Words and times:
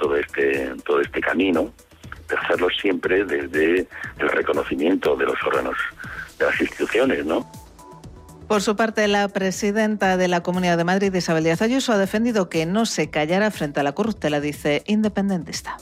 todo 0.00 0.16
este, 0.16 0.72
todo 0.84 1.00
este 1.00 1.20
camino, 1.20 1.72
de 2.28 2.36
hacerlo 2.36 2.68
siempre 2.70 3.24
desde 3.24 3.86
el 4.18 4.28
reconocimiento 4.28 5.16
de 5.16 5.26
los 5.26 5.36
órganos, 5.46 5.76
de 6.38 6.46
las 6.46 6.60
instituciones, 6.60 7.24
¿no? 7.24 7.46
Por 8.48 8.62
su 8.62 8.74
parte, 8.74 9.06
la 9.06 9.28
presidenta 9.28 10.16
de 10.16 10.26
la 10.26 10.42
Comunidad 10.42 10.76
de 10.76 10.82
Madrid, 10.82 11.14
Isabel 11.14 11.44
Díaz 11.44 11.62
Ayuso, 11.62 11.92
ha 11.92 11.98
defendido 11.98 12.48
que 12.48 12.66
no 12.66 12.84
se 12.84 13.08
callara 13.08 13.50
frente 13.52 13.78
a 13.78 13.82
la 13.84 13.92
corruptela, 13.92 14.40
dice 14.40 14.82
independentista. 14.86 15.76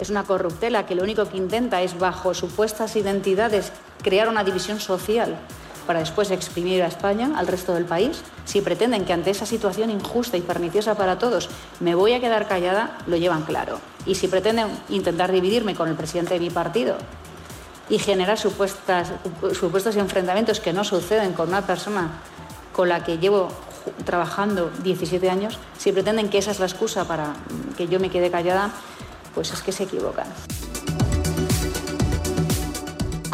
Es 0.00 0.10
una 0.10 0.24
corruptela 0.24 0.86
que 0.86 0.96
lo 0.96 1.04
único 1.04 1.28
que 1.28 1.36
intenta 1.36 1.82
es, 1.82 1.98
bajo 1.98 2.34
supuestas 2.34 2.96
identidades, 2.96 3.72
crear 4.02 4.28
una 4.28 4.42
división 4.42 4.80
social 4.80 5.38
para 5.86 6.00
después 6.00 6.30
exprimir 6.30 6.82
a 6.82 6.88
España, 6.88 7.32
al 7.36 7.46
resto 7.46 7.74
del 7.74 7.84
país. 7.84 8.22
Si 8.44 8.60
pretenden 8.60 9.04
que 9.04 9.12
ante 9.12 9.30
esa 9.30 9.46
situación 9.46 9.90
injusta 9.90 10.36
y 10.36 10.40
perniciosa 10.40 10.96
para 10.96 11.18
todos 11.18 11.48
me 11.80 11.94
voy 11.94 12.12
a 12.12 12.20
quedar 12.20 12.48
callada, 12.48 12.98
lo 13.06 13.16
llevan 13.16 13.44
claro. 13.44 13.80
Y 14.04 14.16
si 14.16 14.28
pretenden 14.28 14.68
intentar 14.88 15.32
dividirme 15.32 15.74
con 15.74 15.88
el 15.88 15.94
presidente 15.94 16.34
de 16.34 16.40
mi 16.40 16.50
partido, 16.50 16.96
y 17.88 17.98
generar 17.98 18.38
supuestos 18.38 19.96
enfrentamientos 19.96 20.60
que 20.60 20.72
no 20.72 20.84
suceden 20.84 21.32
con 21.32 21.48
una 21.48 21.64
persona 21.66 22.20
con 22.72 22.88
la 22.88 23.04
que 23.04 23.18
llevo 23.18 23.48
trabajando 24.04 24.70
17 24.82 25.30
años, 25.30 25.58
si 25.78 25.92
pretenden 25.92 26.28
que 26.28 26.38
esa 26.38 26.50
es 26.50 26.58
la 26.58 26.66
excusa 26.66 27.06
para 27.06 27.34
que 27.76 27.86
yo 27.86 28.00
me 28.00 28.10
quede 28.10 28.30
callada, 28.30 28.72
pues 29.34 29.52
es 29.52 29.62
que 29.62 29.70
se 29.70 29.84
equivocan. 29.84 30.26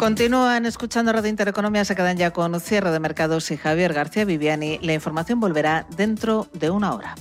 Continúan 0.03 0.65
escuchando 0.65 1.13
Radio 1.13 1.29
Intereconomía, 1.29 1.85
se 1.85 1.95
quedan 1.95 2.17
ya 2.17 2.31
con 2.31 2.59
cierre 2.59 2.91
de 2.91 2.99
mercados 2.99 3.49
y 3.51 3.55
Javier 3.55 3.93
García 3.93 4.25
Viviani. 4.25 4.77
La 4.81 4.93
información 4.93 5.39
volverá 5.39 5.87
dentro 5.95 6.49
de 6.51 6.69
una 6.69 6.93
hora. 6.93 7.15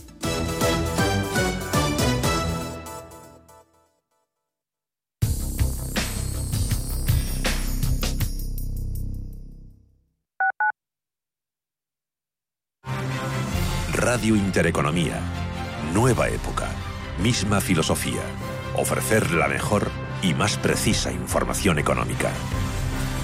Radio 13.92 14.34
Intereconomía. 14.34 15.20
Nueva 15.94 16.28
época. 16.30 16.68
Misma 17.22 17.60
filosofía. 17.60 18.22
Ofrecer 18.76 19.30
la 19.30 19.46
mejor 19.46 19.88
y 20.20 20.34
más 20.34 20.56
precisa 20.56 21.12
información 21.12 21.78
económica. 21.78 22.32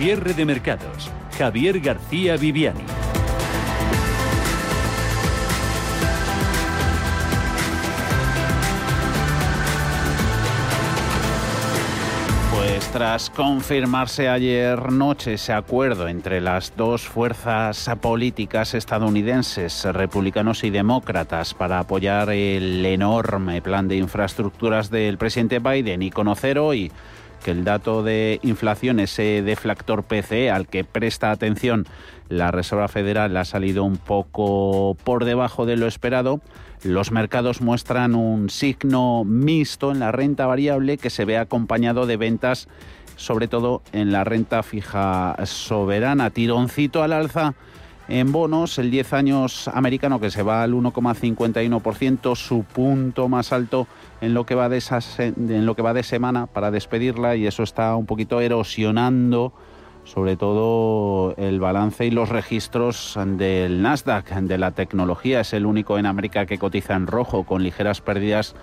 Cierre 0.00 0.32
de 0.32 0.46
mercados. 0.46 1.10
Javier 1.36 1.78
García 1.78 2.38
Viviani. 2.38 2.80
Pues 12.50 12.90
tras 12.92 13.28
confirmarse 13.28 14.30
ayer 14.30 14.90
noche 14.90 15.34
ese 15.34 15.52
acuerdo 15.52 16.08
entre 16.08 16.40
las 16.40 16.72
dos 16.78 17.02
fuerzas 17.02 17.90
políticas 18.00 18.72
estadounidenses, 18.72 19.84
republicanos 19.84 20.64
y 20.64 20.70
demócratas, 20.70 21.52
para 21.52 21.78
apoyar 21.78 22.30
el 22.30 22.86
enorme 22.86 23.60
plan 23.60 23.86
de 23.86 23.96
infraestructuras 23.96 24.88
del 24.90 25.18
presidente 25.18 25.58
Biden 25.58 26.00
y 26.00 26.10
conocer 26.10 26.58
hoy 26.58 26.90
que 27.40 27.50
el 27.50 27.64
dato 27.64 28.02
de 28.02 28.38
inflación, 28.42 29.00
ese 29.00 29.42
deflactor 29.42 30.04
PCE 30.04 30.50
al 30.50 30.66
que 30.66 30.84
presta 30.84 31.30
atención 31.30 31.86
la 32.28 32.50
Reserva 32.50 32.88
Federal, 32.88 33.36
ha 33.36 33.44
salido 33.44 33.84
un 33.84 33.96
poco 33.96 34.96
por 35.02 35.24
debajo 35.24 35.66
de 35.66 35.76
lo 35.76 35.86
esperado. 35.86 36.40
Los 36.82 37.10
mercados 37.10 37.60
muestran 37.60 38.14
un 38.14 38.50
signo 38.50 39.24
mixto 39.24 39.90
en 39.90 39.98
la 39.98 40.12
renta 40.12 40.46
variable 40.46 40.96
que 40.96 41.10
se 41.10 41.24
ve 41.24 41.38
acompañado 41.38 42.06
de 42.06 42.16
ventas, 42.16 42.68
sobre 43.16 43.48
todo 43.48 43.82
en 43.92 44.12
la 44.12 44.24
renta 44.24 44.62
fija 44.62 45.36
soberana. 45.44 46.30
Tironcito 46.30 47.02
al 47.02 47.12
alza 47.12 47.54
en 48.10 48.32
bonos, 48.32 48.78
el 48.78 48.90
10 48.90 49.12
años 49.12 49.68
americano 49.68 50.18
que 50.18 50.32
se 50.32 50.42
va 50.42 50.64
al 50.64 50.72
1,51%, 50.72 52.34
su 52.34 52.64
punto 52.64 53.28
más 53.28 53.52
alto 53.52 53.86
en 54.20 54.34
lo 54.34 54.46
que 54.46 54.54
va 54.54 54.68
de 54.68 54.82
en 55.18 55.66
lo 55.66 55.74
que 55.74 55.82
va 55.82 55.94
de 55.94 56.02
semana 56.02 56.46
para 56.46 56.70
despedirla 56.70 57.36
y 57.36 57.46
eso 57.46 57.62
está 57.62 57.96
un 57.96 58.06
poquito 58.06 58.40
erosionando 58.40 59.52
sobre 60.04 60.36
todo 60.36 61.34
el 61.36 61.60
balance 61.60 62.06
y 62.06 62.10
los 62.10 62.30
registros 62.30 63.18
del 63.36 63.82
Nasdaq 63.82 64.30
de 64.30 64.58
la 64.58 64.72
tecnología 64.72 65.40
es 65.40 65.52
el 65.52 65.66
único 65.66 65.98
en 65.98 66.06
América 66.06 66.46
que 66.46 66.58
cotiza 66.58 66.94
en 66.94 67.06
rojo 67.06 67.44
con 67.44 67.62
ligeras 67.62 68.00
pérdidas 68.00 68.56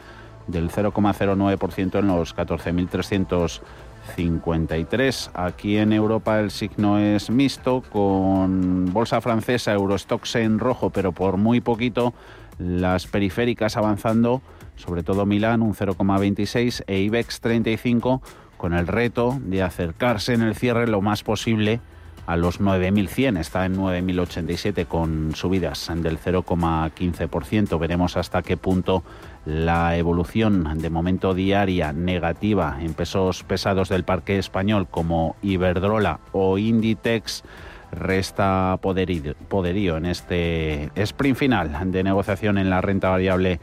del 0.47 0.69
0,09% 0.69 1.99
en 1.99 2.07
los 2.07 2.35
14.353. 2.35 5.29
Aquí 5.33 5.77
en 5.77 5.93
Europa 5.93 6.39
el 6.39 6.49
signo 6.51 6.99
es 6.99 7.29
mixto 7.29 7.81
con 7.81 8.91
bolsa 8.91 9.21
francesa 9.21 9.73
Eurostox 9.73 10.35
en 10.37 10.57
rojo, 10.59 10.89
pero 10.89 11.11
por 11.11 11.37
muy 11.37 11.61
poquito 11.61 12.15
las 12.57 13.05
periféricas 13.07 13.77
avanzando 13.77 14.41
sobre 14.77 15.03
todo 15.03 15.25
Milán 15.25 15.61
un 15.61 15.73
0,26 15.73 16.83
e 16.87 16.99
IBEX 16.99 17.41
35 17.41 18.21
con 18.57 18.73
el 18.73 18.87
reto 18.87 19.37
de 19.41 19.61
acercarse 19.61 20.33
en 20.33 20.41
el 20.41 20.55
cierre 20.55 20.87
lo 20.87 21.01
más 21.01 21.23
posible 21.23 21.81
a 22.25 22.35
los 22.35 22.59
9.100, 22.59 23.39
está 23.39 23.65
en 23.65 23.77
9.087 23.77 24.85
con 24.85 25.33
subidas 25.33 25.89
del 25.95 26.19
0,15%. 26.19 27.79
Veremos 27.79 28.17
hasta 28.17 28.41
qué 28.41 28.57
punto 28.57 29.03
la 29.45 29.95
evolución 29.95 30.77
de 30.77 30.89
momento 30.89 31.33
diaria 31.33 31.93
negativa 31.93 32.77
en 32.81 32.93
pesos 32.93 33.43
pesados 33.43 33.87
del 33.87 34.03
parque 34.03 34.37
español 34.37 34.87
como 34.91 35.37
Iberdrola 35.41 36.19
o 36.33 36.57
Inditex 36.57 37.45
resta 37.93 38.77
poderío, 38.81 39.95
en 39.95 40.05
este 40.05 40.91
sprint 40.95 41.37
final 41.37 41.91
de 41.91 42.03
negociación 42.03 42.57
en 42.57 42.69
la 42.69 42.81
renta 42.81 43.09
variable 43.09 43.61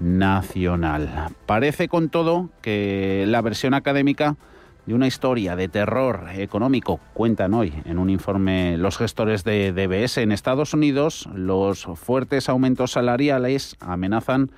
nacional. 0.00 1.28
Parece 1.46 1.88
con 1.88 2.08
todo 2.08 2.50
que 2.62 3.24
la 3.26 3.40
versión 3.42 3.74
académica 3.74 4.36
de 4.86 4.94
una 4.94 5.06
historia 5.06 5.56
de 5.56 5.68
terror 5.68 6.26
económico 6.34 7.00
cuentan 7.14 7.54
hoy 7.54 7.72
en 7.86 7.98
un 7.98 8.10
informe 8.10 8.76
los 8.76 8.98
gestores 8.98 9.44
de 9.44 9.72
DBS 9.72 10.18
en 10.18 10.32
Estados 10.32 10.74
Unidos. 10.74 11.28
Los 11.34 11.86
fuertes 11.94 12.48
aumentos 12.48 12.92
salariales 12.92 13.76
amenazan 13.80 14.50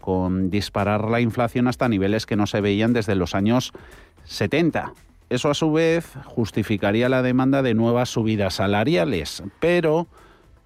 con 0.00 0.50
disparar 0.50 1.08
la 1.08 1.20
inflación 1.20 1.66
hasta 1.66 1.88
niveles 1.88 2.26
que 2.26 2.36
no 2.36 2.46
se 2.46 2.60
veían 2.60 2.92
desde 2.92 3.14
los 3.14 3.34
años 3.34 3.72
70. 4.24 4.92
Eso 5.30 5.50
a 5.50 5.54
su 5.54 5.72
vez 5.72 6.12
justificaría 6.26 7.08
la 7.08 7.22
demanda 7.22 7.62
de 7.62 7.74
nuevas 7.74 8.10
subidas 8.10 8.54
salariales, 8.54 9.42
pero 9.58 10.06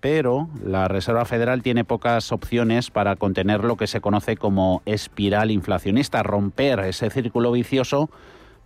pero 0.00 0.48
la 0.64 0.88
Reserva 0.88 1.24
Federal 1.24 1.62
tiene 1.62 1.84
pocas 1.84 2.32
opciones 2.32 2.90
para 2.90 3.16
contener 3.16 3.64
lo 3.64 3.76
que 3.76 3.86
se 3.86 4.00
conoce 4.00 4.36
como 4.36 4.82
espiral 4.86 5.50
inflacionista, 5.50 6.22
romper 6.22 6.80
ese 6.80 7.10
círculo 7.10 7.52
vicioso 7.52 8.10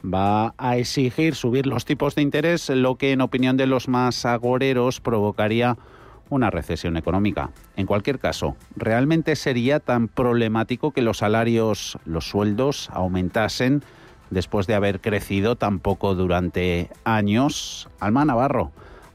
va 0.02 0.55
a 0.58 0.76
exigir 0.76 1.34
subir 1.34 1.67
los 1.67 1.84
tipos 1.84 2.14
de 2.14 2.23
interés, 2.23 2.69
lo 2.70 2.96
que 2.96 3.12
en 3.12 3.20
opinión 3.20 3.56
de 3.56 3.67
los 3.67 3.88
más 3.88 4.25
agoreros 4.25 5.00
provocaría 5.00 5.76
una 6.29 6.50
recesión 6.50 6.96
económica. 6.96 7.50
En 7.76 7.87
cualquier 7.87 8.19
caso, 8.19 8.56
¿realmente 8.75 9.37
sería 9.37 9.81
tan 9.81 10.08
problemático 10.08 10.90
que 10.93 11.02
los 11.02 11.19
salarios, 11.19 11.99
los 12.05 12.28
sueldos 12.28 12.88
aumentasen 12.93 13.85
después 14.31 14.67
de 14.67 14.75
haber 14.75 15.00
crecido 15.00 15.56
tan 15.56 15.78
poco 15.78 16.14
durante 16.14 16.90
años? 17.05 17.88
Alma 18.00 18.25
Navarro, 18.25 18.73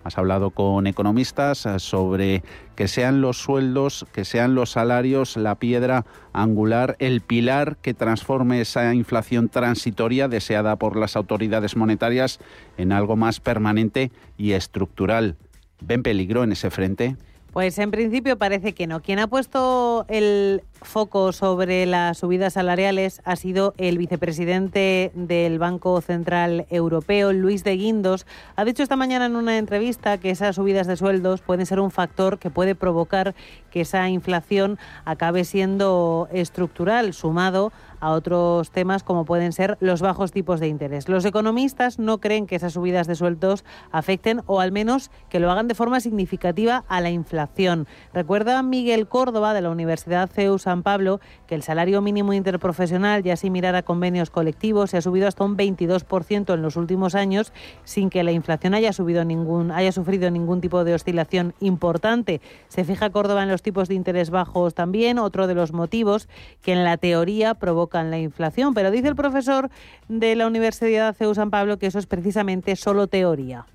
has 0.07 0.17
hablado 0.17 0.51
con 0.51 0.87
economistas 0.87 1.67
sobre 1.79 2.41
que 2.75 2.87
sean 2.87 3.19
los 3.19 3.37
sueldos, 3.37 4.05
que 4.13 4.23
sean 4.23 4.55
los 4.55 4.71
salarios 4.71 5.35
la 5.35 5.55
piedra 5.55 6.05
angular, 6.31 6.95
el 6.99 7.19
pilar 7.19 7.75
que 7.81 7.93
transforme 7.93 8.61
esa 8.61 8.93
inflación 8.95 9.49
transitoria 9.49 10.29
deseada 10.29 10.77
por 10.77 10.95
las 10.95 11.17
autoridades 11.17 11.75
monetarias 11.75 12.39
en 12.77 12.93
algo 12.93 13.17
más 13.17 13.41
permanente 13.41 14.11
y 14.37 14.53
estructural. 14.53 15.35
¿Ven 15.81 16.03
peligro 16.03 16.45
en 16.45 16.53
ese 16.53 16.71
frente? 16.71 17.17
Pues 17.57 17.79
en 17.79 17.89
principio 17.89 18.37
parece 18.37 18.73
que 18.73 18.85
no. 18.85 19.01
Quien 19.01 19.17
ha 19.17 19.25
puesto 19.25 20.05
el 20.09 20.61
foco 20.83 21.31
sobre 21.31 21.87
las 21.87 22.19
subidas 22.19 22.53
salariales 22.53 23.19
ha 23.25 23.35
sido 23.35 23.73
el 23.79 23.97
vicepresidente 23.97 25.11
del 25.15 25.57
Banco 25.57 25.99
Central 26.01 26.67
Europeo, 26.69 27.33
Luis 27.33 27.63
de 27.63 27.75
Guindos. 27.75 28.27
Ha 28.55 28.63
dicho 28.63 28.83
esta 28.83 28.95
mañana 28.95 29.25
en 29.25 29.35
una 29.35 29.57
entrevista 29.57 30.19
que 30.19 30.29
esas 30.29 30.57
subidas 30.57 30.85
de 30.85 30.97
sueldos 30.97 31.41
pueden 31.41 31.65
ser 31.65 31.79
un 31.79 31.89
factor 31.89 32.37
que 32.37 32.51
puede 32.51 32.75
provocar 32.75 33.33
que 33.71 33.81
esa 33.81 34.07
inflación 34.07 34.77
acabe 35.03 35.43
siendo 35.43 36.27
estructural, 36.31 37.15
sumado 37.15 37.71
otros 38.01 38.71
temas 38.71 39.03
como 39.03 39.25
pueden 39.25 39.51
ser 39.51 39.77
los 39.79 40.01
bajos 40.01 40.31
tipos 40.31 40.59
de 40.59 40.67
interés. 40.67 41.09
Los 41.09 41.25
economistas 41.25 41.99
no 41.99 42.19
creen 42.19 42.47
que 42.47 42.55
esas 42.55 42.73
subidas 42.73 43.07
de 43.07 43.15
sueldos 43.15 43.65
afecten 43.91 44.41
o 44.45 44.59
al 44.59 44.71
menos 44.71 45.09
que 45.29 45.39
lo 45.39 45.51
hagan 45.51 45.67
de 45.67 45.75
forma 45.75 45.99
significativa 45.99 46.83
a 46.87 47.01
la 47.01 47.09
inflación. 47.09 47.87
Recuerda 48.13 48.61
Miguel 48.63 49.07
Córdoba 49.07 49.53
de 49.53 49.61
la 49.61 49.69
Universidad 49.69 50.29
CEU 50.29 50.59
San 50.59 50.83
Pablo 50.83 51.19
que 51.47 51.55
el 51.55 51.63
salario 51.63 52.01
mínimo 52.01 52.33
interprofesional, 52.33 53.23
ya 53.23 53.35
sin 53.35 53.53
mirar 53.53 53.75
a 53.75 53.83
convenios 53.83 54.29
colectivos, 54.29 54.91
se 54.91 54.97
ha 54.97 55.01
subido 55.01 55.27
hasta 55.27 55.43
un 55.43 55.57
22% 55.57 56.53
en 56.53 56.61
los 56.61 56.75
últimos 56.75 57.15
años 57.15 57.53
sin 57.83 58.09
que 58.09 58.23
la 58.23 58.31
inflación 58.31 58.73
haya 58.73 58.93
subido 58.93 59.25
ningún 59.25 59.71
haya 59.71 59.91
sufrido 59.91 60.29
ningún 60.29 60.61
tipo 60.61 60.83
de 60.83 60.93
oscilación 60.93 61.53
importante. 61.59 62.41
Se 62.67 62.83
fija 62.83 63.09
Córdoba 63.09 63.43
en 63.43 63.49
los 63.49 63.61
tipos 63.61 63.87
de 63.87 63.95
interés 63.95 64.29
bajos 64.29 64.73
también, 64.73 65.19
otro 65.19 65.47
de 65.47 65.55
los 65.55 65.73
motivos 65.73 66.27
que 66.61 66.73
en 66.73 66.83
la 66.83 66.97
teoría 66.97 67.55
provoca 67.55 67.86
la 67.93 68.17
inflación. 68.17 68.73
Pero 68.73 68.91
dice 68.91 69.07
el 69.07 69.15
profesor 69.15 69.69
de 70.07 70.35
la 70.35 70.47
Universidad 70.47 71.15
CEU 71.15 71.33
San 71.35 71.49
Pablo 71.49 71.77
que 71.77 71.87
eso 71.87 71.99
es 71.99 72.05
precisamente 72.05 72.75
solo 72.75 73.07
teoría. 73.07 73.65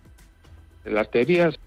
Las 0.84 1.10
teorías 1.10 1.58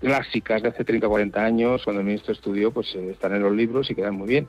clásicas 0.00 0.62
de 0.62 0.68
hace 0.68 0.84
30 0.84 1.06
o 1.06 1.10
40 1.10 1.44
años, 1.44 1.82
cuando 1.84 2.00
el 2.00 2.06
ministro 2.06 2.32
estudió, 2.32 2.70
pues 2.70 2.94
eh, 2.94 3.10
están 3.10 3.34
en 3.34 3.42
los 3.42 3.52
libros 3.52 3.90
y 3.90 3.94
quedan 3.94 4.14
muy 4.14 4.28
bien. 4.28 4.48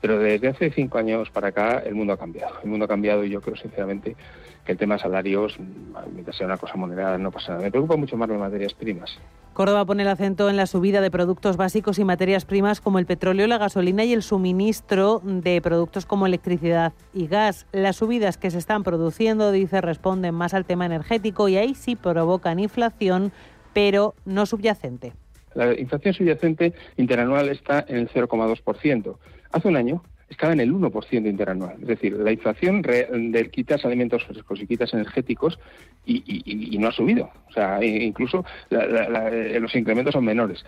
Pero 0.00 0.18
desde 0.18 0.48
hace 0.48 0.70
cinco 0.72 0.98
años 0.98 1.30
para 1.30 1.48
acá 1.48 1.82
el 1.84 1.94
mundo 1.94 2.12
ha 2.12 2.18
cambiado. 2.18 2.54
El 2.62 2.70
mundo 2.70 2.86
ha 2.86 2.88
cambiado 2.88 3.24
y 3.24 3.30
yo 3.30 3.40
creo 3.40 3.56
sinceramente 3.56 4.16
que 4.64 4.72
el 4.72 4.78
tema 4.78 4.94
de 4.94 5.00
salarios, 5.00 5.58
mientras 6.12 6.36
sea 6.36 6.46
una 6.46 6.56
cosa 6.56 6.76
moderada, 6.76 7.18
no 7.18 7.30
pasa 7.30 7.52
nada. 7.52 7.64
Me 7.64 7.70
preocupa 7.70 7.96
mucho 7.96 8.16
más 8.16 8.28
las 8.28 8.38
materias 8.38 8.74
primas. 8.74 9.18
Córdoba 9.54 9.84
pone 9.84 10.02
el 10.02 10.08
acento 10.08 10.48
en 10.48 10.56
la 10.56 10.66
subida 10.66 11.00
de 11.00 11.10
productos 11.10 11.58
básicos 11.58 11.98
y 11.98 12.04
materias 12.04 12.46
primas 12.46 12.80
como 12.80 12.98
el 12.98 13.04
petróleo, 13.04 13.46
la 13.46 13.58
gasolina 13.58 14.02
y 14.04 14.12
el 14.12 14.22
suministro 14.22 15.20
de 15.24 15.60
productos 15.60 16.06
como 16.06 16.26
electricidad 16.26 16.94
y 17.12 17.26
gas. 17.26 17.66
Las 17.72 17.96
subidas 17.96 18.38
que 18.38 18.50
se 18.50 18.58
están 18.58 18.82
produciendo, 18.82 19.52
dice, 19.52 19.80
responden 19.82 20.34
más 20.34 20.54
al 20.54 20.64
tema 20.64 20.86
energético 20.86 21.48
y 21.48 21.56
ahí 21.56 21.74
sí 21.74 21.96
provocan 21.96 22.60
inflación, 22.60 23.30
pero 23.74 24.14
no 24.24 24.46
subyacente. 24.46 25.12
La 25.54 25.78
inflación 25.78 26.14
subyacente 26.14 26.72
interanual 26.96 27.50
está 27.50 27.84
en 27.88 27.96
el 27.96 28.08
0,2%. 28.08 29.16
Hace 29.50 29.68
un 29.68 29.76
año 29.76 30.02
estaba 30.32 30.52
en 30.52 30.60
el 30.60 30.72
1% 30.72 31.28
interanual. 31.28 31.76
Es 31.80 31.86
decir, 31.86 32.12
la 32.14 32.32
inflación 32.32 32.82
de 32.82 33.50
quitas 33.50 33.84
alimentos 33.84 34.24
frescos 34.24 34.60
y 34.60 34.66
quitas 34.66 34.92
energéticos 34.92 35.58
y, 36.04 36.76
no 36.78 36.88
ha 36.88 36.92
subido. 36.92 37.30
O 37.48 37.52
sea, 37.52 37.78
e 37.80 38.04
incluso 38.04 38.44
los 38.70 39.74
incrementos 39.74 40.12
son 40.12 40.24
menores. 40.24 40.64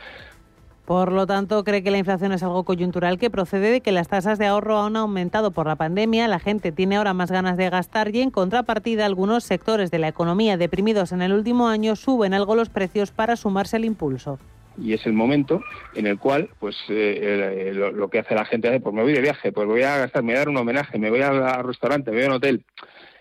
Por 0.85 1.13
lo 1.13 1.27
tanto, 1.27 1.65
cree 1.65 1.83
que 1.83 1.91
la 1.91 1.97
inflación 1.97 2.33
es 2.33 2.43
algo 2.43 2.65
coyuntural 2.65 3.19
que 3.19 3.31
procede 3.31 3.71
de 3.71 3.81
que 3.81 3.91
las 3.91 4.09
tasas 4.09 4.39
de 4.39 4.47
ahorro 4.47 4.83
han 4.83 4.97
aumentado 4.97 5.51
por 5.51 5.67
la 5.67 5.77
pandemia, 5.77 6.29
la 6.29 6.39
gente 6.39 6.73
tiene 6.73 6.97
ahora 6.97 7.15
más 7.15 7.31
ganas 7.31 7.57
de 7.57 7.71
gastar 7.71 8.15
y 8.15 8.21
en 8.21 8.31
contrapartida 8.31 9.07
algunos 9.07 9.45
sectores 9.45 9.91
de 9.91 9.99
la 9.99 10.09
economía 10.09 10.59
deprimidos 10.59 11.13
en 11.13 11.23
el 11.23 11.33
último 11.33 11.69
año 11.69 11.97
suben 11.97 12.35
algo 12.35 12.55
los 12.55 12.69
precios 12.69 13.13
para 13.13 13.37
sumarse 13.37 13.77
al 13.77 13.87
impulso 13.87 14.39
y 14.79 14.93
es 14.93 15.07
el 15.07 15.13
momento 15.13 15.63
en 15.95 16.07
el 16.07 16.19
cual 16.19 16.49
pues 16.59 16.77
eh, 16.89 17.73
lo, 17.75 18.09
que 18.09 18.19
hace 18.19 18.35
la 18.35 18.45
gente 18.45 18.75
es 18.75 18.83
pues 18.83 18.95
me 18.95 19.03
voy 19.03 19.13
de 19.13 19.21
viaje 19.21 19.53
pues 19.53 19.67
voy 19.67 19.83
a 19.83 19.99
gastar 19.99 20.23
me 20.23 20.33
voy 20.33 20.37
a 20.37 20.39
dar 20.41 20.49
un 20.49 20.57
homenaje 20.57 20.99
me 20.99 21.11
voy 21.11 21.23
al 21.23 21.65
restaurante 21.65 22.11
me 22.11 22.17
voy 22.19 22.25
a 22.27 22.29
un 22.29 22.35
hotel 22.35 22.65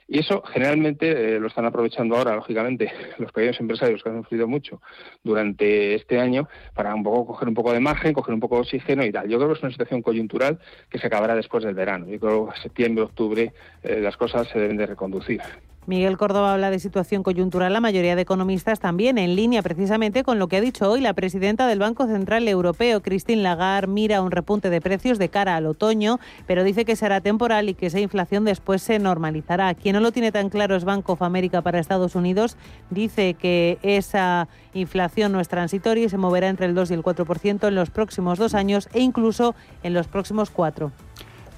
y 0.08 0.20
eso 0.20 0.42
generalmente 0.44 1.36
eh, 1.36 1.40
lo 1.40 1.48
están 1.48 1.66
aprovechando 1.66 2.16
ahora, 2.16 2.36
lógicamente, 2.36 2.92
los 3.18 3.32
pequeños 3.32 3.60
empresarios 3.60 4.04
que 4.04 4.10
han 4.10 4.22
sufrido 4.22 4.48
mucho 4.48 4.82
durante 5.24 5.96
este 5.96 6.20
año 6.20 6.48
para 6.76 6.94
un 6.94 7.04
poco 7.04 7.26
coger 7.26 7.48
un 7.48 7.54
poco 7.54 7.74
de 7.74 7.80
margen, 7.80 8.14
coger 8.14 8.34
un 8.34 8.40
poco 8.40 8.56
de 8.56 8.62
oxígeno 8.62 9.04
y 9.06 9.12
tal. 9.12 9.28
Yo 9.28 9.38
creo 9.38 9.50
que 9.50 9.56
es 9.56 9.64
una 9.64 9.72
situación 9.72 10.02
coyuntural 10.02 10.60
que 10.90 11.00
se 11.00 11.08
acabará 11.08 11.36
después 11.36 11.64
del 11.64 11.76
verano. 11.76 12.08
Yo 12.08 12.20
creo 12.20 12.50
que 12.50 12.62
septiembre, 12.62 13.04
octubre 13.04 13.54
eh, 13.82 14.00
las 14.02 14.18
cosas 14.18 14.48
se 14.50 14.60
deben 14.60 14.78
de 14.78 14.86
reconducir. 14.86 15.42
Miguel 15.86 16.18
Córdoba 16.18 16.54
habla 16.54 16.70
de 16.70 16.80
situación 16.80 17.24
coyuntural, 17.24 17.74
la 17.74 17.82
mayoría 17.82 18.16
de 18.16 18.22
economistas 18.22 18.80
también, 18.80 19.18
en 19.18 19.36
línea 19.36 19.62
precisamente 19.62 20.24
con 20.24 20.40
lo 20.40 20.48
que 20.48 20.58
ha 20.58 20.62
dicho 20.62 20.90
hoy 20.90 21.02
la 21.02 21.14
presidenta 21.14 21.68
del 21.68 21.80
Banco 21.80 22.08
Central 22.08 22.48
Europeo, 22.48 23.02
Christine 23.02 23.42
Lagarde, 23.42 23.88
mira 23.88 24.22
un 24.22 24.32
repunte 24.32 24.70
de 24.70 24.80
precios 24.80 25.20
de 25.20 25.28
cara 25.28 25.58
al 25.58 25.66
otoño, 25.66 26.22
pero 26.48 26.64
dice 26.64 26.86
que 26.86 26.96
será 26.96 27.20
temporal 27.20 27.68
y 27.68 27.74
que 27.74 27.88
esa 27.88 28.00
inflación 28.00 28.46
después 28.46 28.82
se 28.82 28.98
normalizará. 28.98 29.74
Quien 29.74 29.96
no 29.96 30.00
lo 30.00 30.14
tiene 30.14 30.32
tan 30.32 30.50
claro 30.50 30.78
es 30.78 30.86
Bank 30.86 31.10
of 31.10 31.22
America 31.22 31.62
para 31.62 31.80
Estados 31.80 32.16
Unidos, 32.16 32.56
dice 32.90 33.34
que 33.34 33.78
esa 33.82 34.48
inflación 34.74 35.34
no 35.34 35.42
es 35.42 35.50
transitoria 35.50 36.06
y 36.06 36.10
se 36.10 36.18
moverá 36.18 36.48
entre 36.48 36.66
el 36.66 36.76
2 36.76 36.92
y 36.92 36.94
el 36.94 37.04
4% 37.04 37.68
en 37.68 37.76
los 37.76 37.90
próximos 37.90 38.40
dos 38.40 38.54
años 38.54 38.88
e 38.94 39.02
incluso 39.02 39.54
en 39.84 39.94
los 39.94 40.08
próximos 40.08 40.50
cuatro 40.50 40.94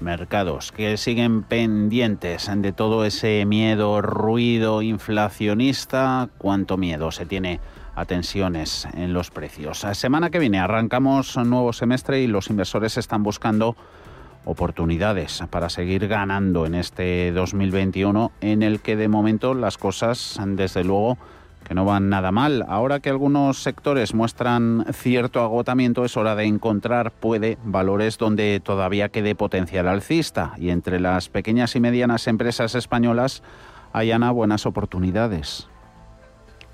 mercados 0.00 0.72
que 0.72 0.96
siguen 0.96 1.42
pendientes 1.42 2.50
de 2.54 2.72
todo 2.72 3.04
ese 3.04 3.44
miedo, 3.46 4.02
ruido 4.02 4.82
inflacionista, 4.82 6.28
cuánto 6.38 6.76
miedo 6.76 7.10
se 7.12 7.26
tiene 7.26 7.60
a 7.94 8.04
tensiones 8.04 8.86
en 8.94 9.12
los 9.12 9.30
precios. 9.30 9.86
Semana 9.92 10.30
que 10.30 10.38
viene 10.38 10.58
arrancamos 10.60 11.36
un 11.36 11.50
nuevo 11.50 11.72
semestre 11.72 12.20
y 12.20 12.26
los 12.26 12.50
inversores 12.50 12.98
están 12.98 13.22
buscando 13.22 13.76
oportunidades 14.44 15.42
para 15.50 15.68
seguir 15.68 16.06
ganando 16.06 16.66
en 16.66 16.74
este 16.76 17.32
2021 17.32 18.32
en 18.40 18.62
el 18.62 18.80
que 18.80 18.96
de 18.96 19.08
momento 19.08 19.54
las 19.54 19.76
cosas 19.76 20.38
desde 20.44 20.84
luego 20.84 21.18
que 21.66 21.74
no 21.74 21.84
van 21.84 22.08
nada 22.08 22.30
mal. 22.30 22.64
Ahora 22.68 23.00
que 23.00 23.10
algunos 23.10 23.62
sectores 23.62 24.14
muestran 24.14 24.86
cierto 24.92 25.42
agotamiento, 25.42 26.04
es 26.04 26.16
hora 26.16 26.36
de 26.36 26.44
encontrar, 26.44 27.10
puede, 27.12 27.58
valores 27.64 28.18
donde 28.18 28.60
todavía 28.62 29.08
quede 29.08 29.34
potencial 29.34 29.88
alcista. 29.88 30.54
Y 30.58 30.70
entre 30.70 31.00
las 31.00 31.28
pequeñas 31.28 31.74
y 31.74 31.80
medianas 31.80 32.28
empresas 32.28 32.74
españolas 32.74 33.42
hay, 33.92 34.12
Ana, 34.12 34.30
buenas 34.30 34.66
oportunidades. 34.66 35.68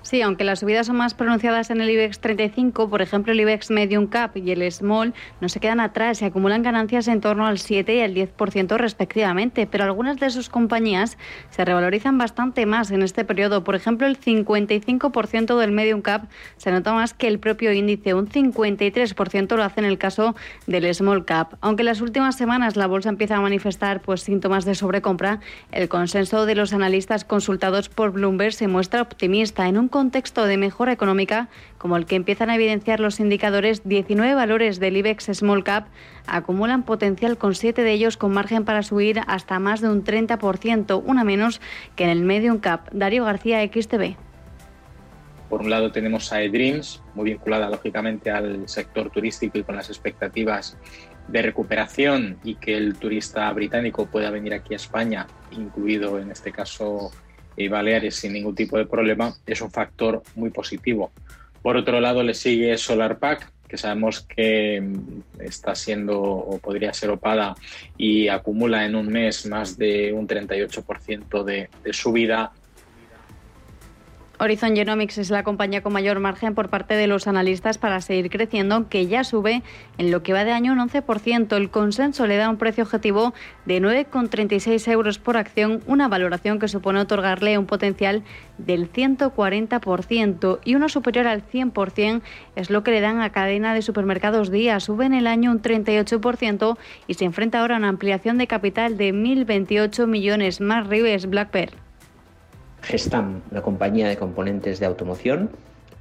Sí, 0.03 0.21
aunque 0.21 0.43
las 0.43 0.59
subidas 0.59 0.87
son 0.87 0.97
más 0.97 1.13
pronunciadas 1.13 1.69
en 1.69 1.79
el 1.79 1.89
IBEX 1.89 2.19
35, 2.19 2.89
por 2.89 3.01
ejemplo 3.01 3.31
el 3.31 3.39
IBEX 3.39 3.71
Medium 3.71 4.07
Cap 4.07 4.35
y 4.35 4.51
el 4.51 4.69
Small 4.69 5.13
no 5.39 5.47
se 5.47 5.61
quedan 5.61 5.79
atrás 5.79 6.21
y 6.21 6.25
acumulan 6.25 6.61
ganancias 6.61 7.07
en 7.07 7.21
torno 7.21 7.47
al 7.47 7.57
7 7.57 7.95
y 7.95 8.01
al 8.01 8.13
10% 8.13 8.75
respectivamente, 8.75 9.65
pero 9.65 9.85
algunas 9.85 10.17
de 10.17 10.29
sus 10.29 10.49
compañías 10.49 11.17
se 11.51 11.63
revalorizan 11.63 12.17
bastante 12.17 12.65
más 12.65 12.91
en 12.91 13.01
este 13.01 13.23
periodo. 13.23 13.63
Por 13.63 13.75
ejemplo, 13.75 14.05
el 14.05 14.19
55% 14.19 15.57
del 15.57 15.71
Medium 15.71 16.01
Cap 16.01 16.25
se 16.57 16.71
nota 16.71 16.91
más 16.91 17.13
que 17.13 17.29
el 17.29 17.39
propio 17.39 17.71
índice, 17.71 18.13
un 18.13 18.27
53% 18.27 19.55
lo 19.55 19.63
hace 19.63 19.79
en 19.79 19.85
el 19.85 19.97
caso 19.97 20.35
del 20.67 20.93
Small 20.93 21.23
Cap. 21.23 21.53
Aunque 21.61 21.83
en 21.83 21.85
las 21.85 22.01
últimas 22.01 22.35
semanas 22.35 22.75
la 22.75 22.87
bolsa 22.87 23.07
empieza 23.07 23.37
a 23.37 23.41
manifestar 23.41 24.01
pues 24.01 24.21
síntomas 24.21 24.65
de 24.65 24.75
sobrecompra, 24.75 25.39
el 25.71 25.87
consenso 25.87 26.45
de 26.45 26.55
los 26.55 26.73
analistas 26.73 27.23
consultados 27.23 27.87
por 27.87 28.11
Bloomberg 28.11 28.51
se 28.51 28.67
muestra 28.67 29.01
optimista 29.01 29.69
en 29.69 29.77
un 29.77 29.92
contexto 29.93 30.47
de 30.47 30.57
mejora 30.57 30.91
económica 30.91 31.49
como 31.77 31.97
el 31.97 32.07
que 32.07 32.15
empiezan 32.15 32.49
a 32.49 32.55
evidenciar 32.55 32.99
los 32.99 33.19
indicadores, 33.19 33.87
19 33.87 34.33
valores 34.33 34.79
del 34.79 34.97
IBEX 34.97 35.25
Small 35.33 35.63
Cap 35.63 35.85
acumulan 36.25 36.81
potencial 36.81 37.37
con 37.37 37.53
7 37.53 37.83
de 37.83 37.91
ellos 37.91 38.17
con 38.17 38.33
margen 38.33 38.65
para 38.65 38.81
subir 38.81 39.21
hasta 39.27 39.59
más 39.59 39.81
de 39.81 39.89
un 39.89 40.03
30%, 40.03 41.03
una 41.05 41.23
menos 41.23 41.61
que 41.95 42.05
en 42.05 42.09
el 42.09 42.23
Medium 42.23 42.57
Cap. 42.57 42.89
Darío 42.91 43.23
García, 43.23 43.63
XTV. 43.63 44.15
Por 45.47 45.61
un 45.61 45.69
lado 45.69 45.91
tenemos 45.91 46.33
a 46.33 46.41
eDreams, 46.41 47.03
muy 47.13 47.25
vinculada 47.25 47.69
lógicamente 47.69 48.31
al 48.31 48.67
sector 48.67 49.11
turístico 49.11 49.59
y 49.59 49.63
con 49.63 49.75
las 49.75 49.89
expectativas 49.89 50.75
de 51.27 51.43
recuperación 51.43 52.39
y 52.43 52.55
que 52.55 52.75
el 52.75 52.95
turista 52.95 53.53
británico 53.53 54.07
pueda 54.07 54.31
venir 54.31 54.55
aquí 54.55 54.73
a 54.73 54.77
España, 54.77 55.27
incluido 55.51 56.17
en 56.17 56.31
este 56.31 56.51
caso 56.51 57.11
y 57.55 57.67
Baleares 57.67 58.15
sin 58.15 58.33
ningún 58.33 58.55
tipo 58.55 58.77
de 58.77 58.85
problema, 58.85 59.33
es 59.45 59.61
un 59.61 59.71
factor 59.71 60.23
muy 60.35 60.49
positivo. 60.49 61.11
Por 61.61 61.77
otro 61.77 61.99
lado, 61.99 62.23
le 62.23 62.33
sigue 62.33 62.77
SolarPack, 62.77 63.51
que 63.67 63.77
sabemos 63.77 64.21
que 64.21 64.81
mm, 64.81 65.41
está 65.41 65.73
siendo 65.73 66.21
o 66.21 66.59
podría 66.59 66.93
ser 66.93 67.09
opada 67.09 67.55
y 67.97 68.27
acumula 68.27 68.85
en 68.85 68.95
un 68.95 69.07
mes 69.07 69.45
más 69.47 69.77
de 69.77 70.13
un 70.13 70.27
38% 70.27 71.43
de, 71.43 71.69
de 71.83 71.93
subida 71.93 72.51
Horizon 74.43 74.75
Genomics 74.75 75.19
es 75.19 75.29
la 75.29 75.43
compañía 75.43 75.81
con 75.81 75.93
mayor 75.93 76.19
margen 76.19 76.53
por 76.53 76.67
parte 76.67 76.95
de 76.95 77.07
los 77.07 77.27
analistas 77.27 77.77
para 77.77 78.01
seguir 78.01 78.29
creciendo, 78.29 78.89
que 78.89 79.07
ya 79.07 79.23
sube 79.23 79.63
en 79.97 80.11
lo 80.11 80.21
que 80.21 80.33
va 80.33 80.43
de 80.43 80.51
año 80.51 80.73
un 80.73 80.79
11%. 80.79 81.55
El 81.55 81.69
consenso 81.69 82.27
le 82.27 82.35
da 82.35 82.49
un 82.49 82.57
precio 82.57 82.83
objetivo 82.83 83.33
de 83.65 83.81
9,36 83.81 84.91
euros 84.91 85.17
por 85.17 85.37
acción, 85.37 85.81
una 85.87 86.09
valoración 86.09 86.59
que 86.59 86.67
supone 86.67 86.99
otorgarle 86.99 87.57
un 87.57 87.67
potencial 87.67 88.21
del 88.57 88.91
140% 88.91 90.59
y 90.65 90.75
uno 90.75 90.89
superior 90.89 91.27
al 91.27 91.47
100% 91.47 92.21
es 92.57 92.69
lo 92.69 92.83
que 92.83 92.91
le 92.91 92.99
dan 92.99 93.21
a 93.21 93.31
cadena 93.31 93.73
de 93.73 93.81
supermercados 93.81 94.51
día. 94.51 94.81
Sube 94.81 95.05
en 95.05 95.13
el 95.13 95.27
año 95.27 95.51
un 95.51 95.61
38% 95.61 96.77
y 97.07 97.13
se 97.13 97.23
enfrenta 97.23 97.61
ahora 97.61 97.75
a 97.75 97.77
una 97.79 97.87
ampliación 97.87 98.37
de 98.37 98.47
capital 98.47 98.97
de 98.97 99.13
1.028 99.13 100.05
millones 100.05 100.59
más 100.59 100.85
Rives 100.87 101.29
Black 101.29 101.49
Pearl. 101.49 101.82
Gestam, 102.83 103.41
la 103.49 103.61
compañía 103.61 104.09
de 104.09 104.17
componentes 104.17 104.79
de 104.79 104.85
automoción. 104.85 105.49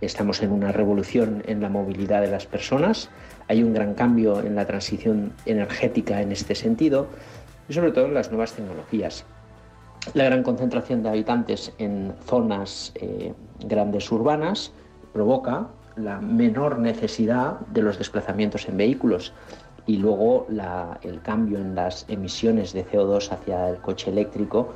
Estamos 0.00 0.42
en 0.42 0.50
una 0.50 0.72
revolución 0.72 1.44
en 1.46 1.62
la 1.62 1.68
movilidad 1.68 2.20
de 2.20 2.26
las 2.26 2.46
personas. 2.46 3.08
Hay 3.46 3.62
un 3.62 3.72
gran 3.72 3.94
cambio 3.94 4.40
en 4.40 4.56
la 4.56 4.66
transición 4.66 5.32
energética 5.46 6.20
en 6.20 6.32
este 6.32 6.56
sentido 6.56 7.06
y 7.68 7.72
sobre 7.72 7.92
todo 7.92 8.06
en 8.06 8.14
las 8.14 8.30
nuevas 8.30 8.52
tecnologías. 8.54 9.24
La 10.14 10.24
gran 10.24 10.42
concentración 10.42 11.04
de 11.04 11.10
habitantes 11.10 11.72
en 11.78 12.12
zonas 12.26 12.92
eh, 12.96 13.32
grandes 13.64 14.10
urbanas 14.10 14.72
provoca 15.12 15.68
la 15.94 16.20
menor 16.20 16.80
necesidad 16.80 17.60
de 17.72 17.82
los 17.82 17.98
desplazamientos 17.98 18.68
en 18.68 18.76
vehículos 18.76 19.32
y 19.86 19.98
luego 19.98 20.46
el 21.02 21.22
cambio 21.22 21.58
en 21.58 21.74
las 21.74 22.06
emisiones 22.08 22.72
de 22.72 22.84
CO2 22.84 23.30
hacia 23.30 23.68
el 23.68 23.76
coche 23.78 24.10
eléctrico 24.10 24.74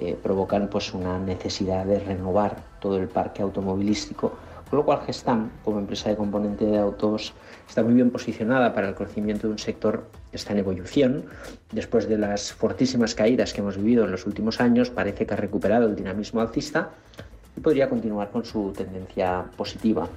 eh, 0.00 0.16
provocan 0.22 0.68
pues, 0.68 0.94
una 0.94 1.18
necesidad 1.18 1.84
de 1.84 1.98
renovar 1.98 2.56
todo 2.80 2.98
el 2.98 3.08
parque 3.08 3.42
automovilístico, 3.42 4.32
con 4.70 4.78
lo 4.78 4.84
cual 4.84 5.00
Gestam, 5.06 5.50
como 5.64 5.78
empresa 5.78 6.10
de 6.10 6.16
componente 6.16 6.64
de 6.66 6.78
autos, 6.78 7.32
está 7.66 7.82
muy 7.82 7.94
bien 7.94 8.10
posicionada 8.10 8.74
para 8.74 8.88
el 8.88 8.94
crecimiento 8.94 9.46
de 9.46 9.54
un 9.54 9.58
sector 9.58 10.04
que 10.30 10.36
está 10.36 10.52
en 10.52 10.58
evolución. 10.58 11.24
Después 11.72 12.08
de 12.08 12.18
las 12.18 12.52
fortísimas 12.52 13.14
caídas 13.14 13.52
que 13.52 13.60
hemos 13.60 13.76
vivido 13.76 14.04
en 14.04 14.10
los 14.10 14.26
últimos 14.26 14.60
años, 14.60 14.90
parece 14.90 15.26
que 15.26 15.34
ha 15.34 15.38
recuperado 15.38 15.86
el 15.86 15.96
dinamismo 15.96 16.40
alcista 16.40 16.90
y 17.56 17.60
podría 17.60 17.88
continuar 17.88 18.30
con 18.30 18.44
su 18.44 18.72
tendencia 18.76 19.44
positiva. 19.56 20.08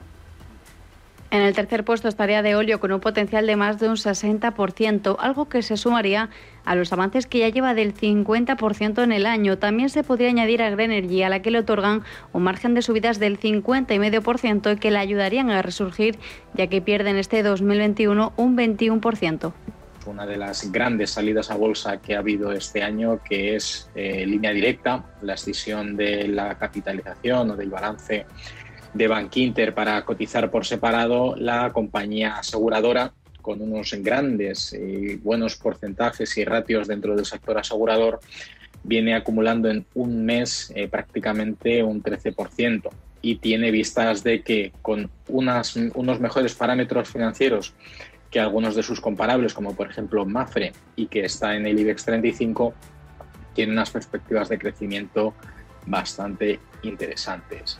En 1.31 1.41
el 1.41 1.55
tercer 1.55 1.85
puesto 1.85 2.09
estaría 2.09 2.41
de 2.41 2.55
óleo 2.55 2.81
con 2.81 2.91
un 2.91 2.99
potencial 2.99 3.47
de 3.47 3.55
más 3.55 3.79
de 3.79 3.87
un 3.87 3.95
60%, 3.95 5.15
algo 5.17 5.47
que 5.47 5.61
se 5.61 5.77
sumaría 5.77 6.29
a 6.65 6.75
los 6.75 6.91
avances 6.91 7.25
que 7.25 7.39
ya 7.39 7.47
lleva 7.47 7.73
del 7.73 7.95
50% 7.95 9.01
en 9.01 9.13
el 9.13 9.25
año. 9.25 9.57
También 9.57 9.89
se 9.89 10.03
podría 10.03 10.27
añadir 10.27 10.61
a 10.61 10.69
Grenergy, 10.69 11.23
a 11.23 11.29
la 11.29 11.41
que 11.41 11.49
le 11.49 11.59
otorgan 11.59 12.03
un 12.33 12.43
margen 12.43 12.73
de 12.73 12.81
subidas 12.81 13.17
del 13.17 13.39
50,5% 13.39 14.75
y 14.75 14.77
que 14.77 14.91
le 14.91 14.97
ayudarían 14.97 15.51
a 15.51 15.61
resurgir, 15.61 16.19
ya 16.53 16.67
que 16.67 16.81
pierde 16.81 17.11
en 17.11 17.17
este 17.17 17.43
2021 17.43 18.33
un 18.35 18.57
21% 18.57 19.53
una 20.07 20.25
de 20.25 20.35
las 20.35 20.71
grandes 20.71 21.11
salidas 21.11 21.51
a 21.51 21.55
bolsa 21.55 22.01
que 22.01 22.15
ha 22.15 22.19
habido 22.19 22.51
este 22.51 22.81
año, 22.81 23.21
que 23.23 23.55
es 23.55 23.89
eh, 23.93 24.25
línea 24.25 24.51
directa, 24.51 25.05
la 25.21 25.35
escisión 25.35 25.95
de 25.95 26.27
la 26.27 26.57
capitalización 26.57 27.51
o 27.51 27.55
del 27.55 27.69
balance 27.69 28.25
de 28.93 29.07
Bankinter 29.07 29.73
para 29.73 30.03
cotizar 30.03 30.51
por 30.51 30.65
separado 30.65 31.35
la 31.35 31.71
compañía 31.71 32.37
aseguradora 32.37 33.13
con 33.41 33.61
unos 33.61 33.93
grandes 33.99 34.73
y 34.73 35.15
buenos 35.15 35.55
porcentajes 35.55 36.37
y 36.37 36.45
ratios 36.45 36.87
dentro 36.87 37.15
del 37.15 37.25
sector 37.25 37.57
asegurador, 37.57 38.19
viene 38.83 39.15
acumulando 39.15 39.69
en 39.69 39.85
un 39.95 40.25
mes 40.25 40.71
eh, 40.75 40.87
prácticamente 40.87 41.83
un 41.83 42.03
13% 42.03 42.89
y 43.21 43.35
tiene 43.35 43.71
vistas 43.71 44.23
de 44.23 44.41
que 44.41 44.73
con 44.81 45.09
unos 45.27 46.19
mejores 46.19 46.55
parámetros 46.55 47.09
financieros 47.09 47.73
que 48.31 48.39
algunos 48.39 48.75
de 48.75 48.83
sus 48.83 49.01
comparables, 49.01 49.53
como 49.53 49.75
por 49.75 49.89
ejemplo 49.89 50.25
Mafre 50.25 50.71
y 50.95 51.07
que 51.07 51.25
está 51.25 51.55
en 51.55 51.67
el 51.67 51.77
IBEX 51.79 52.05
35, 52.05 52.73
tiene 53.53 53.73
unas 53.73 53.89
perspectivas 53.89 54.49
de 54.49 54.57
crecimiento 54.57 55.33
bastante 55.85 56.59
interesantes. 56.83 57.79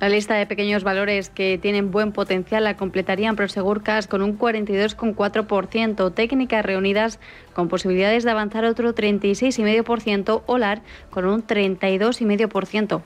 La 0.00 0.08
lista 0.08 0.34
de 0.34 0.46
pequeños 0.46 0.82
valores 0.82 1.28
que 1.28 1.58
tienen 1.58 1.90
buen 1.90 2.12
potencial 2.12 2.64
la 2.64 2.78
completarían 2.78 3.36
Prosegur 3.36 3.82
Cash 3.82 4.06
con 4.06 4.22
un 4.22 4.38
42,4%, 4.38 6.14
Técnicas 6.14 6.64
Reunidas 6.64 7.20
con 7.52 7.68
posibilidades 7.68 8.24
de 8.24 8.30
avanzar 8.30 8.64
otro 8.64 8.94
36,5%, 8.94 10.40
Olar 10.46 10.80
con 11.10 11.26
un 11.26 11.46
32,5%. 11.46 13.02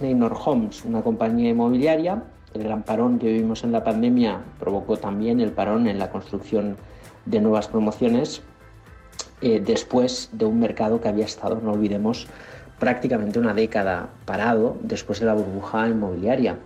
Neynor 0.00 0.36
Homes, 0.44 0.84
una 0.84 1.02
compañía 1.02 1.50
inmobiliaria. 1.50 2.22
El 2.54 2.62
gran 2.62 2.84
parón 2.84 3.18
que 3.18 3.26
vivimos 3.26 3.64
en 3.64 3.72
la 3.72 3.82
pandemia 3.82 4.40
provocó 4.60 4.98
también 4.98 5.40
el 5.40 5.50
parón 5.50 5.88
en 5.88 5.98
la 5.98 6.10
construcción 6.10 6.76
de 7.26 7.40
nuevas 7.40 7.66
promociones 7.66 8.42
eh, 9.40 9.60
después 9.64 10.30
de 10.32 10.44
un 10.44 10.60
mercado 10.60 11.00
que 11.00 11.08
había 11.08 11.24
estado, 11.24 11.60
no 11.62 11.72
olvidemos, 11.72 12.28
prácticamente 12.78 13.38
una 13.38 13.54
década 13.54 14.08
parado 14.24 14.76
después 14.82 15.20
de 15.20 15.26
la 15.26 15.34
burbuja 15.34 15.88
inmobiliaria. 15.88 16.58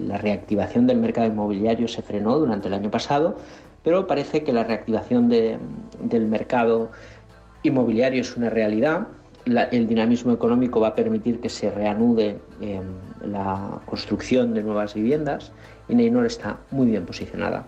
la 0.00 0.18
reactivación 0.18 0.86
del 0.86 0.98
mercado 0.98 1.26
inmobiliario 1.26 1.88
se 1.88 2.02
frenó 2.02 2.38
durante 2.38 2.68
el 2.68 2.74
año 2.74 2.90
pasado, 2.90 3.36
pero 3.82 4.06
parece 4.06 4.44
que 4.44 4.52
la 4.52 4.64
reactivación 4.64 5.28
del 5.28 6.26
mercado 6.26 6.90
inmobiliario 7.62 8.20
es 8.20 8.36
una 8.36 8.50
realidad. 8.50 9.08
el 9.46 9.86
dinamismo 9.86 10.32
económico 10.32 10.80
va 10.80 10.88
a 10.88 10.94
permitir 10.94 11.40
que 11.40 11.48
se 11.48 11.70
reanude 11.70 12.38
em, 12.60 12.82
la 13.24 13.80
construcción 13.86 14.52
de 14.54 14.62
nuevas 14.62 14.94
viviendas 14.94 15.50
y 15.88 15.94
Neynor 15.94 16.26
está 16.26 16.58
muy 16.70 16.88
bien 16.88 17.06
posicionada. 17.06 17.64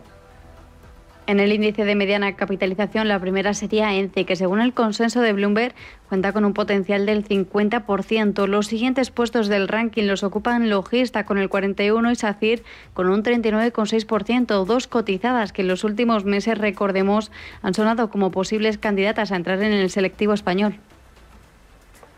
En 1.29 1.39
el 1.39 1.53
índice 1.53 1.85
de 1.85 1.95
mediana 1.95 2.35
capitalización, 2.35 3.07
la 3.07 3.21
primera 3.21 3.55
sería 3.55 3.95
ENCE, 3.95 4.25
que 4.25 4.35
según 4.35 4.61
el 4.61 4.75
consenso 4.75 5.21
de 5.21 5.33
Bloomberg 5.33 5.73
cuenta 6.09 6.33
con 6.33 6.45
un 6.45 6.53
potencial 6.53 7.07
del 7.07 7.25
50%. 7.25 8.47
Los 8.49 8.67
siguientes 8.67 9.11
puestos 9.11 9.47
del 9.47 9.69
ranking 9.69 10.09
los 10.09 10.25
ocupan 10.25 10.69
Logista 10.69 11.25
con 11.25 11.39
el 11.39 11.49
41% 11.49 12.11
y 12.11 12.17
SACIR 12.17 12.63
con 12.93 13.09
un 13.09 13.23
39,6%, 13.23 14.65
dos 14.65 14.89
cotizadas 14.89 15.53
que 15.53 15.63
en 15.63 15.69
los 15.69 15.85
últimos 15.85 16.25
meses, 16.25 16.59
recordemos, 16.59 17.31
han 17.63 17.75
sonado 17.75 18.11
como 18.11 18.33
posibles 18.33 18.77
candidatas 18.77 19.31
a 19.31 19.37
entrar 19.37 19.63
en 19.63 19.73
el 19.73 19.91
selectivo 19.91 20.33
español. 20.33 20.75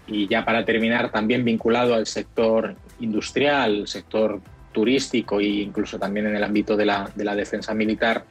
Y 0.06 0.28
ya 0.28 0.46
para 0.46 0.64
terminar, 0.64 1.11
también 1.11 1.44
vinculado 1.44 1.94
al 1.94 2.06
sector 2.06 2.75
industrial, 3.00 3.87
sector 3.87 4.40
turístico 4.73 5.40
e 5.40 5.44
incluso 5.44 5.99
también 5.99 6.26
en 6.26 6.37
el 6.37 6.44
ámbito 6.44 6.76
de 6.76 6.87
la, 6.87 7.11
de 7.14 7.25
la 7.25 7.37
defensa 7.37 7.75
militar, 7.75 8.25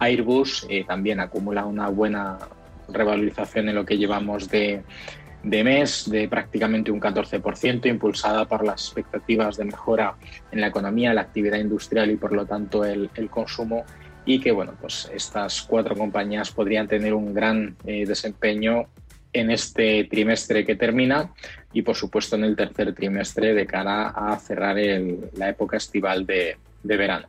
Airbus 0.00 0.66
eh, 0.68 0.84
también 0.84 1.20
acumula 1.20 1.66
una 1.66 1.88
buena 1.88 2.38
revalorización 2.88 3.68
en 3.68 3.74
lo 3.74 3.84
que 3.84 3.98
llevamos 3.98 4.48
de, 4.48 4.82
mes 5.42 6.10
de 6.10 6.26
prácticamente 6.26 6.90
un 6.90 7.00
14%, 7.00 7.86
impulsada 7.86 8.46
por 8.46 8.64
las 8.64 8.86
expectativas 8.86 9.58
de 9.58 9.66
mejora 9.66 10.14
en 10.50 10.62
la 10.62 10.68
economía, 10.68 11.14
la 11.14 11.20
actividad 11.20 11.58
industrial 11.58 12.10
y 12.10 12.16
por 12.16 12.32
lo 12.32 12.46
tanto 12.46 12.84
el, 12.84 13.10
consumo 13.30 13.84
y 14.24 14.40
que 14.40 14.52
bueno, 14.52 14.74
pues 14.80 15.10
estas 15.14 15.62
cuatro 15.62 15.94
compañías 15.94 16.50
podrían 16.50 16.88
tener 16.88 17.14
un 17.14 17.32
gran 17.32 17.76
eh, 17.84 18.04
desempeño 18.06 18.86
en 19.32 19.50
este 19.50 20.04
trimestre 20.04 20.64
que 20.64 20.76
termina 20.76 21.30
y 21.72 21.82
por 21.82 21.94
supuesto 21.94 22.36
en 22.36 22.44
el 22.44 22.56
tercer 22.56 22.94
trimestre 22.94 23.54
de 23.54 23.66
cara 23.66 24.08
a 24.08 24.36
cerrar 24.38 24.76
la 25.36 25.48
época 25.50 25.76
estival 25.76 26.26
de 26.26 26.56
verano. 26.82 27.28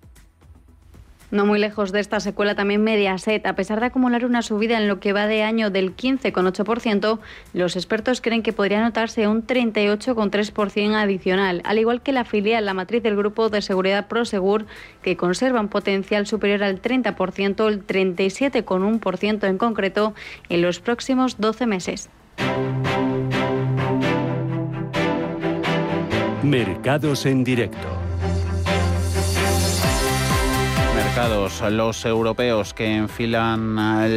No 1.31 1.45
muy 1.45 1.59
lejos 1.59 1.93
de 1.93 2.01
esta 2.01 2.19
secuela 2.19 2.55
también 2.55 2.83
Mediaset. 2.83 3.45
A 3.45 3.55
pesar 3.55 3.79
de 3.79 3.85
acumular 3.85 4.25
una 4.25 4.41
subida 4.41 4.77
en 4.77 4.89
lo 4.89 4.99
que 4.99 5.13
va 5.13 5.27
de 5.27 5.43
año 5.43 5.69
del 5.69 5.95
15,8%, 5.95 7.19
los 7.53 7.75
expertos 7.77 8.19
creen 8.19 8.43
que 8.43 8.51
podría 8.51 8.81
notarse 8.81 9.27
un 9.27 9.47
38,3% 9.47 10.95
adicional, 10.95 11.61
al 11.63 11.79
igual 11.79 12.01
que 12.01 12.11
la 12.11 12.25
filial, 12.25 12.65
la 12.65 12.73
matriz 12.73 13.01
del 13.01 13.15
grupo 13.15 13.49
de 13.49 13.61
seguridad 13.61 14.07
Prosegur, 14.07 14.65
que 15.01 15.15
conserva 15.15 15.61
un 15.61 15.69
potencial 15.69 16.27
superior 16.27 16.63
al 16.63 16.81
30%, 16.81 17.67
el 17.67 17.87
37,1% 17.87 19.47
en 19.47 19.57
concreto, 19.57 20.13
en 20.49 20.61
los 20.61 20.79
próximos 20.81 21.39
12 21.39 21.65
meses. 21.65 22.09
Mercados 26.43 27.25
en 27.25 27.43
directo. 27.43 28.00
Los 31.29 32.05
europeos 32.05 32.73
que 32.73 32.95
enfilan 32.95 33.75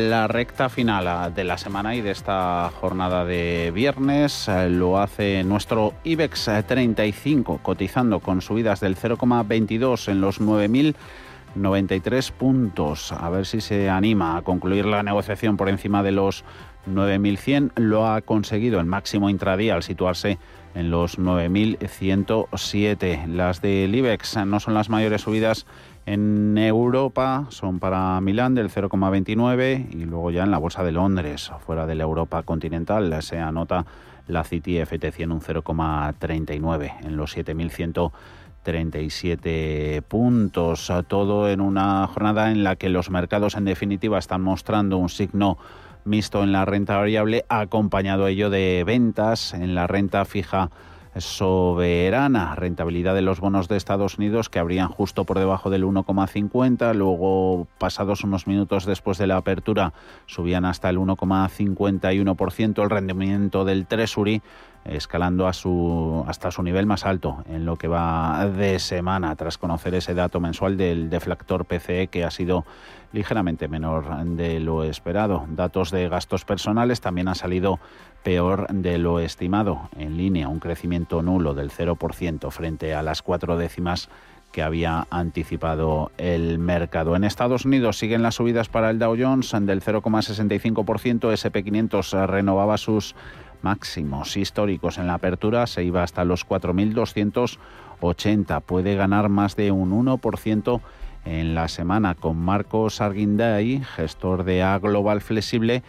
la 0.09 0.27
recta 0.27 0.71
final 0.71 1.35
de 1.35 1.45
la 1.45 1.59
semana 1.59 1.95
y 1.95 2.01
de 2.01 2.11
esta 2.11 2.73
jornada 2.81 3.27
de 3.27 3.71
viernes. 3.75 4.49
Lo 4.69 4.99
hace 4.99 5.45
nuestro 5.45 5.93
IBEX 6.05 6.49
35, 6.67 7.61
cotizando 7.63 8.21
con 8.21 8.41
subidas 8.41 8.81
del 8.81 8.97
0,22 8.97 10.09
en 10.09 10.23
los 10.23 10.41
9.093 10.41 12.33
puntos. 12.33 13.13
A 13.13 13.29
ver 13.29 13.45
si 13.45 13.61
se 13.61 13.91
anima 13.91 14.39
a 14.39 14.43
concluir 14.43 14.87
la 14.87 15.03
negociación 15.03 15.59
por 15.59 15.69
encima 15.69 16.03
de 16.03 16.13
los 16.13 16.43
9.100. 16.89 17.73
Lo 17.77 18.07
ha 18.07 18.23
conseguido 18.23 18.81
el 18.81 18.87
máximo 18.87 19.29
intradía 19.29 19.75
al 19.75 19.83
situarse 19.83 20.39
en 20.75 20.91
los 20.91 21.19
9.107. 21.19 23.27
Las 23.27 23.61
del 23.61 23.95
IBEX 23.95 24.39
no 24.47 24.59
son 24.59 24.73
las 24.75 24.89
mayores 24.89 25.21
subidas 25.23 25.67
en 26.07 26.59
Europa 26.59 27.47
son 27.49 27.79
para 27.79 28.21
Milán 28.21 28.55
del 28.55 28.69
0,29 28.71 29.87
y 29.91 30.05
luego 30.05 30.31
ya 30.31 30.45
en 30.45 30.51
la 30.51 30.59
Bolsa 30.59 30.85
de 30.85 30.93
Londres, 30.93 31.51
fuera 31.65 31.87
de 31.87 31.95
la 31.95 32.05
Europa 32.05 32.43
continental, 32.43 33.23
se 33.23 33.39
anota 33.39 33.87
la 34.29 34.45
City 34.45 34.77
FT100 34.79 35.33
un 35.33 35.41
0,39 35.41 36.93
en 37.05 37.17
los 37.17 37.35
7.137 37.37 40.03
puntos. 40.03 40.93
Todo 41.09 41.49
en 41.49 41.61
una 41.61 42.07
jornada 42.07 42.51
en 42.51 42.65
la 42.65 42.77
que 42.77 42.91
los 42.91 43.11
mercados 43.11 43.57
en 43.57 43.65
definitiva 43.65 44.19
están 44.19 44.43
mostrando 44.43 44.99
un 44.99 45.09
signo 45.09 45.57
mixto 46.05 46.43
en 46.43 46.53
la 46.53 46.67
renta 46.67 46.99
variable, 46.99 47.47
acompañado 47.49 48.27
ello 48.27 48.51
de 48.51 48.85
ventas 48.87 49.55
en 49.55 49.75
la 49.75 49.87
renta 49.87 50.27
fija 50.27 50.71
soberana. 51.18 52.54
Rentabilidad 52.54 53.14
de 53.14 53.23
los 53.23 53.40
bonos 53.40 53.68
de 53.68 53.76
Estados 53.76 54.18
Unidos 54.18 54.49
que 54.49 54.59
habrían 54.59 54.88
justo 54.88 55.25
por 55.25 55.38
debajo 55.38 55.71
del 55.71 55.85
1,50. 55.85 56.94
Luego, 56.94 57.66
pasados 57.78 58.25
unos 58.25 58.47
minutos 58.47 58.87
después 58.87 59.18
de 59.18 59.26
la 59.26 59.37
apertura, 59.37 59.92
subían 60.26 60.64
hasta 60.64 60.90
el 60.90 60.99
1,51%. 60.99 62.83
El 62.83 62.90
rendimiento 62.90 63.64
del 63.64 63.87
Treasury 63.87 64.42
escalando 64.85 65.47
a 65.47 65.53
su, 65.53 66.25
hasta 66.26 66.50
su 66.50 66.62
nivel 66.62 66.87
más 66.87 67.07
alto 67.07 67.45
en 67.49 67.64
lo 67.64 67.76
que 67.76 67.88
va 67.88 68.47
de 68.47 68.79
semana, 68.79 69.35
tras 69.37 69.59
conocer 69.59 69.95
ese 69.95 70.14
dato 70.14 70.41
mensual 70.41 70.76
del 70.76 71.11
deflactor 71.11 71.64
PCE 71.64 72.09
que 72.09 72.25
ha 72.25 72.31
sido 72.31 72.64
ligeramente 73.12 73.69
menor 73.69 74.25
de 74.25 74.61
lo 74.61 74.85
esperado. 74.85 75.47
Datos 75.49 75.91
de 75.91 76.09
gastos 76.09 76.45
personales 76.45 77.00
también 77.00 77.29
han 77.29 77.35
salido 77.35 77.79
peor 78.23 78.67
de 78.69 78.99
lo 78.99 79.21
estimado, 79.21 79.88
en 79.97 80.16
línea, 80.16 80.49
un 80.49 80.59
crecimiento 80.59 81.23
nulo 81.23 81.55
del 81.55 81.70
0% 81.70 82.51
frente 82.51 82.94
a 82.94 83.03
las 83.03 83.23
cuatro 83.23 83.57
décimas 83.57 84.09
que 84.55 84.62
había 84.62 85.09
anticipado 85.11 86.12
el 86.16 86.61
mercado. 86.61 87.16
En 87.16 87.25
Estados 87.25 87.64
Unidos 87.64 87.99
siguen 87.99 88.23
las 88.23 88.37
subidas 88.37 88.68
para 88.68 88.90
el 88.90 89.01
Dow 89.01 89.16
Jones 89.18 89.51
del 89.51 89.83
0,65%, 89.83 91.33
SP500 91.33 92.27
renovaba 92.29 92.79
sus 92.79 93.16
máximos 93.64 94.37
históricos 94.37 94.98
en 94.98 95.07
la 95.07 95.14
apertura, 95.14 95.66
se 95.66 95.83
iba 95.83 96.03
hasta 96.03 96.24
los 96.24 96.46
4.280. 96.46 98.61
Puede 98.61 98.94
ganar 98.94 99.31
más 99.31 99.57
de 99.57 99.72
un 99.72 99.90
1% 99.90 100.81
en 101.24 101.55
la 101.55 101.68
semana 101.68 102.14
con 102.14 102.37
Marcos 102.37 103.00
Arguinday, 103.00 103.83
gestor 103.96 104.44
de 104.44 104.62
A 104.62 104.79
Global 104.79 105.22
Flexible. 105.22 105.83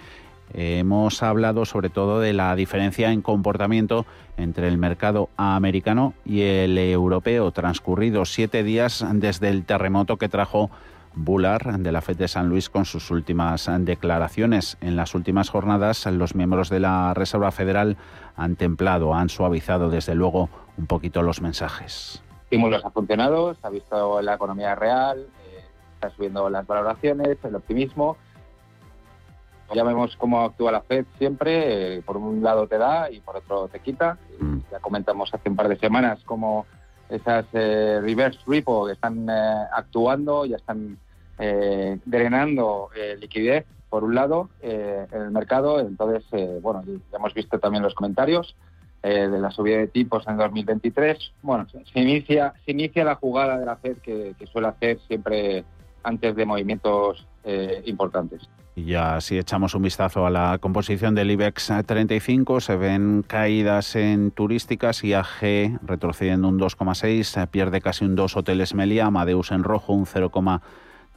Hemos 0.54 1.22
hablado 1.22 1.66
sobre 1.66 1.90
todo 1.90 2.22
de 2.22 2.32
la 2.32 2.56
diferencia 2.56 3.12
en 3.12 3.22
comportamiento 3.22 4.06
entre 4.38 4.70
el 4.70 4.78
mercado 4.78 5.30
americano 5.36 6.14
y 6.24 6.44
el 6.44 6.78
europeo, 6.78 7.52
transcurridos 7.52 8.32
siete 8.32 8.64
días 8.64 9.06
desde 9.16 9.50
el 9.50 9.66
terremoto 9.66 10.16
que 10.16 10.30
trajo 10.30 10.72
Bular 11.16 11.80
de 11.80 11.92
la 11.94 12.02
FED 12.02 12.18
de 12.18 12.28
San 12.28 12.50
Luis 12.50 12.70
con 12.70 12.84
sus 12.84 13.10
últimas 13.10 13.70
declaraciones. 13.80 14.78
En 14.82 14.98
las 14.98 15.16
últimas 15.16 15.50
jornadas, 15.50 16.06
los 16.08 16.36
miembros 16.36 16.70
de 16.70 16.82
la 16.82 17.14
Reserva 17.14 17.52
Federal 17.52 17.96
han 18.36 18.58
templado, 18.58 19.14
han 19.14 19.30
suavizado 19.30 19.90
desde 19.90 20.14
luego 20.14 20.50
un 20.78 20.88
poquito 20.88 21.22
los 21.22 21.42
mensajes. 21.42 22.22
Estímulos 22.44 22.84
ha 22.84 22.92
funcionado, 22.92 23.54
se 23.54 23.66
ha 23.66 23.70
visto 23.70 24.22
la 24.22 24.34
economía 24.36 24.76
real, 24.76 25.20
eh, 25.20 25.64
está 25.94 26.10
subiendo 26.10 26.50
las 26.50 26.68
valoraciones, 26.68 27.38
el 27.44 27.56
optimismo. 27.56 28.18
Ya 29.74 29.84
vemos 29.84 30.16
cómo 30.18 30.42
actúa 30.42 30.72
la 30.72 30.82
Fed 30.82 31.06
siempre, 31.18 31.96
eh, 31.96 32.02
por 32.02 32.18
un 32.18 32.44
lado 32.44 32.68
te 32.68 32.78
da 32.78 33.10
y 33.10 33.22
por 33.22 33.38
otro 33.38 33.70
te 33.70 33.80
quita. 33.80 34.18
Mm. 34.40 34.58
Ya 34.70 34.80
comentamos 34.80 35.34
hace 35.34 35.50
un 35.50 35.56
par 35.56 35.70
de 35.70 35.78
semanas 35.78 36.20
cómo 36.26 36.66
esas 37.10 37.46
eh, 37.54 38.00
reverse 38.02 38.40
repo 38.46 38.90
están 38.90 39.30
actuando, 39.30 40.46
ya 40.46 40.58
están 40.58 40.98
eh, 41.40 41.98
drenando 42.06 42.90
eh, 42.96 43.18
liquidez, 43.20 43.66
por 43.90 44.04
un 44.04 44.16
lado, 44.16 44.50
eh, 44.62 45.06
en 45.12 45.22
el 45.22 45.32
mercado. 45.32 45.80
Entonces, 45.80 46.24
eh, 46.32 46.60
bueno, 46.62 46.84
ya 46.86 47.18
hemos 47.18 47.34
visto 47.34 47.60
también 47.60 47.84
los 47.84 47.94
comentarios 47.94 48.56
de 49.04 49.38
la 49.40 49.52
subida 49.52 49.78
de 49.78 49.88
tipos 49.88 50.28
en 50.28 50.36
2023. 50.36 51.34
Bueno, 51.44 51.68
se 51.70 52.00
inicia, 52.00 52.56
se 52.66 52.72
inicia 52.72 53.04
la 53.04 53.14
jugada 53.14 53.60
de 53.60 53.66
la 53.68 53.76
Fed 53.76 53.98
que, 53.98 54.34
suele 54.52 54.68
hacer 54.68 54.98
siempre 55.08 55.64
antes 56.02 56.36
de 56.36 56.44
movimientos 56.44 57.28
importantes. 57.86 58.50
Y 58.76 58.86
ya 58.86 59.22
si 59.22 59.38
echamos 59.38 59.76
un 59.76 59.84
vistazo 59.84 60.26
a 60.26 60.32
la 60.32 60.58
composición 60.58 61.14
del 61.14 61.30
IBEX 61.30 61.72
35, 61.86 62.60
se 62.62 62.78
ven 62.78 63.24
caídas 63.28 63.96
en 63.96 64.32
turísticas, 64.32 65.04
IAG 65.04 65.80
retrocediendo 65.84 66.48
un 66.48 66.60
2,6, 66.60 67.48
pierde 67.50 67.82
casi 67.82 68.06
un 68.06 68.16
2 68.16 68.36
Hoteles 68.38 68.74
Melia, 68.74 69.06
Amadeus 69.06 69.52
en 69.52 69.64
rojo 69.64 69.94
un 69.94 70.08
0,6 70.08 70.62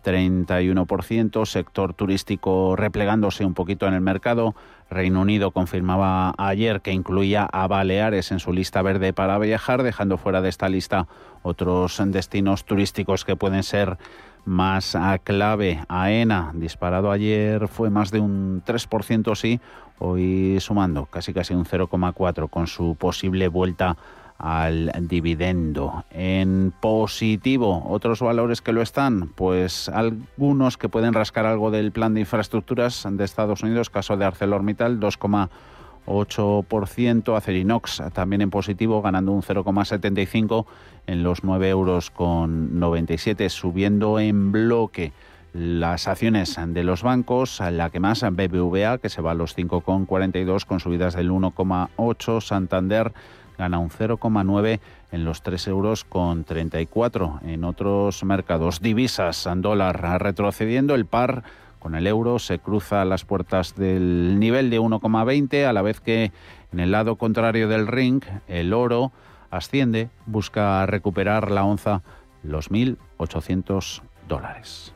31%, 0.04 1.46
sector 1.46 1.94
turístico 1.94 2.76
replegándose 2.76 3.44
un 3.44 3.54
poquito 3.54 3.86
en 3.86 3.94
el 3.94 4.00
mercado. 4.00 4.54
Reino 4.90 5.20
Unido 5.20 5.50
confirmaba 5.50 6.34
ayer 6.38 6.80
que 6.80 6.92
incluía 6.92 7.48
a 7.52 7.66
Baleares 7.66 8.32
en 8.32 8.40
su 8.40 8.52
lista 8.52 8.80
verde 8.82 9.12
para 9.12 9.38
viajar, 9.38 9.82
dejando 9.82 10.16
fuera 10.16 10.40
de 10.40 10.48
esta 10.48 10.68
lista 10.68 11.06
otros 11.42 12.00
destinos 12.06 12.64
turísticos 12.64 13.24
que 13.24 13.36
pueden 13.36 13.62
ser 13.62 13.98
más 14.44 14.94
a 14.94 15.18
clave. 15.18 15.80
AENA, 15.88 16.52
disparado 16.54 17.10
ayer, 17.10 17.68
fue 17.68 17.90
más 17.90 18.10
de 18.10 18.20
un 18.20 18.62
3% 18.64 19.34
sí, 19.36 19.60
hoy 19.98 20.58
sumando 20.60 21.06
casi 21.06 21.34
casi 21.34 21.54
un 21.54 21.64
0,4 21.64 22.48
con 22.48 22.66
su 22.66 22.96
posible 22.96 23.48
vuelta 23.48 23.96
al 24.38 24.90
dividendo. 25.00 26.04
En 26.10 26.72
positivo, 26.80 27.84
otros 27.88 28.20
valores 28.20 28.62
que 28.62 28.72
lo 28.72 28.82
están, 28.82 29.30
pues 29.34 29.88
algunos 29.88 30.76
que 30.76 30.88
pueden 30.88 31.12
rascar 31.12 31.44
algo 31.44 31.72
del 31.72 31.90
plan 31.90 32.14
de 32.14 32.20
infraestructuras 32.20 33.04
de 33.10 33.24
Estados 33.24 33.64
Unidos, 33.64 33.90
caso 33.90 34.16
de 34.16 34.24
ArcelorMittal, 34.24 35.00
2,8%, 35.00 37.36
Acerinox 37.36 38.00
también 38.12 38.42
en 38.42 38.50
positivo, 38.50 39.02
ganando 39.02 39.32
un 39.32 39.42
0,75 39.42 40.66
en 41.08 41.24
los 41.24 41.42
9 41.42 41.68
euros 41.68 42.12
con 42.12 42.78
97, 42.78 43.48
subiendo 43.48 44.20
en 44.20 44.52
bloque 44.52 45.10
las 45.52 46.06
acciones 46.06 46.56
de 46.64 46.84
los 46.84 47.02
bancos, 47.02 47.58
la 47.58 47.90
que 47.90 47.98
más, 47.98 48.22
BBVA, 48.22 48.98
que 48.98 49.08
se 49.08 49.20
va 49.20 49.32
a 49.32 49.34
los 49.34 49.56
5,42 49.56 50.64
con 50.64 50.78
subidas 50.78 51.16
del 51.16 51.32
1,8, 51.32 52.40
Santander 52.40 53.12
gana 53.58 53.78
un 53.78 53.90
0,9 53.90 54.80
en 55.12 55.24
los 55.24 55.42
3 55.42 55.66
euros 55.68 56.04
con 56.04 56.44
34. 56.44 57.40
En 57.44 57.64
otros 57.64 58.24
mercados, 58.24 58.80
divisas, 58.80 59.48
dólar 59.56 60.22
retrocediendo, 60.22 60.94
el 60.94 61.04
par 61.06 61.42
Con 61.78 61.94
el 61.94 62.08
euro 62.08 62.40
se 62.40 62.58
cruza 62.58 63.04
las 63.04 63.24
puertas 63.24 63.76
del 63.76 64.40
nivel 64.40 64.68
de 64.68 64.80
1,20, 64.80 65.64
a 65.64 65.72
la 65.72 65.82
vez 65.82 66.00
que 66.00 66.32
en 66.72 66.80
el 66.80 66.90
lado 66.90 67.16
contrario 67.16 67.68
del 67.68 67.86
ring, 67.86 68.22
el 68.48 68.72
oro 68.72 69.12
asciende, 69.50 70.10
busca 70.26 70.84
recuperar 70.86 71.52
la 71.52 71.64
onza 71.64 72.02
los 72.42 72.70
1.800 72.70 74.02
dólares. 74.28 74.92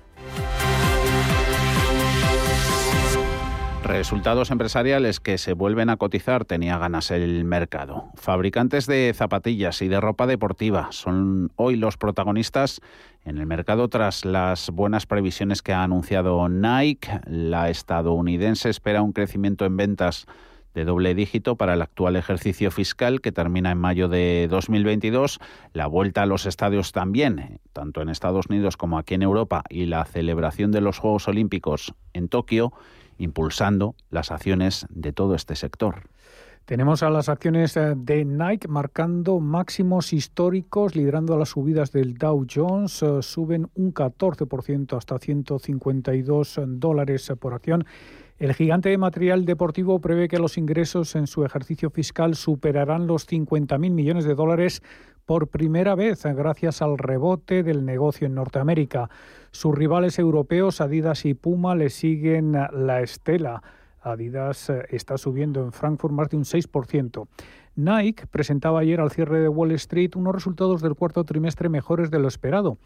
Resultados 3.83 4.53
empresariales 4.53 5.19
que 5.19 5.39
se 5.39 5.55
vuelven 5.55 5.91
a 5.91 5.97
cotizar 5.97 6.45
tenía 6.45 6.79
ganas 6.79 7.11
el 7.11 7.45
mercado. 7.45 8.11
Fabricantes 8.15 8.87
de 8.87 9.13
zapatillas 9.15 9.83
y 9.83 9.89
de 9.89 10.01
ropa 10.01 10.29
deportiva 10.29 10.89
son 10.93 11.51
hoy 11.57 11.77
los 11.77 11.97
protagonistas 11.97 12.81
en 13.25 13.39
el 13.39 13.47
mercado 13.47 13.89
tras 13.89 14.25
las 14.25 14.71
buenas 14.71 15.07
previsiones 15.07 15.63
que 15.63 15.73
ha 15.73 15.83
anunciado 15.83 16.49
Nike. 16.49 17.21
La 17.27 17.71
estadounidense 17.71 18.71
espera 18.71 19.03
un 19.03 19.13
crecimiento 19.13 19.65
en 19.65 19.77
ventas 19.77 20.27
de 20.75 20.85
doble 20.85 21.15
dígito 21.15 21.57
para 21.57 21.75
el 21.75 21.83
actual 21.83 22.17
ejercicio 22.17 22.71
fiscal 22.71 23.21
que 23.21 23.33
termina 23.33 23.73
en 23.73 23.79
mayo 23.79 24.09
de 24.09 24.47
2022. 24.49 25.41
La 25.73 25.87
vuelta 25.87 26.23
a 26.23 26.27
los 26.27 26.47
estadios 26.47 26.93
también, 26.93 27.61
tanto 27.73 28.01
en 28.01 28.09
Estados 28.09 28.47
Unidos 28.49 28.77
como 28.77 28.99
aquí 28.99 29.15
en 29.15 29.23
Europa, 29.23 29.65
y 29.69 29.87
la 29.87 30.05
celebración 30.05 30.71
de 30.71 30.81
los 30.81 30.99
Juegos 30.99 31.29
Olímpicos 31.29 31.95
en 32.13 32.29
Tokio 32.29 32.73
impulsando 33.19 33.95
las 34.11 34.31
acciones 34.31 34.87
de 34.91 35.13
todo 35.13 35.35
este 35.35 35.57
sector. 35.57 36.03
Tenemos 36.65 37.03
a 37.03 37.11
las 37.11 37.29
acciones 37.29 37.77
eh, 37.77 37.95
de 37.97 38.25
Nike 38.25 38.69
marcando 38.69 39.41
máximos 39.41 40.13
históricos, 40.13 40.95
liderando 40.95 41.37
las 41.37 41.51
subidas 41.51 41.91
del 41.91 42.15
Dow 42.15 42.47
Jones. 42.49 43.03
Eh, 43.03 43.21
suben 43.21 43.69
un 43.75 43.93
14% 43.93 44.97
hasta 44.97 45.19
152 45.19 46.61
dólares 46.67 47.33
por 47.41 47.55
acción. 47.55 47.85
El 48.39 48.55
gigante 48.55 48.89
de 48.89 48.99
material 48.99 49.45
deportivo 49.45 50.01
prevé 50.01 50.29
que 50.29 50.39
los 50.39 50.57
ingresos 50.57 51.15
en 51.15 51.27
su 51.27 51.45
ejercicio 51.45 51.91
fiscal 51.91 52.35
superarán 52.35 53.07
los 53.07 53.29
50.000 53.29 53.91
millones 53.91 54.25
de 54.25 54.35
dólares 54.35 54.83
por 55.25 55.49
primera 55.49 55.95
vez 55.95 56.25
gracias 56.25 56.83
al 56.83 56.99
rebote 56.99 57.63
del 57.63 57.85
negocio 57.85 58.27
en 58.27 58.35
Norteamérica. 58.35 59.11
Sus 59.51 59.75
rivales 59.75 60.19
europeos, 60.19 60.81
Adidas 60.81 61.25
y 61.25 61.35
Puma, 61.35 61.75
le 61.75 61.91
siguen 61.91 62.53
la 62.53 63.01
estela. 63.01 63.63
Adidas 64.01 64.71
eh, 64.71 64.87
está 64.91 65.17
subiendo 65.17 65.63
en 65.63 65.73
Frankfurt 65.73 66.13
más 66.13 66.29
de 66.29 66.37
un 66.37 66.45
6%. 66.45 67.27
Nike 67.77 68.27
presentaba 68.27 68.81
ayer 68.81 69.01
al 69.01 69.11
cierre 69.11 69.41
de 69.41 69.49
Wall 69.49 69.73
Street 69.73 70.11
unos 70.17 70.35
resultados 70.35 70.83
del 70.83 70.95
cuarto 70.95 71.25
trimestre 71.25 71.69
mejores 71.69 72.11
de 72.11 72.19
lo 72.19 72.29
esperado. 72.29 72.79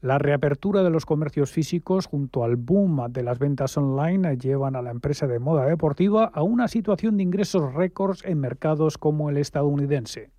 La 0.00 0.18
reapertura 0.18 0.82
de 0.82 0.88
los 0.88 1.04
comercios 1.04 1.50
físicos 1.50 2.06
junto 2.06 2.42
al 2.42 2.56
boom 2.56 3.12
de 3.12 3.22
las 3.22 3.38
ventas 3.38 3.76
online 3.76 4.38
llevan 4.38 4.74
a 4.74 4.80
la 4.80 4.90
empresa 4.90 5.26
de 5.26 5.38
moda 5.38 5.66
deportiva 5.66 6.30
a 6.32 6.42
una 6.42 6.68
situación 6.68 7.18
de 7.18 7.24
ingresos 7.24 7.74
récords 7.74 8.24
en 8.24 8.40
mercados 8.40 8.96
como 8.96 9.28
el 9.28 9.36
estadounidense. 9.36 10.30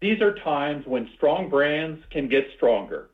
These 0.00 0.22
are 0.22 0.34
times 0.44 0.86
when 0.86 1.08
strong 1.16 1.50
brands 1.50 2.04
can 2.10 2.28
get 2.28 2.46
stronger. 2.56 3.10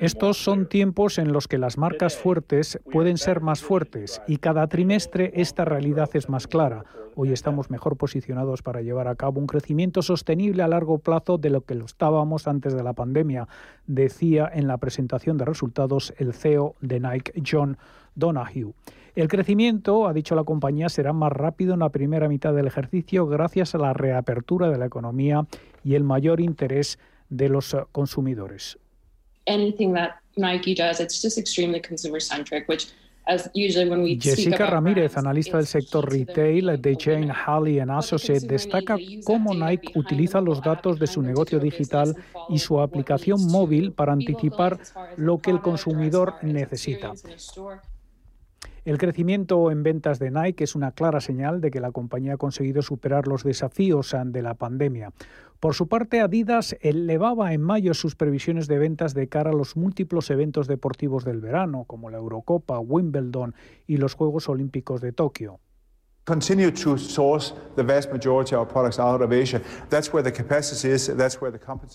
Estos 0.00 0.38
son 0.38 0.66
tiempos 0.66 1.18
en 1.18 1.32
los 1.32 1.46
que 1.46 1.56
las 1.56 1.78
marcas 1.78 2.16
fuertes 2.16 2.80
pueden 2.90 3.16
ser 3.16 3.40
más 3.40 3.62
fuertes 3.62 4.20
y 4.26 4.38
cada 4.38 4.66
trimestre 4.66 5.30
esta 5.36 5.64
realidad 5.64 6.10
es 6.14 6.28
más 6.28 6.48
clara. 6.48 6.84
Hoy 7.14 7.32
estamos 7.32 7.70
mejor 7.70 7.96
posicionados 7.96 8.62
para 8.62 8.82
llevar 8.82 9.06
a 9.06 9.14
cabo 9.14 9.38
un 9.38 9.46
crecimiento 9.46 10.02
sostenible 10.02 10.64
a 10.64 10.68
largo 10.68 10.98
plazo 10.98 11.38
de 11.38 11.50
lo 11.50 11.60
que 11.60 11.76
lo 11.76 11.84
estábamos 11.84 12.48
antes 12.48 12.74
de 12.74 12.82
la 12.82 12.92
pandemia, 12.92 13.46
decía 13.86 14.50
en 14.52 14.66
la 14.66 14.78
presentación 14.78 15.38
de 15.38 15.44
resultados 15.44 16.12
el 16.18 16.34
CEO 16.34 16.74
de 16.80 16.98
Nike, 16.98 17.40
John 17.48 17.78
Donahue. 18.16 18.74
El 19.16 19.28
crecimiento, 19.28 20.06
ha 20.06 20.12
dicho 20.12 20.34
la 20.34 20.44
compañía, 20.44 20.90
será 20.90 21.14
más 21.14 21.32
rápido 21.32 21.72
en 21.72 21.80
la 21.80 21.88
primera 21.88 22.28
mitad 22.28 22.52
del 22.52 22.66
ejercicio 22.66 23.26
gracias 23.26 23.74
a 23.74 23.78
la 23.78 23.94
reapertura 23.94 24.68
de 24.68 24.76
la 24.76 24.84
economía 24.84 25.46
y 25.82 25.94
el 25.94 26.04
mayor 26.04 26.38
interés 26.38 26.98
de 27.30 27.48
los 27.48 27.72
eh, 27.72 27.78
consumidores. 27.92 28.78
Jessica 34.20 34.66
Ramírez, 34.66 35.16
analista 35.16 35.56
del 35.56 35.66
sector 35.66 36.12
retail 36.12 36.80
de 36.80 36.96
Jane 37.00 37.32
Halley 37.32 37.80
Associates, 37.80 38.46
destaca 38.46 38.96
cómo 39.24 39.54
Nike 39.54 39.98
utiliza 39.98 40.42
los 40.42 40.60
datos 40.60 40.98
de 40.98 41.06
su 41.06 41.22
negocio 41.22 41.58
digital 41.58 42.14
y 42.50 42.58
su 42.58 42.78
aplicación 42.80 43.46
móvil 43.46 43.92
para 43.92 44.12
anticipar 44.12 44.78
lo 45.16 45.38
que 45.38 45.52
el 45.52 45.62
consumidor 45.62 46.34
necesita. 46.42 47.14
El 48.86 48.98
crecimiento 48.98 49.72
en 49.72 49.82
ventas 49.82 50.20
de 50.20 50.30
Nike 50.30 50.62
es 50.62 50.76
una 50.76 50.92
clara 50.92 51.20
señal 51.20 51.60
de 51.60 51.72
que 51.72 51.80
la 51.80 51.90
compañía 51.90 52.34
ha 52.34 52.36
conseguido 52.36 52.82
superar 52.82 53.26
los 53.26 53.42
desafíos 53.42 54.14
de 54.26 54.42
la 54.42 54.54
pandemia. 54.54 55.10
Por 55.58 55.74
su 55.74 55.88
parte, 55.88 56.20
Adidas 56.20 56.76
elevaba 56.80 57.52
en 57.52 57.62
mayo 57.62 57.94
sus 57.94 58.14
previsiones 58.14 58.68
de 58.68 58.78
ventas 58.78 59.12
de 59.12 59.26
cara 59.26 59.50
a 59.50 59.54
los 59.54 59.76
múltiples 59.76 60.30
eventos 60.30 60.68
deportivos 60.68 61.24
del 61.24 61.40
verano, 61.40 61.82
como 61.82 62.10
la 62.10 62.18
Eurocopa, 62.18 62.78
Wimbledon 62.78 63.56
y 63.88 63.96
los 63.96 64.14
Juegos 64.14 64.48
Olímpicos 64.48 65.00
de 65.00 65.10
Tokio. 65.10 65.58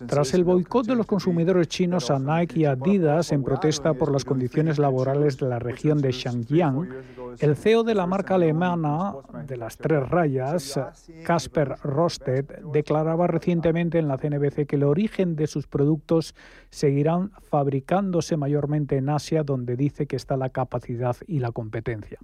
Tras 0.08 0.34
el 0.34 0.46
boicot 0.46 0.86
de 0.86 0.96
los 0.96 1.06
consumidores 1.06 1.68
chinos 1.68 2.10
a 2.10 2.18
Nike 2.18 2.62
y 2.62 2.66
Adidas 2.66 3.34
en 3.34 3.44
protesta 3.44 3.94
por 3.94 4.10
las 4.10 4.24
condiciones 4.24 4.80
laborales 4.80 5.38
de 5.38 5.50
la 5.50 5.60
región 5.60 5.98
de 5.98 6.14
Xinjiang, 6.14 6.88
el 7.40 7.58
CEO 7.58 7.84
de 7.84 7.94
la 7.94 8.08
marca 8.08 8.36
alemana 8.36 9.16
de 9.46 9.58
las 9.58 9.76
tres 9.76 10.08
rayas, 10.08 10.80
Casper 11.26 11.76
Rosted, 11.84 12.46
declaraba 12.72 13.28
recientemente 13.28 14.00
en 14.00 14.08
la 14.08 14.18
CNBC 14.18 14.66
que 14.66 14.78
el 14.78 14.84
origen 14.84 15.36
de 15.36 15.48
sus 15.48 15.68
productos 15.68 16.36
seguirán 16.70 17.34
fabricándose 17.50 18.38
mayormente 18.38 18.96
en 18.96 19.10
Asia, 19.10 19.44
donde 19.44 19.76
dice 19.76 20.08
que 20.08 20.16
está 20.16 20.38
la 20.38 20.52
capacidad 20.52 21.18
y 21.28 21.40
la 21.40 21.52
competencia. 21.52 22.18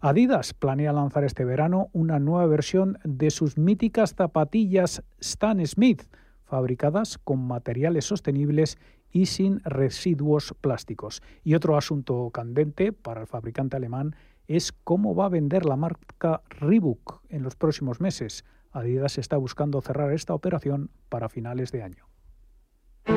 Adidas 0.00 0.54
planea 0.54 0.92
lanzar 0.92 1.24
este 1.24 1.44
verano 1.44 1.88
una 1.92 2.18
nueva 2.18 2.46
versión 2.46 2.98
de 3.04 3.30
sus 3.30 3.56
míticas 3.56 4.14
zapatillas 4.14 5.02
Stan 5.20 5.64
Smith, 5.66 6.02
fabricadas 6.44 7.18
con 7.18 7.46
materiales 7.46 8.04
sostenibles 8.04 8.78
y 9.10 9.26
sin 9.26 9.60
residuos 9.64 10.54
plásticos. 10.60 11.22
Y 11.42 11.54
otro 11.54 11.76
asunto 11.76 12.30
candente 12.30 12.92
para 12.92 13.22
el 13.22 13.26
fabricante 13.26 13.76
alemán 13.76 14.14
es 14.46 14.72
cómo 14.72 15.14
va 15.14 15.26
a 15.26 15.30
vender 15.30 15.64
la 15.64 15.76
marca 15.76 16.42
Reebok 16.50 17.22
en 17.28 17.42
los 17.42 17.56
próximos 17.56 18.00
meses. 18.00 18.44
Adidas 18.72 19.18
está 19.18 19.36
buscando 19.36 19.80
cerrar 19.80 20.12
esta 20.12 20.34
operación 20.34 20.90
para 21.08 21.28
finales 21.28 21.72
de 21.72 21.82
año. 21.82 22.06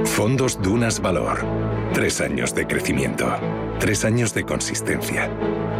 Fondos 0.05 0.61
Dunas 0.61 1.01
Valor. 1.01 1.39
Tres 1.93 2.21
años 2.21 2.55
de 2.55 2.65
crecimiento. 2.65 3.27
Tres 3.79 4.05
años 4.05 4.33
de 4.33 4.45
consistencia. 4.45 5.29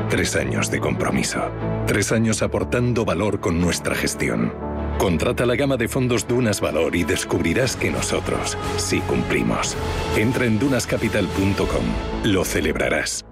Tres 0.09 0.35
años 0.35 0.71
de 0.71 0.79
compromiso. 0.79 1.39
Tres 1.85 2.11
años 2.11 2.41
aportando 2.41 3.05
valor 3.05 3.39
con 3.39 3.61
nuestra 3.61 3.93
gestión. 3.93 4.51
Contrata 4.97 5.45
la 5.45 5.55
gama 5.55 5.77
de 5.77 5.87
fondos 5.87 6.27
Dunas 6.27 6.61
Valor 6.61 6.95
y 6.95 7.03
descubrirás 7.03 7.75
que 7.75 7.91
nosotros 7.91 8.57
sí 8.77 9.01
cumplimos. 9.01 9.77
Entra 10.17 10.45
en 10.45 10.57
dunascapital.com. 10.57 11.85
Lo 12.23 12.43
celebrarás. 12.43 13.28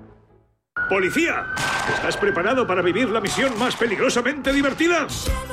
¡Policía! 0.89 1.45
¿Estás 1.93 2.17
preparado 2.17 2.65
para 2.65 2.81
vivir 2.81 3.09
la 3.09 3.21
misión 3.21 3.57
más 3.59 3.75
peligrosamente 3.75 4.53
divertida? 4.53 5.07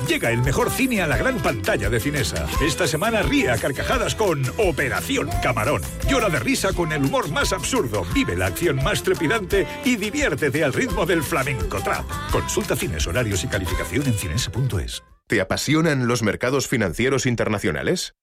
Llega 0.06 0.30
el 0.30 0.42
mejor 0.42 0.70
cine 0.70 1.02
a 1.02 1.06
la 1.06 1.16
gran 1.16 1.38
pantalla 1.38 1.90
de 1.90 2.00
Cinesa. 2.00 2.46
Esta 2.60 2.86
semana 2.86 3.22
ríe 3.22 3.50
a 3.50 3.58
carcajadas 3.58 4.14
con 4.14 4.42
Operación 4.58 5.28
Camarón. 5.42 5.82
Llora 6.08 6.28
de 6.28 6.38
risa 6.38 6.72
con 6.72 6.92
el 6.92 7.04
humor 7.04 7.30
más 7.30 7.52
absurdo, 7.52 8.04
vive 8.14 8.36
la 8.36 8.46
acción 8.46 8.82
más 8.82 9.02
trepidante 9.02 9.66
y 9.84 9.96
diviértete 9.96 10.62
al 10.62 10.72
ritmo 10.72 11.06
del 11.06 11.22
flamenco 11.22 11.80
trap. 11.82 12.04
Consulta 12.30 12.76
cines, 12.76 13.06
horarios 13.06 13.42
y 13.44 13.48
calificación 13.48 14.06
en 14.06 14.14
cinesa.es. 14.14 15.02
¿Te 15.26 15.40
apasionan 15.40 16.06
los 16.06 16.22
mercados 16.22 16.68
financieros 16.68 17.26
internacionales? 17.26 18.14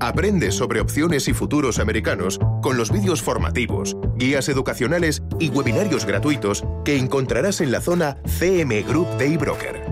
Aprende 0.00 0.52
sobre 0.52 0.80
opciones 0.80 1.26
y 1.28 1.32
futuros 1.32 1.78
americanos 1.78 2.38
con 2.62 2.76
los 2.76 2.92
vídeos 2.92 3.22
formativos, 3.22 3.96
guías 4.16 4.48
educacionales 4.48 5.22
y 5.40 5.48
webinarios 5.48 6.04
gratuitos 6.04 6.64
que 6.84 6.96
encontrarás 6.96 7.60
en 7.60 7.72
la 7.72 7.80
zona 7.80 8.18
CM 8.38 8.82
Group 8.82 9.08
de 9.16 9.34
eBroker. 9.34 9.85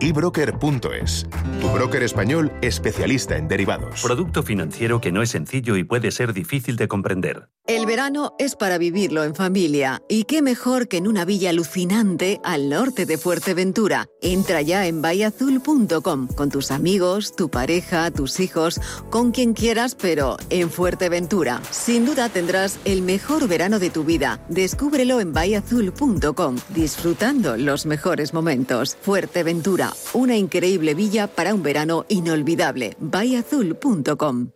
eBroker.es, 0.00 1.26
tu 1.60 1.68
broker 1.70 2.02
español 2.02 2.52
especialista 2.62 3.36
en 3.36 3.48
derivados. 3.48 4.00
Producto 4.02 4.42
financiero 4.42 5.00
que 5.00 5.10
no 5.10 5.22
es 5.22 5.30
sencillo 5.30 5.76
y 5.76 5.84
puede 5.84 6.10
ser 6.12 6.32
difícil 6.32 6.76
de 6.76 6.86
comprender. 6.86 7.48
El 7.66 7.84
verano 7.84 8.34
es 8.38 8.56
para 8.56 8.78
vivirlo 8.78 9.24
en 9.24 9.34
familia, 9.34 10.00
y 10.08 10.24
qué 10.24 10.40
mejor 10.40 10.88
que 10.88 10.96
en 10.96 11.06
una 11.06 11.26
villa 11.26 11.50
alucinante 11.50 12.40
al 12.42 12.70
norte 12.70 13.04
de 13.04 13.18
Fuerteventura. 13.18 14.06
Entra 14.22 14.62
ya 14.62 14.86
en 14.86 15.02
bayazul.com 15.02 16.28
con 16.28 16.48
tus 16.48 16.70
amigos, 16.70 17.36
tu 17.36 17.50
pareja, 17.50 18.10
tus 18.10 18.40
hijos, 18.40 18.80
con 19.10 19.32
quien 19.32 19.52
quieras, 19.52 19.96
pero 20.00 20.38
en 20.48 20.70
Fuerteventura. 20.70 21.60
Sin 21.70 22.06
duda 22.06 22.30
tendrás 22.30 22.78
el 22.86 23.02
mejor 23.02 23.46
verano 23.48 23.78
de 23.78 23.90
tu 23.90 24.02
vida. 24.02 24.40
Descúbrelo 24.48 25.20
en 25.20 25.34
bayazul.com, 25.34 26.56
disfrutando 26.70 27.58
los 27.58 27.84
mejores 27.84 28.32
momentos. 28.32 28.96
Fuerteventura, 29.02 29.87
una 30.12 30.36
increíble 30.36 30.94
villa 30.94 31.26
para 31.26 31.54
un 31.54 31.62
verano 31.62 32.04
inolvidable. 32.08 32.96
bayazul.com. 32.98 34.50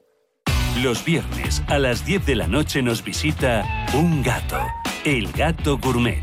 Los 0.82 1.04
viernes 1.04 1.62
a 1.68 1.78
las 1.78 2.04
10 2.06 2.24
de 2.24 2.34
la 2.34 2.46
noche 2.46 2.82
nos 2.82 3.04
visita 3.04 3.62
un 3.94 4.22
gato, 4.22 4.58
el 5.04 5.30
gato 5.32 5.78
gourmet. 5.78 6.22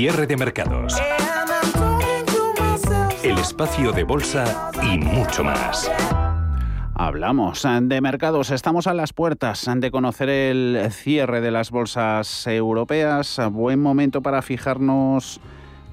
cierre 0.00 0.26
de 0.26 0.36
mercados. 0.36 0.96
El 3.22 3.36
espacio 3.38 3.92
de 3.92 4.04
bolsa 4.04 4.70
y 4.82 4.96
mucho 4.96 5.44
más. 5.44 5.90
Hablamos 6.94 7.66
de 7.82 8.00
mercados, 8.00 8.50
estamos 8.50 8.86
a 8.86 8.94
las 8.94 9.12
puertas 9.12 9.68
de 9.74 9.90
conocer 9.90 10.28
el 10.30 10.90
cierre 10.90 11.40
de 11.40 11.50
las 11.50 11.70
bolsas 11.70 12.46
europeas. 12.46 13.40
Buen 13.50 13.82
momento 13.82 14.22
para 14.22 14.42
fijarnos 14.42 15.40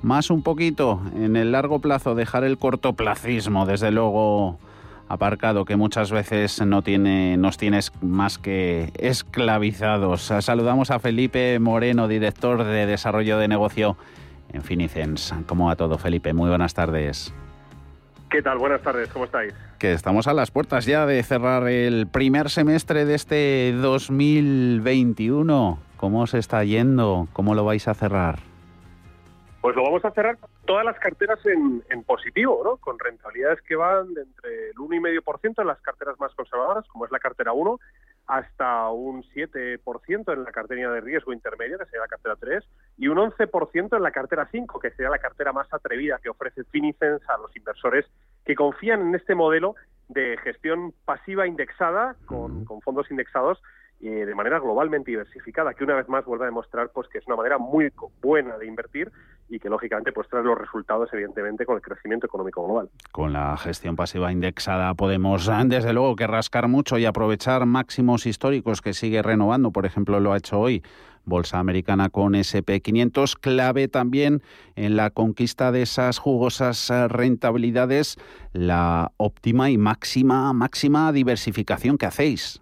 más 0.01 0.29
un 0.29 0.41
poquito 0.41 1.01
en 1.15 1.35
el 1.35 1.51
largo 1.51 1.79
plazo, 1.79 2.15
dejar 2.15 2.43
el 2.43 2.57
cortoplacismo, 2.57 3.65
desde 3.65 3.91
luego 3.91 4.57
aparcado 5.09 5.65
que 5.65 5.75
muchas 5.75 6.11
veces 6.11 6.65
no 6.65 6.81
tiene, 6.81 7.37
nos 7.37 7.57
tienes 7.57 7.91
más 8.01 8.37
que 8.37 8.91
esclavizados. 8.97 10.21
Saludamos 10.21 10.91
a 10.91 10.99
Felipe 10.99 11.59
Moreno, 11.59 12.07
director 12.07 12.63
de 12.63 12.85
Desarrollo 12.85 13.37
de 13.37 13.47
Negocio 13.47 13.97
en 14.51 14.61
Finicens. 14.61 15.33
¿Cómo 15.45 15.67
va 15.67 15.75
todo, 15.75 15.97
Felipe? 15.97 16.33
Muy 16.33 16.49
buenas 16.49 16.73
tardes. 16.73 17.33
¿Qué 18.29 18.41
tal? 18.41 18.57
Buenas 18.57 18.81
tardes, 18.81 19.07
¿cómo 19.09 19.25
estáis? 19.25 19.53
Que 19.79 19.93
estamos 19.93 20.27
a 20.27 20.33
las 20.33 20.51
puertas 20.51 20.85
ya 20.85 21.05
de 21.05 21.23
cerrar 21.23 21.67
el 21.69 22.07
primer 22.07 22.49
semestre 22.49 23.05
de 23.05 23.15
este 23.15 23.73
2021. 23.73 25.79
¿Cómo 25.95 26.27
se 26.27 26.39
está 26.39 26.63
yendo? 26.65 27.29
¿Cómo 27.31 27.55
lo 27.55 27.63
vais 27.63 27.87
a 27.87 27.93
cerrar? 27.93 28.39
Pues 29.61 29.75
lo 29.75 29.83
vamos 29.83 30.03
a 30.03 30.11
cerrar 30.11 30.37
todas 30.67 30.85
las 30.85 30.99
carteras 30.99 31.39
en, 31.45 32.03
positivo, 32.03 32.61
¿no? 32.63 32.77
Con 32.77 32.99
rentabilidades 32.99 33.61
que 33.63 33.75
van 33.75 34.13
de 34.13 34.21
entre 34.21 34.69
el 34.69 34.75
1,5% 34.75 35.61
en 35.61 35.67
las 35.67 35.81
carteras 35.81 36.19
más 36.19 36.33
conservadoras, 36.35 36.85
como 36.89 37.05
es 37.05 37.11
la 37.11 37.19
cartera 37.19 37.53
1, 37.53 37.79
hasta 38.27 38.89
un 38.89 39.23
7% 39.23 40.33
en 40.33 40.43
la 40.43 40.51
cartera 40.51 40.91
de 40.91 41.01
riesgo 41.01 41.33
intermedia, 41.33 41.77
que 41.77 41.85
sería 41.85 42.01
la 42.01 42.07
cartera 42.07 42.35
3, 42.35 42.63
y 42.97 43.07
un 43.07 43.17
11% 43.17 43.95
en 43.95 44.03
la 44.03 44.11
cartera 44.11 44.47
5, 44.51 44.79
que 44.79 44.91
sería 44.91 45.09
la 45.09 45.19
cartera 45.19 45.53
más 45.53 45.73
atrevida 45.73 46.19
que 46.21 46.29
ofrece 46.29 46.63
Finicens 46.65 47.21
a 47.29 47.37
los 47.37 47.55
inversores 47.55 48.05
que 48.45 48.55
confían 48.55 49.01
en 49.01 49.15
este 49.15 49.33
modelo 49.33 49.75
de 50.09 50.37
gestión 50.43 50.93
pasiva 51.05 51.47
indexada 51.47 52.15
con, 52.25 52.65
con 52.65 52.81
fondos 52.81 53.09
indexados 53.09 53.61
eh, 53.99 54.25
de 54.25 54.35
manera 54.35 54.59
globalmente 54.59 55.09
diversificada, 55.09 55.73
que 55.73 55.83
una 55.83 55.95
vez 55.95 56.07
más 56.07 56.23
vuelve 56.23 56.43
a 56.43 56.49
demostrar 56.49 56.91
pues 56.93 57.07
que 57.07 57.17
es 57.17 57.25
una 57.25 57.35
manera 57.35 57.57
muy 57.57 57.91
buena 58.21 58.55
de 58.59 58.67
invertir 58.67 59.11
y 59.49 59.59
que 59.59 59.69
lógicamente 59.69 60.11
pues 60.11 60.27
trae 60.27 60.43
los 60.43 60.57
resultados 60.57 61.09
evidentemente 61.13 61.65
con 61.65 61.75
el 61.75 61.81
crecimiento 61.81 62.25
económico 62.25 62.65
global. 62.65 62.89
Con 63.11 63.33
la 63.33 63.55
gestión 63.57 63.95
pasiva 63.95 64.31
indexada 64.31 64.93
podemos 64.93 65.49
desde 65.65 65.93
luego 65.93 66.15
que 66.15 66.27
rascar 66.27 66.67
mucho 66.67 66.97
y 66.97 67.05
aprovechar 67.05 67.65
máximos 67.65 68.25
históricos 68.25 68.81
que 68.81 68.93
sigue 68.93 69.21
renovando, 69.21 69.71
por 69.71 69.85
ejemplo 69.85 70.19
lo 70.19 70.33
ha 70.33 70.37
hecho 70.37 70.59
hoy 70.59 70.83
Bolsa 71.27 71.59
Americana 71.59 72.09
con 72.09 72.33
SP500, 72.33 73.37
clave 73.39 73.89
también 73.89 74.41
en 74.75 74.95
la 74.95 75.09
conquista 75.09 75.71
de 75.71 75.81
esas 75.81 76.19
jugosas 76.19 76.89
rentabilidades, 77.09 78.15
la 78.53 79.11
óptima 79.17 79.69
y 79.69 79.77
máxima 79.77 80.53
máxima 80.53 81.11
diversificación 81.11 81.97
que 81.97 82.05
hacéis. 82.05 82.59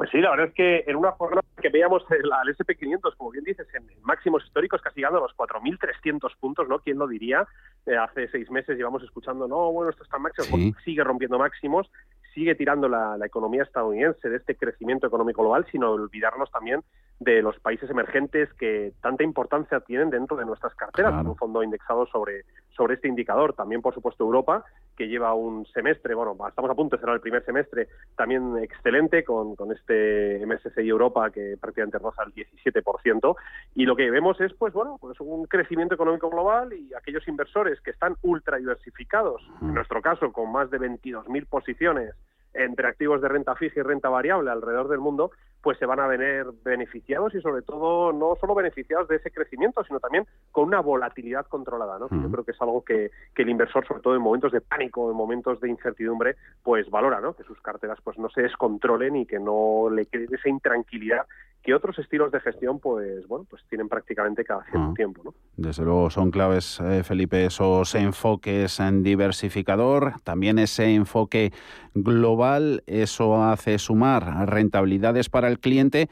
Pues 0.00 0.08
sí, 0.12 0.18
la 0.22 0.30
verdad 0.30 0.46
es 0.46 0.54
que 0.54 0.84
en 0.86 0.96
una 0.96 1.10
jornada 1.10 1.42
que 1.60 1.68
veíamos 1.68 2.02
al 2.10 2.48
SP500, 2.56 3.16
como 3.18 3.32
bien 3.32 3.44
dices, 3.44 3.66
en 3.74 3.84
máximos 4.00 4.42
históricos, 4.46 4.80
casi 4.80 5.00
llegando 5.00 5.18
a 5.18 5.24
los 5.24 5.36
4.300 5.36 6.38
puntos, 6.40 6.66
¿no? 6.70 6.78
¿Quién 6.78 6.96
lo 6.96 7.06
diría? 7.06 7.46
Eh, 7.84 7.98
hace 7.98 8.26
seis 8.28 8.50
meses 8.50 8.78
llevamos 8.78 9.02
escuchando, 9.02 9.46
no, 9.46 9.70
bueno, 9.70 9.90
esto 9.90 10.02
está 10.02 10.16
máximo, 10.16 10.46
pues 10.50 10.84
sigue 10.86 11.04
rompiendo 11.04 11.38
máximos, 11.38 11.90
sigue 12.32 12.54
tirando 12.54 12.88
la, 12.88 13.18
economía 13.26 13.62
estadounidense 13.62 14.30
de 14.30 14.38
este 14.38 14.56
crecimiento 14.56 15.06
económico 15.06 15.42
global, 15.42 15.66
sino 15.70 15.90
olvidarnos 15.90 16.50
también 16.50 16.80
de 17.18 17.42
los 17.42 17.60
países 17.60 17.90
emergentes 17.90 18.50
que 18.54 18.94
tanta 19.02 19.22
importancia 19.22 19.80
tienen 19.80 20.08
dentro 20.08 20.34
de 20.38 20.46
nuestras 20.46 20.74
carteras, 20.76 21.26
un 21.26 21.36
fondo 21.36 21.62
indexado 21.62 22.06
sobre, 22.06 22.46
sobre 22.76 22.94
este 22.94 23.08
indicador. 23.08 23.54
También, 23.54 23.82
por 23.82 23.94
supuesto, 23.94 24.24
Europa, 24.24 24.64
que 24.96 25.08
lleva 25.08 25.34
un 25.34 25.66
semestre, 25.66 26.14
bueno, 26.14 26.36
estamos 26.48 26.70
a 26.70 26.74
punto 26.74 26.96
de 26.96 27.00
cerrar 27.00 27.16
el 27.16 27.20
primer 27.20 27.44
semestre, 27.44 27.88
también 28.16 28.58
excelente 28.58 29.24
con, 29.24 29.56
con 29.56 29.72
este 29.72 30.44
MSCI 30.44 30.88
Europa 30.88 31.30
que 31.30 31.56
prácticamente 31.60 31.98
roza 31.98 32.22
el 32.24 32.34
17%. 32.34 33.36
Y 33.74 33.84
lo 33.84 33.96
que 33.96 34.10
vemos 34.10 34.40
es, 34.40 34.52
pues 34.54 34.72
bueno, 34.72 34.98
pues 35.00 35.18
un 35.20 35.46
crecimiento 35.46 35.94
económico 35.94 36.30
global 36.30 36.72
y 36.72 36.92
aquellos 36.94 37.26
inversores 37.28 37.80
que 37.80 37.90
están 37.90 38.16
ultra 38.22 38.58
diversificados, 38.58 39.42
en 39.62 39.74
nuestro 39.74 40.02
caso 40.02 40.32
con 40.32 40.52
más 40.52 40.70
de 40.70 40.78
22.000 40.78 41.46
posiciones 41.46 42.14
entre 42.54 42.88
activos 42.88 43.20
de 43.20 43.28
renta 43.28 43.54
fija 43.54 43.80
y 43.80 43.82
renta 43.82 44.08
variable 44.08 44.50
alrededor 44.50 44.88
del 44.88 45.00
mundo, 45.00 45.30
pues 45.62 45.78
se 45.78 45.86
van 45.86 46.00
a 46.00 46.06
ver 46.06 46.46
beneficiados 46.64 47.34
y 47.34 47.40
sobre 47.40 47.62
todo 47.62 48.12
no 48.12 48.36
solo 48.40 48.54
beneficiados 48.54 49.08
de 49.08 49.16
ese 49.16 49.30
crecimiento, 49.30 49.84
sino 49.84 50.00
también 50.00 50.26
con 50.52 50.64
una 50.64 50.80
volatilidad 50.80 51.46
controlada, 51.46 51.98
¿no? 51.98 52.08
Yo 52.10 52.30
creo 52.30 52.44
que 52.44 52.52
es 52.52 52.62
algo 52.62 52.82
que, 52.82 53.10
que, 53.34 53.42
el 53.42 53.50
inversor, 53.50 53.86
sobre 53.86 54.00
todo 54.00 54.14
en 54.14 54.22
momentos 54.22 54.52
de 54.52 54.62
pánico, 54.62 55.10
en 55.10 55.16
momentos 55.16 55.60
de 55.60 55.68
incertidumbre, 55.68 56.36
pues 56.62 56.88
valora, 56.88 57.20
¿no? 57.20 57.34
Que 57.34 57.44
sus 57.44 57.60
carteras 57.60 57.98
pues 58.02 58.18
no 58.18 58.30
se 58.30 58.42
descontrolen 58.42 59.16
y 59.16 59.26
que 59.26 59.38
no 59.38 59.90
le 59.90 60.06
quede 60.06 60.34
esa 60.34 60.48
intranquilidad 60.48 61.26
que 61.62 61.74
otros 61.74 61.98
estilos 61.98 62.32
de 62.32 62.40
gestión, 62.40 62.78
pues 62.78 63.26
bueno, 63.28 63.46
pues 63.48 63.62
tienen 63.68 63.88
prácticamente 63.88 64.44
cada 64.44 64.64
cierto 64.64 64.94
tiempo, 64.94 65.22
¿no? 65.24 65.34
Desde 65.56 65.84
luego 65.84 66.08
son 66.08 66.30
claves, 66.30 66.80
eh, 66.80 67.02
Felipe, 67.04 67.44
esos 67.44 67.94
enfoques 67.94 68.80
en 68.80 69.02
diversificador, 69.02 70.14
también 70.24 70.58
ese 70.58 70.94
enfoque 70.94 71.52
global, 71.94 72.82
eso 72.86 73.44
hace 73.44 73.78
sumar 73.78 74.48
rentabilidades 74.48 75.28
para 75.28 75.48
el 75.48 75.58
cliente 75.58 76.08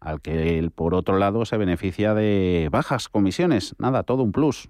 al 0.00 0.20
que 0.20 0.70
por 0.74 0.94
otro 0.94 1.18
lado 1.18 1.44
se 1.44 1.56
beneficia 1.56 2.14
de 2.14 2.68
bajas 2.70 3.08
comisiones. 3.08 3.74
Nada, 3.78 4.02
todo 4.02 4.22
un 4.22 4.32
plus. 4.32 4.68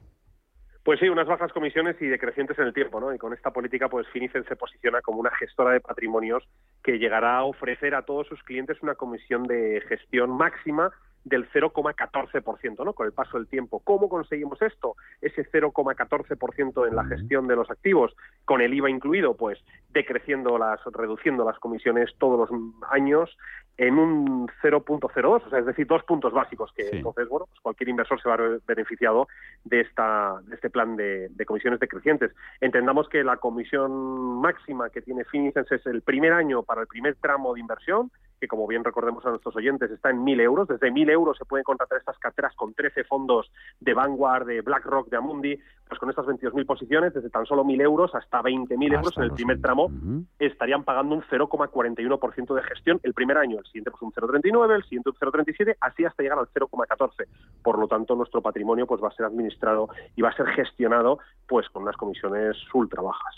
Pues 0.89 1.01
sí, 1.01 1.09
unas 1.11 1.27
bajas 1.27 1.53
comisiones 1.53 2.01
y 2.01 2.07
decrecientes 2.07 2.59
en 2.59 2.65
el 2.65 2.73
tiempo, 2.73 2.99
¿no? 2.99 3.13
Y 3.13 3.19
con 3.19 3.35
esta 3.35 3.51
política, 3.51 3.91
pues 3.91 4.09
Finicen 4.09 4.47
se 4.47 4.57
posiciona 4.57 5.03
como 5.03 5.21
una 5.21 5.31
gestora 5.33 5.73
de 5.73 5.83
patrimonios 5.83 6.49
que 6.83 6.99
llegará 6.99 7.37
a 7.37 7.45
ofrecer 7.45 7.95
a 7.95 8.07
todos 8.07 8.27
sus 8.27 8.43
clientes 8.43 8.79
una 8.81 8.95
comisión 8.95 9.43
de 9.43 9.83
gestión 9.87 10.31
máxima 10.31 10.91
del 11.25 11.47
0,14%, 11.51 12.87
¿no? 12.87 12.95
Con 12.95 13.05
el 13.05 13.13
paso 13.13 13.37
del 13.37 13.49
tiempo. 13.49 13.81
¿Cómo 13.81 14.09
conseguimos 14.09 14.63
esto? 14.63 14.95
Ese 15.21 15.45
0,14% 15.51 16.89
en 16.89 16.97
la 16.97 17.05
gestión 17.05 17.47
de 17.49 17.57
los 17.57 17.71
activos, 17.71 18.17
con 18.47 18.63
el 18.63 18.73
IVA 18.73 18.89
incluido, 18.89 19.37
pues 19.37 19.59
decreciendo 19.91 20.57
las, 20.57 20.81
reduciendo 20.87 21.45
las 21.45 21.59
comisiones 21.59 22.15
todos 22.17 22.49
los 22.49 22.61
años 22.91 23.37
en 23.79 23.97
un 23.97 24.49
0.02, 24.61 25.47
o 25.47 25.51
sea, 25.51 25.61
es 25.61 25.67
decir, 25.67 25.87
dos 25.87 26.03
puntos 26.03 26.33
básicos, 26.33 26.73
que 26.73 26.89
entonces, 26.91 27.29
bueno, 27.29 27.47
pues 27.47 27.61
cualquier 27.61 27.89
inversor 27.91 28.21
se 28.21 28.29
va 28.29 28.35
a 28.35 28.39
ver 28.39 28.61
beneficiado 28.67 29.29
de, 29.65 29.83
esta, 29.83 30.41
de 30.47 30.57
este 30.57 30.69
plan 30.69 30.97
de, 30.97 31.31
comisiones 31.47 31.79
decrecientes. 31.79 32.33
Entendamos 32.61 33.09
que 33.09 33.23
la 33.23 33.37
comisión 33.37 34.41
máxima 34.41 34.91
que 34.91 35.01
tiene 35.01 35.25
Finicens 35.25 35.71
es 35.71 35.87
el 35.87 36.03
primer 36.03 36.33
año 36.33 36.65
para 36.65 36.81
el 36.81 36.89
primer 36.89 37.15
tramo 37.17 37.55
de 37.55 37.61
inversión, 37.61 38.11
que 38.41 38.49
como 38.49 38.67
bien 38.67 38.85
recordemos 38.85 39.25
a 39.27 39.31
nuestros 39.31 39.55
oyentes 39.57 39.91
está 39.91 40.11
en 40.11 40.25
1.000 40.25 40.41
euros. 40.41 40.69
Desde 40.69 40.91
1.000 40.91 41.11
euros 41.11 41.39
se 41.39 41.45
pueden 41.45 41.65
contratar 41.65 41.99
estas 41.99 42.19
carteras 42.19 42.55
con 42.55 42.75
13 42.75 43.05
fondos 43.05 43.51
de 43.81 43.95
Vanguard, 43.95 44.47
de 44.47 44.61
BlackRock, 44.61 45.09
de 45.09 45.17
Amundi, 45.17 45.59
pues 45.89 45.99
con 45.99 46.11
estas 46.11 46.27
22.000 46.27 46.67
posiciones, 46.67 47.15
desde 47.15 47.31
tan 47.31 47.47
solo 47.47 47.65
1.000 47.65 47.83
euros 47.83 48.15
hasta 48.15 48.43
20.000 48.43 48.95
euros 48.95 49.17
en 49.17 49.23
el 49.25 49.33
primer 49.33 49.61
tramo, 49.61 49.91
estarían 50.39 50.85
pagando 50.85 51.15
un 51.15 51.23
0,41% 51.23 52.55
de 52.55 52.63
gestión 52.63 53.01
el 53.03 53.15
primer 53.15 53.39
año, 53.39 53.59
el 53.59 53.65
siguiente 53.69 53.91
pues 53.91 54.03
un 54.03 54.13
0,39, 54.13 54.75
el 54.75 54.83
siguiente 54.83 55.11
un 55.11 55.17
0,37, 55.17 55.77
así 55.81 56.05
hasta 56.05 56.23
llegar 56.23 56.39
al 56.39 56.49
0,14. 56.49 57.27
Por 57.63 57.79
lo 57.79 57.87
tanto, 57.87 58.15
nuestro 58.15 58.43
patrimonio 58.43 58.87
pues 58.87 59.03
va 59.03 59.09
a 59.09 59.13
ser 59.13 59.27
administrado 59.27 59.89
y 60.17 60.23
va 60.23 60.31
a 60.31 60.37
ser 60.37 60.47
gestionado 60.49 61.19
pues 61.47 61.69
con 61.71 61.83
unas 61.83 61.97
comisiones 61.97 62.57
ultra 62.75 63.03
bajas. 63.03 63.37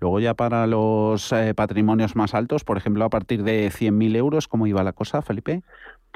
Luego 0.00 0.20
ya 0.20 0.34
para 0.34 0.66
los 0.66 1.32
eh, 1.32 1.54
patrimonios 1.54 2.16
más 2.16 2.34
altos, 2.34 2.64
por 2.64 2.76
ejemplo, 2.76 3.04
a 3.04 3.10
partir 3.10 3.42
de 3.42 3.68
100.000 3.68 4.16
euros, 4.16 4.48
¿cómo 4.48 4.66
iba 4.66 4.82
la 4.82 4.92
cosa, 4.92 5.22
Felipe? 5.22 5.62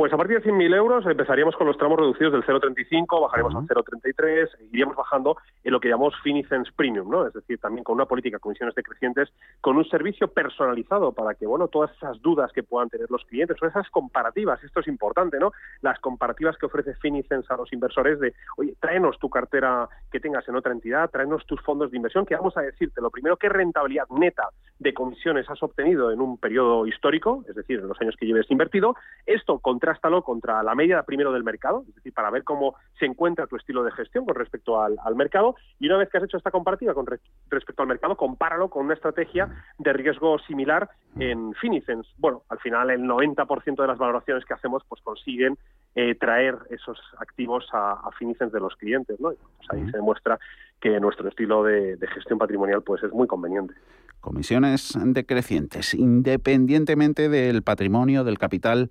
Pues 0.00 0.14
a 0.14 0.16
partir 0.16 0.40
de 0.40 0.50
100.000 0.50 0.74
euros 0.76 1.04
empezaríamos 1.04 1.54
con 1.56 1.66
los 1.66 1.76
tramos 1.76 1.98
reducidos 1.98 2.32
del 2.32 2.42
0,35, 2.42 3.20
bajaremos 3.20 3.54
al 3.54 3.66
0,33, 3.66 4.48
iríamos 4.72 4.96
bajando 4.96 5.36
en 5.62 5.72
lo 5.74 5.78
que 5.78 5.90
llamamos 5.90 6.14
Finicens 6.22 6.72
Premium, 6.72 7.10
¿no? 7.10 7.26
Es 7.26 7.34
decir, 7.34 7.58
también 7.58 7.84
con 7.84 7.96
una 7.96 8.06
política 8.06 8.38
de 8.38 8.40
comisiones 8.40 8.74
decrecientes, 8.74 9.28
con 9.60 9.76
un 9.76 9.84
servicio 9.84 10.28
personalizado 10.28 11.12
para 11.12 11.34
que, 11.34 11.44
bueno, 11.44 11.68
todas 11.68 11.94
esas 11.98 12.18
dudas 12.22 12.50
que 12.54 12.62
puedan 12.62 12.88
tener 12.88 13.10
los 13.10 13.26
clientes 13.26 13.58
o 13.60 13.66
esas 13.66 13.90
comparativas, 13.90 14.64
esto 14.64 14.80
es 14.80 14.88
importante, 14.88 15.38
¿no? 15.38 15.52
Las 15.82 16.00
comparativas 16.00 16.56
que 16.56 16.64
ofrece 16.64 16.94
Finicens 16.94 17.50
a 17.50 17.58
los 17.58 17.70
inversores 17.70 18.18
de, 18.20 18.32
oye, 18.56 18.74
tráenos 18.80 19.18
tu 19.18 19.28
cartera 19.28 19.86
que 20.10 20.18
tengas 20.18 20.48
en 20.48 20.56
otra 20.56 20.72
entidad, 20.72 21.10
tráenos 21.10 21.44
tus 21.44 21.60
fondos 21.60 21.90
de 21.90 21.98
inversión, 21.98 22.24
que 22.24 22.36
vamos 22.36 22.56
a 22.56 22.62
decirte, 22.62 23.02
lo 23.02 23.10
primero, 23.10 23.36
qué 23.36 23.50
rentabilidad 23.50 24.06
neta 24.08 24.48
de 24.78 24.94
comisiones 24.94 25.48
has 25.50 25.62
obtenido 25.62 26.10
en 26.10 26.22
un 26.22 26.38
periodo 26.38 26.86
histórico, 26.86 27.44
es 27.46 27.54
decir, 27.54 27.80
en 27.80 27.88
los 27.88 28.00
años 28.00 28.16
que 28.18 28.24
lleves 28.24 28.50
invertido, 28.50 28.96
esto 29.26 29.58
contra 29.58 29.89
contrástalo 29.90 30.22
contra 30.22 30.62
la 30.62 30.76
media 30.76 31.03
primero 31.03 31.33
del 31.33 31.42
mercado, 31.42 31.85
es 31.88 31.94
decir, 31.96 32.12
para 32.12 32.31
ver 32.31 32.44
cómo 32.44 32.76
se 32.98 33.07
encuentra 33.07 33.48
tu 33.48 33.57
estilo 33.57 33.83
de 33.83 33.90
gestión 33.90 34.24
con 34.24 34.37
respecto 34.37 34.81
al, 34.81 34.96
mercado. 35.16 35.57
Y 35.81 35.87
una 35.87 35.96
vez 35.96 36.09
que 36.09 36.18
has 36.18 36.24
hecho 36.24 36.37
esta 36.37 36.53
comparativa 36.53 36.94
con 36.94 37.07
respecto 37.48 37.83
al 37.83 37.88
mercado, 37.88 38.16
compáralo 38.16 38.68
con 38.68 38.85
una 38.85 38.94
estrategia 38.94 39.48
de 39.79 39.92
riesgo 39.92 40.38
similar 40.46 40.88
en 41.18 41.55
Finicens. 41.55 42.07
Bueno, 42.18 42.42
al 42.48 42.61
final 42.61 42.90
el 42.90 43.03
90% 43.03 43.81
de 43.81 43.87
las 43.87 43.98
valoraciones 43.98 44.44
que 44.44 44.55
hacemos 44.55 44.85
pues 44.88 45.03
consiguen 45.03 45.59
eh, 45.96 46.14
traer 46.14 46.57
esos 46.70 46.98
activos 47.18 47.66
a, 47.72 47.94
a, 47.94 48.12
Finicens 48.12 48.53
de 48.53 48.61
los 48.61 48.76
clientes, 48.76 49.18
¿no? 49.18 49.31
Pues 49.31 49.68
ahí 49.70 49.90
se 49.90 49.96
demuestra 49.96 50.38
que 50.81 51.00
nuestro 51.00 51.29
estilo 51.29 51.64
de, 51.64 51.96
de 51.96 52.07
gestión 52.07 52.38
patrimonial 52.38 52.83
pues 52.83 53.03
es 53.03 53.12
muy 53.12 53.26
conveniente. 53.26 53.74
Comisiones 54.20 54.96
decrecientes, 55.03 55.94
independientemente 55.94 57.29
del 57.29 57.62
patrimonio, 57.62 58.22
del 58.22 58.38
capital 58.38 58.90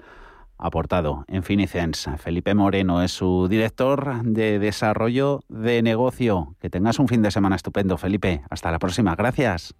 aportado 0.60 1.24
en 1.28 1.44
Finicens. 1.44 2.10
Felipe 2.18 2.54
Moreno 2.54 3.02
es 3.02 3.12
su 3.12 3.48
director 3.48 4.22
de 4.24 4.60
desarrollo 4.60 5.40
de 5.48 5.82
negocio. 5.82 6.56
Que 6.60 6.70
tengas 6.70 7.00
un 7.00 7.08
fin 7.08 7.22
de 7.22 7.32
semana 7.32 7.56
estupendo, 7.56 7.98
Felipe. 7.98 8.42
Hasta 8.50 8.72
la 8.72 8.80
próxima. 8.80 9.16
Gracias. 9.16 9.74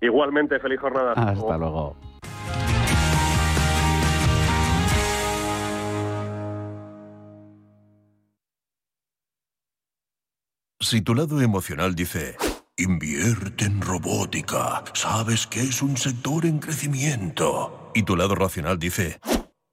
Igualmente, 0.00 0.58
feliz 0.58 0.80
jornada. 0.80 1.12
Hasta 1.12 1.58
luego. 1.58 1.96
Si 10.80 11.00
tu 11.00 11.14
lado 11.14 11.40
emocional 11.40 11.94
dice, 11.94 12.36
invierte 12.76 13.66
en 13.66 13.80
robótica, 13.80 14.82
sabes 14.94 15.46
que 15.46 15.60
es 15.60 15.80
un 15.80 15.96
sector 15.96 16.44
en 16.44 16.58
crecimiento, 16.58 17.90
y 17.94 18.02
tu 18.02 18.16
lado 18.16 18.34
racional 18.34 18.80
dice, 18.80 19.20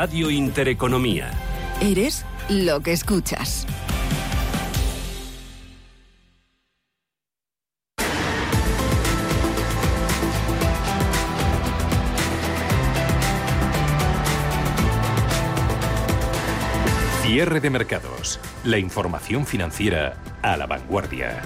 Radio 0.00 0.30
Intereconomía. 0.30 1.28
Eres 1.80 2.24
lo 2.48 2.78
que 2.78 2.92
escuchas. 2.92 3.66
Cierre 17.22 17.58
de 17.58 17.70
mercados. 17.70 18.38
La 18.62 18.78
información 18.78 19.46
financiera 19.46 20.14
a 20.42 20.56
la 20.56 20.68
vanguardia. 20.68 21.42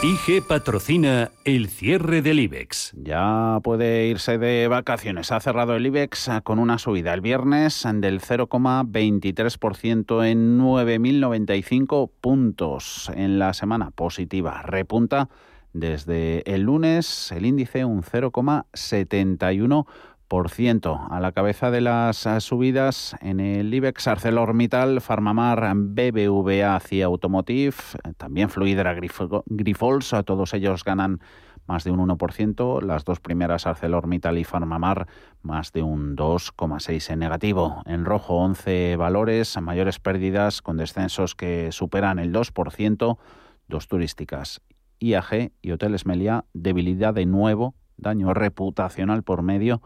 IG 0.00 0.46
patrocina 0.46 1.32
el 1.44 1.68
cierre 1.68 2.22
del 2.22 2.38
IBEX. 2.38 2.92
Ya 2.94 3.58
puede 3.64 4.06
irse 4.06 4.38
de 4.38 4.68
vacaciones. 4.68 5.32
Ha 5.32 5.40
cerrado 5.40 5.74
el 5.74 5.84
IBEX 5.86 6.30
con 6.44 6.60
una 6.60 6.78
subida 6.78 7.12
el 7.14 7.20
viernes 7.20 7.84
del 7.94 8.20
0,23% 8.20 10.24
en 10.24 10.60
9.095 10.60 12.12
puntos 12.20 13.10
en 13.12 13.40
la 13.40 13.52
semana 13.54 13.90
positiva. 13.90 14.62
Repunta 14.62 15.30
desde 15.72 16.44
el 16.54 16.62
lunes 16.62 17.32
el 17.32 17.44
índice 17.44 17.84
un 17.84 18.04
0,71%. 18.04 19.84
A 20.30 21.20
la 21.20 21.32
cabeza 21.32 21.70
de 21.70 21.80
las 21.80 22.26
eh, 22.26 22.40
subidas 22.40 23.16
en 23.22 23.40
el 23.40 23.72
IBEX 23.72 24.08
ArcelorMittal, 24.08 25.00
Farmamar, 25.00 25.72
BBVA, 25.74 26.78
CIA 26.80 27.06
Automotive, 27.06 27.74
también 28.18 28.50
Fluidra, 28.50 28.94
Grifols, 28.94 30.14
todos 30.26 30.52
ellos 30.52 30.84
ganan 30.84 31.20
más 31.66 31.84
de 31.84 31.92
un 31.92 32.06
1%, 32.06 32.82
las 32.82 33.06
dos 33.06 33.20
primeras 33.20 33.66
ArcelorMittal 33.66 34.36
y 34.36 34.44
Farmamar 34.44 35.06
más 35.40 35.72
de 35.72 35.82
un 35.82 36.14
2,6 36.14 37.10
en 37.10 37.20
negativo. 37.20 37.82
En 37.86 38.04
rojo 38.04 38.34
11 38.34 38.96
valores, 38.96 39.58
mayores 39.62 39.98
pérdidas 39.98 40.60
con 40.60 40.76
descensos 40.76 41.34
que 41.34 41.72
superan 41.72 42.18
el 42.18 42.34
2%, 42.34 43.16
dos 43.66 43.88
turísticas 43.88 44.60
IAG 44.98 45.52
y 45.62 45.70
Hoteles 45.70 46.04
Meliá, 46.04 46.44
debilidad 46.52 47.14
de 47.14 47.24
nuevo, 47.24 47.74
daño 47.96 48.34
reputacional 48.34 49.22
por 49.22 49.40
medio 49.40 49.80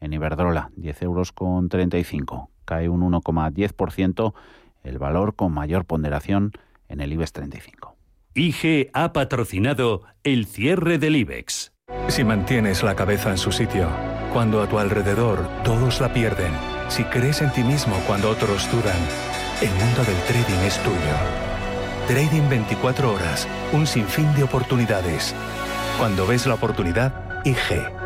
en 0.00 0.12
Iberdrola, 0.12 0.70
10 0.76 1.02
euros 1.02 1.32
con 1.32 1.68
35. 1.68 2.50
Cae 2.64 2.88
un 2.88 3.00
1,10%, 3.02 4.34
el 4.82 4.98
valor 4.98 5.34
con 5.34 5.52
mayor 5.52 5.84
ponderación 5.84 6.52
en 6.88 7.00
el 7.00 7.12
IBEX 7.12 7.32
35. 7.32 7.96
IG 8.34 8.90
ha 8.92 9.12
patrocinado 9.12 10.02
el 10.22 10.46
cierre 10.46 10.98
del 10.98 11.16
IBEX. 11.16 11.72
Si 12.08 12.24
mantienes 12.24 12.82
la 12.82 12.94
cabeza 12.94 13.30
en 13.30 13.38
su 13.38 13.52
sitio, 13.52 13.88
cuando 14.32 14.60
a 14.60 14.68
tu 14.68 14.78
alrededor 14.78 15.48
todos 15.64 16.00
la 16.00 16.12
pierden, 16.12 16.52
si 16.88 17.04
crees 17.04 17.40
en 17.40 17.52
ti 17.52 17.62
mismo 17.62 17.96
cuando 18.06 18.30
otros 18.30 18.70
dudan, 18.70 19.00
El 19.62 19.70
mundo 19.70 20.04
del 20.04 20.20
trading 20.28 20.66
es 20.66 20.78
tuyo. 20.82 21.16
Trading 22.08 22.46
24 22.50 23.10
horas, 23.10 23.48
un 23.72 23.86
sinfín 23.86 24.32
de 24.34 24.42
oportunidades. 24.42 25.34
Cuando 25.98 26.26
ves 26.26 26.46
la 26.46 26.54
oportunidad, 26.54 27.42
IG. 27.46 28.05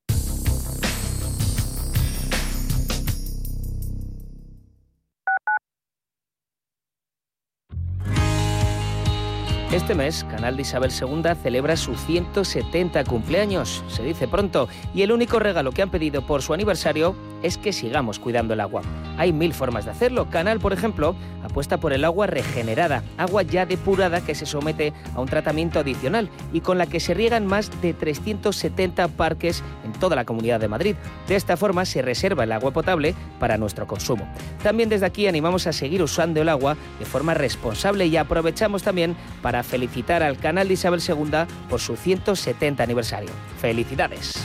Este 9.71 9.95
mes, 9.95 10.25
Canal 10.25 10.57
de 10.57 10.63
Isabel 10.63 10.91
II 10.91 11.23
celebra 11.41 11.77
su 11.77 11.95
170 11.95 13.05
cumpleaños, 13.05 13.85
se 13.87 14.03
dice 14.03 14.27
pronto, 14.27 14.67
y 14.93 15.03
el 15.03 15.13
único 15.13 15.39
regalo 15.39 15.71
que 15.71 15.81
han 15.81 15.89
pedido 15.89 16.23
por 16.23 16.41
su 16.41 16.53
aniversario 16.53 17.15
es 17.43 17.57
que 17.57 17.73
sigamos 17.73 18.19
cuidando 18.19 18.53
el 18.53 18.59
agua. 18.59 18.81
Hay 19.17 19.33
mil 19.33 19.53
formas 19.53 19.85
de 19.85 19.91
hacerlo. 19.91 20.29
Canal, 20.29 20.59
por 20.59 20.73
ejemplo, 20.73 21.15
apuesta 21.43 21.77
por 21.77 21.93
el 21.93 22.05
agua 22.05 22.27
regenerada, 22.27 23.03
agua 23.17 23.43
ya 23.43 23.65
depurada 23.65 24.21
que 24.21 24.35
se 24.35 24.45
somete 24.45 24.93
a 25.15 25.21
un 25.21 25.27
tratamiento 25.27 25.79
adicional 25.79 26.29
y 26.53 26.61
con 26.61 26.77
la 26.77 26.85
que 26.85 26.99
se 26.99 27.13
riegan 27.13 27.45
más 27.45 27.69
de 27.81 27.93
370 27.93 29.07
parques 29.09 29.63
en 29.85 29.93
toda 29.93 30.15
la 30.15 30.25
Comunidad 30.25 30.59
de 30.59 30.67
Madrid. 30.67 30.95
De 31.27 31.35
esta 31.35 31.57
forma 31.57 31.85
se 31.85 32.01
reserva 32.01 32.43
el 32.43 32.51
agua 32.51 32.71
potable 32.71 33.15
para 33.39 33.57
nuestro 33.57 33.87
consumo. 33.87 34.27
También 34.63 34.89
desde 34.89 35.05
aquí 35.05 35.27
animamos 35.27 35.67
a 35.67 35.73
seguir 35.73 36.01
usando 36.01 36.41
el 36.41 36.49
agua 36.49 36.77
de 36.99 37.05
forma 37.05 37.33
responsable 37.33 38.05
y 38.07 38.17
aprovechamos 38.17 38.83
también 38.83 39.15
para 39.41 39.63
felicitar 39.63 40.23
al 40.23 40.37
canal 40.37 40.67
de 40.67 40.75
Isabel 40.75 41.01
II 41.05 41.45
por 41.69 41.79
su 41.79 41.95
170 41.95 42.83
aniversario. 42.83 43.29
¡Felicidades! 43.59 44.35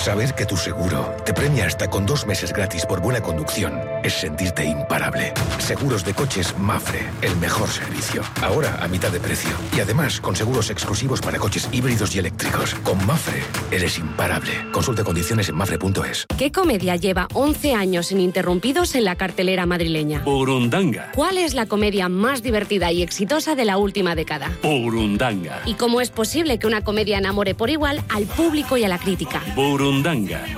Saber 0.00 0.34
que 0.34 0.46
tu 0.46 0.56
seguro 0.56 1.14
te 1.26 1.34
premia 1.34 1.66
hasta 1.66 1.90
con 1.90 2.06
dos 2.06 2.26
meses 2.26 2.54
gratis 2.54 2.86
por 2.86 3.02
buena 3.02 3.20
conducción 3.20 3.78
es 4.02 4.14
sentirte 4.14 4.64
imparable. 4.64 5.34
Seguros 5.58 6.06
de 6.06 6.14
coches 6.14 6.56
Mafre, 6.58 7.00
el 7.20 7.36
mejor 7.36 7.68
servicio. 7.68 8.22
Ahora 8.40 8.78
a 8.82 8.88
mitad 8.88 9.10
de 9.10 9.20
precio. 9.20 9.50
Y 9.76 9.80
además 9.80 10.18
con 10.18 10.34
seguros 10.34 10.70
exclusivos 10.70 11.20
para 11.20 11.38
coches 11.38 11.68
híbridos 11.70 12.16
y 12.16 12.18
eléctricos. 12.18 12.74
Con 12.76 13.04
Mafre 13.06 13.42
eres 13.70 13.98
imparable. 13.98 14.52
Consulte 14.72 15.04
condiciones 15.04 15.50
en 15.50 15.56
mafre.es. 15.56 16.24
¿Qué 16.38 16.50
comedia 16.50 16.96
lleva 16.96 17.28
11 17.34 17.74
años 17.74 18.10
ininterrumpidos 18.10 18.94
en 18.94 19.04
la 19.04 19.16
cartelera 19.16 19.66
madrileña? 19.66 20.20
Burundanga. 20.20 21.12
¿Cuál 21.14 21.36
es 21.36 21.52
la 21.52 21.66
comedia 21.66 22.08
más 22.08 22.42
divertida 22.42 22.90
y 22.90 23.02
exitosa 23.02 23.54
de 23.54 23.66
la 23.66 23.76
última 23.76 24.14
década? 24.14 24.50
Burundanga. 24.62 25.60
¿Y 25.66 25.74
cómo 25.74 26.00
es 26.00 26.08
posible 26.08 26.58
que 26.58 26.66
una 26.66 26.82
comedia 26.82 27.18
enamore 27.18 27.54
por 27.54 27.68
igual 27.68 28.02
al 28.08 28.24
público 28.24 28.78
y 28.78 28.84
a 28.84 28.88
la 28.88 28.98
crítica? 28.98 29.42
Burundanga, 29.54 29.89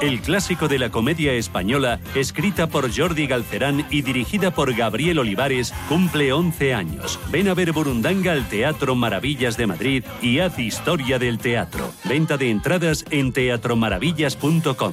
el 0.02 0.20
clásico 0.20 0.68
de 0.68 0.78
la 0.78 0.90
comedia 0.90 1.32
española, 1.32 2.00
escrita 2.14 2.66
por 2.66 2.94
Jordi 2.94 3.26
Galcerán 3.26 3.86
y 3.90 4.02
dirigida 4.02 4.50
por 4.50 4.74
Gabriel 4.74 5.18
Olivares, 5.18 5.72
cumple 5.88 6.34
11 6.34 6.74
años. 6.74 7.18
Ven 7.30 7.48
a 7.48 7.54
ver 7.54 7.72
Burundanga 7.72 8.32
al 8.32 8.46
Teatro 8.48 8.94
Maravillas 8.94 9.56
de 9.56 9.66
Madrid 9.66 10.04
y 10.20 10.40
haz 10.40 10.58
historia 10.58 11.18
del 11.18 11.38
teatro. 11.38 11.90
Venta 12.04 12.36
de 12.36 12.50
entradas 12.50 13.06
en 13.10 13.32
teatromaravillas.com. 13.32 14.92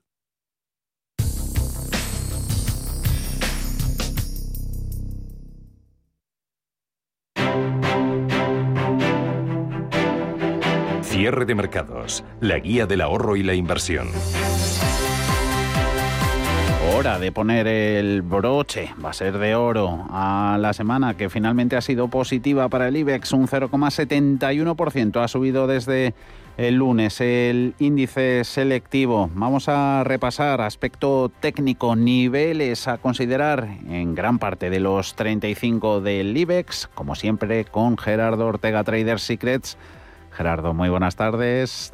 Cierre 11.21 11.45
de 11.45 11.53
mercados, 11.53 12.23
la 12.39 12.57
guía 12.57 12.87
del 12.87 12.99
ahorro 12.99 13.35
y 13.35 13.43
la 13.43 13.53
inversión. 13.53 14.07
Hora 16.95 17.19
de 17.19 17.31
poner 17.31 17.67
el 17.67 18.23
broche, 18.23 18.89
va 19.05 19.11
a 19.11 19.13
ser 19.13 19.37
de 19.37 19.53
oro, 19.53 20.07
a 20.09 20.57
la 20.59 20.73
semana 20.73 21.15
que 21.15 21.29
finalmente 21.29 21.75
ha 21.75 21.81
sido 21.81 22.07
positiva 22.07 22.69
para 22.69 22.87
el 22.87 22.97
IBEX, 22.97 23.33
un 23.33 23.47
0,71%. 23.47 25.23
Ha 25.23 25.27
subido 25.27 25.67
desde 25.67 26.15
el 26.57 26.77
lunes 26.77 27.21
el 27.21 27.75
índice 27.77 28.43
selectivo. 28.43 29.29
Vamos 29.35 29.69
a 29.69 30.03
repasar 30.03 30.59
aspecto 30.61 31.31
técnico, 31.39 31.95
niveles 31.95 32.87
a 32.87 32.97
considerar 32.97 33.67
en 33.87 34.15
gran 34.15 34.39
parte 34.39 34.71
de 34.71 34.79
los 34.79 35.13
35 35.13 36.01
del 36.01 36.35
IBEX, 36.35 36.89
como 36.95 37.13
siempre 37.13 37.65
con 37.65 37.99
Gerardo 37.99 38.47
Ortega 38.47 38.83
Trader 38.83 39.19
Secrets. 39.19 39.77
Gerardo, 40.31 40.73
muy 40.73 40.89
buenas 40.89 41.15
tardes. 41.15 41.91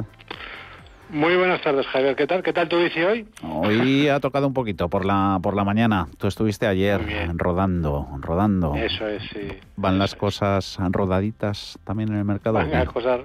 Muy 1.09 1.37
buenas 1.37 1.61
tardes, 1.61 1.87
Javier. 1.87 2.15
¿Qué 2.17 2.27
tal? 2.27 2.43
¿Qué 2.43 2.51
tal 2.51 2.67
tu 2.67 2.77
bici 2.79 3.01
hoy? 3.01 3.25
Hoy 3.41 4.09
ha 4.09 4.19
tocado 4.19 4.45
un 4.45 4.53
poquito 4.53 4.89
por 4.89 5.05
la 5.05 5.39
por 5.41 5.55
la 5.55 5.63
mañana. 5.63 6.07
Tú 6.17 6.27
estuviste 6.27 6.67
ayer 6.67 7.01
rodando, 7.35 8.09
rodando. 8.19 8.75
Eso 8.75 9.07
es, 9.07 9.23
sí. 9.31 9.47
¿Van 9.77 9.99
las 9.99 10.15
cosas 10.15 10.77
rodaditas 10.91 11.79
también 11.85 12.09
en 12.09 12.17
el 12.17 12.25
mercado? 12.25 12.55
Van 12.55 12.69
las 12.69 12.89
cosas... 12.89 13.21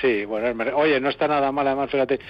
Sí, 0.00 0.24
bueno, 0.26 0.48
el 0.48 0.74
oye, 0.74 1.00
no 1.00 1.08
está 1.08 1.26
nada 1.26 1.52
mal, 1.52 1.66
además, 1.66 1.90
fíjate, 1.90 2.20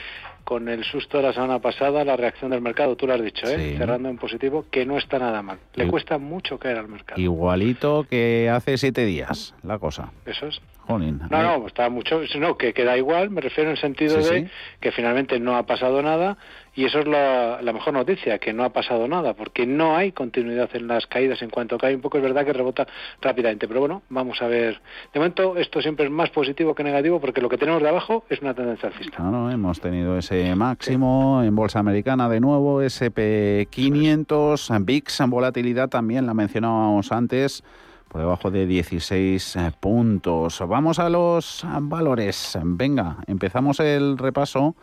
con 0.47 0.69
el 0.69 0.85
susto 0.85 1.17
de 1.17 1.25
la 1.25 1.33
semana 1.33 1.59
pasada, 1.59 2.05
la 2.05 2.17
reacción 2.17 2.53
del 2.53 2.61
mercado, 2.61 2.95
tú 2.97 3.05
lo 3.09 3.15
has 3.15 3.21
dicho, 3.23 3.45
¿eh? 3.49 3.73
Sí. 3.73 3.77
cerrando 3.79 4.09
en 4.09 4.17
positivo, 4.17 4.65
que 4.71 4.87
no 4.87 4.97
está 4.97 5.19
nada 5.19 5.43
mal. 5.43 5.59
Le 5.75 5.89
cuesta 5.89 6.19
mucho 6.19 6.57
caer 6.57 6.79
al 6.79 6.87
mercado. 6.87 7.21
Igualito 7.21 8.07
que 8.09 8.49
hace 8.49 8.79
siete 8.79 9.05
días, 9.05 9.55
la 9.65 9.81
cosa. 9.81 10.13
Eso 10.25 10.47
es. 10.47 10.61
No, 10.89 10.99
no, 11.01 11.67
está 11.67 11.91
mucho, 11.91 12.21
no, 12.39 12.57
que 12.57 12.73
queda 12.73 12.97
igual, 12.97 13.31
me 13.31 13.41
refiero 13.41 13.71
en 13.71 13.77
el 13.77 13.81
sentido 13.83 14.23
Sí, 14.23 14.33
de 14.35 14.41
sí. 14.43 14.51
que 14.81 14.93
finalmente 14.93 15.41
no 15.41 15.57
ha 15.57 15.67
pasado 15.67 16.01
nada 16.01 16.39
y 16.77 16.85
eso 16.85 17.01
es 17.01 17.09
la, 17.09 17.61
la 17.63 17.73
mejor 17.73 17.95
noticia, 17.95 18.39
que 18.39 18.53
no 18.53 18.63
ha 18.63 18.69
pasado 18.69 19.09
nada, 19.09 19.33
porque 19.33 19.67
no 19.67 19.97
hay 19.97 20.13
continuidad 20.13 20.69
en 20.75 20.87
las 20.87 21.07
caídas, 21.07 21.41
en 21.41 21.49
cuanto 21.49 21.79
cae 21.79 21.95
un 21.95 22.03
poco 22.03 22.19
es 22.19 22.23
verdad 22.23 22.45
que 22.45 22.53
rebota 22.53 22.87
rápidamente, 23.23 23.67
pero 23.67 23.81
bueno, 23.81 24.03
vamos 24.11 24.43
a 24.43 24.47
ver. 24.47 24.83
De 25.13 25.19
momento 25.19 25.57
esto 25.57 25.81
siempre 25.81 26.05
es 26.05 26.11
más 26.11 26.29
positivo 26.29 26.75
que 26.75 26.85
negativo 26.85 27.19
porque 27.19 27.41
lo 27.41 27.49
que 27.49 27.57
tenemos 27.57 27.83
de 27.83 27.89
abajo 27.89 28.25
es 28.29 28.43
una 28.43 28.53
tendencia 28.53 28.91
alcista. 28.91 29.23
No, 29.23 29.51
hemos 29.51 29.81
tenido 29.81 30.19
ese 30.19 30.55
máximo 30.55 31.43
en 31.43 31.57
bolsa 31.57 31.79
americana 31.79 32.29
de 32.29 32.41
nuevo, 32.41 32.83
SP500, 32.83 34.85
VIX 34.85 35.21
en 35.21 35.31
volatilidad 35.31 35.89
también, 35.89 36.27
la 36.27 36.35
mencionábamos 36.35 37.11
antes, 37.11 37.65
por 38.09 38.21
debajo 38.21 38.51
de 38.51 38.67
16 38.67 39.57
eh, 39.57 39.73
puntos. 39.81 40.63
Vamos 40.69 40.99
a 40.99 41.09
los 41.09 41.65
valores. 41.81 42.59
Venga, 42.63 43.17
empezamos 43.27 43.81
el 43.81 44.19
repaso. 44.19 44.77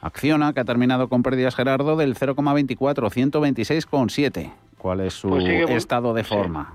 Acciona, 0.00 0.52
que 0.52 0.60
ha 0.60 0.64
terminado 0.64 1.08
con 1.08 1.22
pérdidas 1.22 1.56
Gerardo 1.56 1.96
del 1.96 2.14
0,24, 2.14 2.76
126,7. 2.78 4.52
¿Cuál 4.78 5.00
es 5.00 5.14
su 5.14 5.28
Pues 5.28 5.70
estado 5.70 6.14
de 6.14 6.22
sí. 6.22 6.28
forma? 6.28 6.74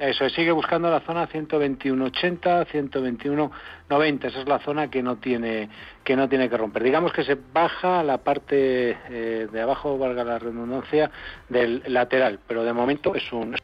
Eso, 0.00 0.24
es, 0.24 0.32
sigue 0.32 0.50
buscando 0.50 0.90
la 0.90 1.00
zona 1.00 1.28
121.80, 1.28 2.66
121.90. 2.66 4.24
Esa 4.24 4.40
es 4.40 4.48
la 4.48 4.58
zona 4.60 4.88
que 4.88 5.02
no 5.02 5.16
tiene 5.16 5.68
que 6.04 6.16
no 6.16 6.26
tiene 6.26 6.48
que 6.48 6.56
romper. 6.56 6.82
Digamos 6.82 7.12
que 7.12 7.22
se 7.22 7.36
baja 7.52 8.02
la 8.02 8.16
parte 8.16 8.96
eh, 9.10 9.46
de 9.52 9.60
abajo, 9.60 9.98
valga 9.98 10.24
la 10.24 10.38
redundancia, 10.38 11.10
del 11.50 11.82
lateral, 11.86 12.40
pero 12.46 12.64
de 12.64 12.72
momento 12.72 13.14
es 13.14 13.30
un 13.30 13.56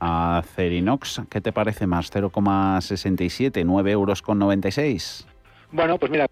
A 0.00 0.42
Cerinox, 0.54 1.20
¿qué 1.28 1.42
te 1.42 1.52
parece 1.52 1.86
más? 1.86 2.10
0,67, 2.10 3.62
9 3.62 3.90
euros 3.90 4.22
con 4.22 4.38
96. 4.38 5.26
Bueno, 5.70 5.98
pues 5.98 6.10
mira, 6.10 6.26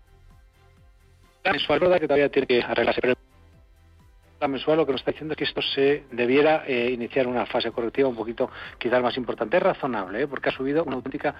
mensual 1.44 1.80
verdad 1.80 2.00
que 2.00 2.06
todavía 2.06 2.28
tiene 2.28 2.46
que 2.46 2.62
arreglarse, 2.62 3.00
la 4.42 4.48
mensual 4.48 4.78
lo 4.78 4.86
que 4.86 4.92
nos 4.92 5.00
está 5.00 5.12
diciendo 5.12 5.34
es 5.34 5.38
que 5.38 5.44
esto 5.44 5.62
se 5.62 6.04
debiera 6.10 6.64
eh, 6.66 6.90
iniciar 6.90 7.28
una 7.28 7.46
fase 7.46 7.70
correctiva 7.70 8.08
un 8.08 8.16
poquito 8.16 8.50
quizás 8.76 9.00
más 9.00 9.16
importante. 9.16 9.56
Es 9.56 9.62
razonable, 9.62 10.22
¿eh? 10.22 10.26
porque 10.26 10.48
ha 10.48 10.52
subido 10.52 10.82
una 10.82 10.96
auténtica 10.96 11.34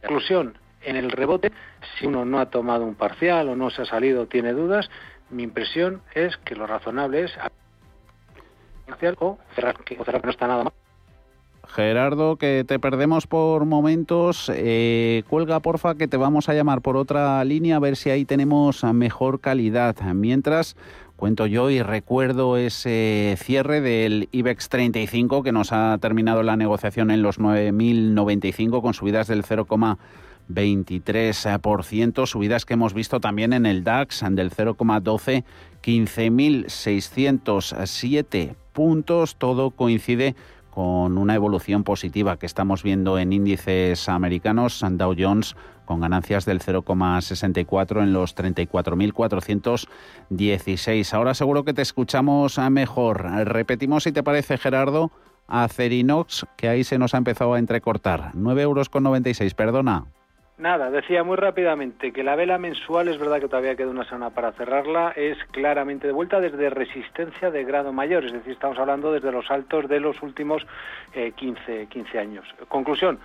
conclusión. 0.00 0.56
En 0.82 0.94
el 0.94 1.10
rebote, 1.10 1.50
si 1.98 2.06
uno 2.06 2.24
no 2.24 2.38
ha 2.38 2.50
tomado 2.50 2.84
un 2.84 2.94
parcial 2.94 3.48
o 3.48 3.56
no 3.56 3.68
se 3.68 3.82
ha 3.82 3.84
salido, 3.84 4.28
tiene 4.28 4.52
dudas, 4.52 4.88
mi 5.28 5.42
impresión 5.42 6.02
es 6.14 6.36
que 6.38 6.54
lo 6.54 6.68
razonable 6.68 7.24
es 7.24 7.32
parcial 8.86 9.16
o 9.18 9.38
cerrar, 9.56 9.76
que, 9.84 9.98
o 9.98 10.04
no 10.04 10.30
está 10.30 10.46
nada 10.46 10.64
mal. 10.64 10.72
Gerardo, 11.74 12.36
que 12.36 12.64
te 12.66 12.78
perdemos 12.78 13.26
por 13.26 13.64
momentos. 13.64 14.52
Eh, 14.54 15.22
cuelga, 15.28 15.60
porfa, 15.60 15.94
que 15.94 16.08
te 16.08 16.16
vamos 16.16 16.48
a 16.48 16.54
llamar 16.54 16.80
por 16.80 16.96
otra 16.96 17.44
línea 17.44 17.76
a 17.76 17.80
ver 17.80 17.96
si 17.96 18.10
ahí 18.10 18.24
tenemos 18.24 18.84
mejor 18.84 19.40
calidad. 19.40 19.96
Mientras, 20.14 20.76
cuento 21.16 21.46
yo 21.46 21.70
y 21.70 21.82
recuerdo 21.82 22.56
ese 22.56 23.36
cierre 23.38 23.80
del 23.80 24.28
IBEX 24.32 24.68
35 24.68 25.42
que 25.42 25.52
nos 25.52 25.72
ha 25.72 25.96
terminado 26.00 26.42
la 26.42 26.56
negociación 26.56 27.10
en 27.10 27.22
los 27.22 27.38
9.095 27.38 28.82
con 28.82 28.94
subidas 28.94 29.28
del 29.28 29.44
0,23%, 29.44 32.26
subidas 32.26 32.64
que 32.64 32.74
hemos 32.74 32.94
visto 32.94 33.20
también 33.20 33.52
en 33.52 33.66
el 33.66 33.84
DAX 33.84 34.24
del 34.30 34.50
0,12, 34.50 35.44
15.607 35.82 38.54
puntos, 38.72 39.36
todo 39.36 39.70
coincide 39.70 40.34
con 40.70 41.18
una 41.18 41.34
evolución 41.34 41.84
positiva 41.84 42.38
que 42.38 42.46
estamos 42.46 42.82
viendo 42.82 43.18
en 43.18 43.32
índices 43.32 44.08
americanos, 44.08 44.84
Dow 44.90 45.14
Jones 45.18 45.54
con 45.90 46.00
ganancias 46.00 46.44
del 46.44 46.60
0,64 46.60 48.04
en 48.04 48.12
los 48.12 48.36
34.416. 48.36 51.14
Ahora 51.14 51.34
seguro 51.34 51.64
que 51.64 51.74
te 51.74 51.82
escuchamos 51.82 52.60
mejor. 52.70 53.24
Repetimos 53.24 54.04
si 54.04 54.12
te 54.12 54.22
parece, 54.22 54.56
Gerardo, 54.56 55.10
a 55.48 55.66
Cerinox, 55.66 56.46
que 56.56 56.68
ahí 56.68 56.84
se 56.84 56.96
nos 56.96 57.14
ha 57.14 57.18
empezado 57.18 57.54
a 57.54 57.58
entrecortar. 57.58 58.30
9,96 58.34 58.60
euros, 58.60 58.88
perdona. 59.54 60.06
Nada, 60.60 60.90
decía 60.90 61.24
muy 61.24 61.36
rápidamente 61.36 62.12
que 62.12 62.22
la 62.22 62.36
vela 62.36 62.58
mensual 62.58 63.08
es 63.08 63.18
verdad 63.18 63.40
que 63.40 63.48
todavía 63.48 63.76
queda 63.76 63.88
una 63.88 64.04
semana 64.04 64.28
para 64.28 64.52
cerrarla, 64.52 65.10
es 65.16 65.38
claramente 65.52 66.06
de 66.06 66.12
vuelta 66.12 66.38
desde 66.38 66.68
resistencia 66.68 67.50
de 67.50 67.64
grado 67.64 67.94
mayor, 67.94 68.26
es 68.26 68.32
decir, 68.34 68.52
estamos 68.52 68.78
hablando 68.78 69.10
desde 69.10 69.32
los 69.32 69.50
altos 69.50 69.88
de 69.88 70.00
los 70.00 70.20
últimos 70.20 70.66
15, 71.14 71.82
eh, 71.82 71.86
15 71.86 72.18
años. 72.18 72.44
Conclusión, 72.68 73.20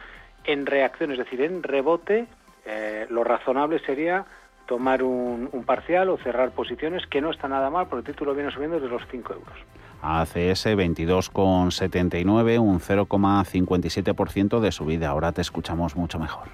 en 0.45 0.65
reacción, 0.65 1.11
es 1.11 1.17
decir, 1.17 1.41
en 1.41 1.61
rebote, 1.61 2.27
eh, 2.65 3.05
lo 3.09 3.25
razonable 3.25 3.79
sería 3.79 4.23
tomar 4.65 5.03
un, 5.03 5.49
un, 5.51 5.65
parcial 5.65 6.07
o 6.11 6.17
cerrar 6.17 6.51
posiciones, 6.51 7.05
que 7.05 7.19
no 7.19 7.31
está 7.31 7.49
nada 7.49 7.69
mal, 7.69 7.87
porque 7.87 8.07
el 8.07 8.15
título 8.15 8.33
viene 8.33 8.49
subiendo 8.51 8.79
desde 8.79 8.87
los 8.89 9.01
5 9.11 9.33
euros. 9.33 9.57
ACS 10.01 10.67
22,79, 10.67 12.59
un 12.59 12.79
0,57% 12.79 14.61
de 14.61 14.71
subida. 14.71 15.09
Ahora 15.09 15.33
te 15.33 15.41
escuchamos 15.41 15.97
mucho 15.97 16.17
mejor. 16.17 16.47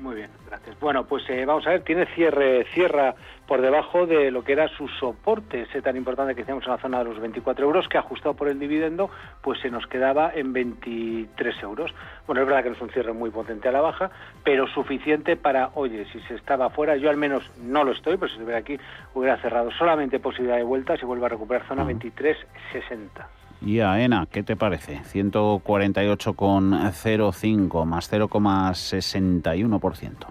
Muy 0.00 0.14
bien, 0.14 0.30
gracias. 0.46 0.78
Bueno, 0.78 1.04
pues 1.04 1.28
eh, 1.28 1.44
vamos 1.44 1.66
a 1.66 1.70
ver, 1.70 1.82
tiene 1.82 2.06
cierre, 2.14 2.64
cierra 2.72 3.14
por 3.48 3.60
debajo 3.60 4.06
de 4.06 4.30
lo 4.30 4.44
que 4.44 4.52
era 4.52 4.68
su 4.68 4.86
soporte, 4.86 5.62
ese 5.62 5.82
tan 5.82 5.96
importante 5.96 6.34
que 6.34 6.42
decíamos 6.42 6.64
en 6.66 6.70
la 6.70 6.78
zona 6.78 6.98
de 6.98 7.04
los 7.04 7.18
24 7.18 7.64
euros, 7.64 7.88
que 7.88 7.98
ajustado 7.98 8.34
por 8.34 8.48
el 8.48 8.60
dividendo, 8.60 9.10
pues 9.42 9.60
se 9.60 9.70
nos 9.70 9.86
quedaba 9.86 10.30
en 10.34 10.52
23 10.52 11.62
euros. 11.62 11.92
Bueno, 12.26 12.42
es 12.42 12.46
verdad 12.46 12.62
que 12.62 12.70
no 12.70 12.76
es 12.76 12.82
un 12.82 12.90
cierre 12.90 13.12
muy 13.12 13.30
potente 13.30 13.68
a 13.68 13.72
la 13.72 13.80
baja, 13.80 14.10
pero 14.44 14.68
suficiente 14.68 15.36
para, 15.36 15.70
oye, 15.74 16.06
si 16.12 16.20
se 16.20 16.34
estaba 16.34 16.70
fuera, 16.70 16.96
yo 16.96 17.10
al 17.10 17.16
menos 17.16 17.50
no 17.60 17.82
lo 17.82 17.92
estoy, 17.92 18.16
pero 18.16 18.28
si 18.28 18.34
estuviera 18.34 18.60
aquí 18.60 18.78
hubiera 19.14 19.36
cerrado 19.38 19.70
solamente 19.72 20.20
posibilidad 20.20 20.58
de 20.58 20.64
vuelta, 20.64 20.96
se 20.96 21.06
vuelve 21.06 21.26
a 21.26 21.30
recuperar 21.30 21.66
zona 21.66 21.84
23,60. 21.84 23.37
Y 23.60 23.80
AENA, 23.80 24.26
¿qué 24.30 24.42
te 24.42 24.56
parece? 24.56 25.02
148,05 25.02 27.84
más 27.84 28.10
0,61%. 28.12 30.26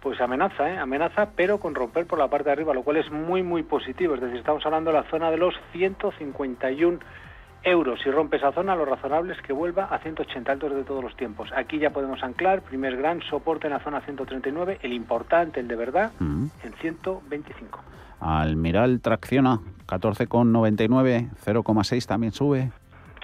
Pues 0.00 0.20
amenaza, 0.20 0.70
¿eh? 0.70 0.78
amenaza, 0.78 1.30
pero 1.34 1.58
con 1.58 1.74
romper 1.74 2.06
por 2.06 2.16
la 2.18 2.28
parte 2.28 2.44
de 2.44 2.52
arriba, 2.52 2.74
lo 2.74 2.84
cual 2.84 2.98
es 2.98 3.10
muy, 3.10 3.42
muy 3.42 3.64
positivo. 3.64 4.14
Es 4.14 4.20
decir, 4.20 4.36
estamos 4.36 4.64
hablando 4.64 4.92
de 4.92 4.98
la 4.98 5.10
zona 5.10 5.32
de 5.32 5.38
los 5.38 5.54
151 5.72 7.00
euros. 7.64 8.00
Si 8.02 8.10
rompe 8.10 8.36
esa 8.36 8.52
zona, 8.52 8.76
lo 8.76 8.84
razonable 8.84 9.32
es 9.32 9.40
que 9.42 9.52
vuelva 9.52 9.86
a 9.86 9.98
180 9.98 10.52
altos 10.52 10.72
de 10.74 10.84
todos 10.84 11.02
los 11.02 11.16
tiempos. 11.16 11.50
Aquí 11.56 11.78
ya 11.78 11.90
podemos 11.90 12.22
anclar, 12.22 12.62
primer 12.62 12.96
gran 12.96 13.20
soporte 13.22 13.66
en 13.66 13.72
la 13.72 13.80
zona 13.80 14.02
139, 14.02 14.78
el 14.82 14.92
importante, 14.92 15.58
el 15.60 15.66
de 15.66 15.76
verdad, 15.76 16.12
en 16.20 16.52
125. 16.80 17.80
Almiral 18.20 19.00
tracciona 19.00 19.60
14,99, 19.86 21.30
0,6 21.44 22.06
también 22.06 22.32
sube. 22.32 22.70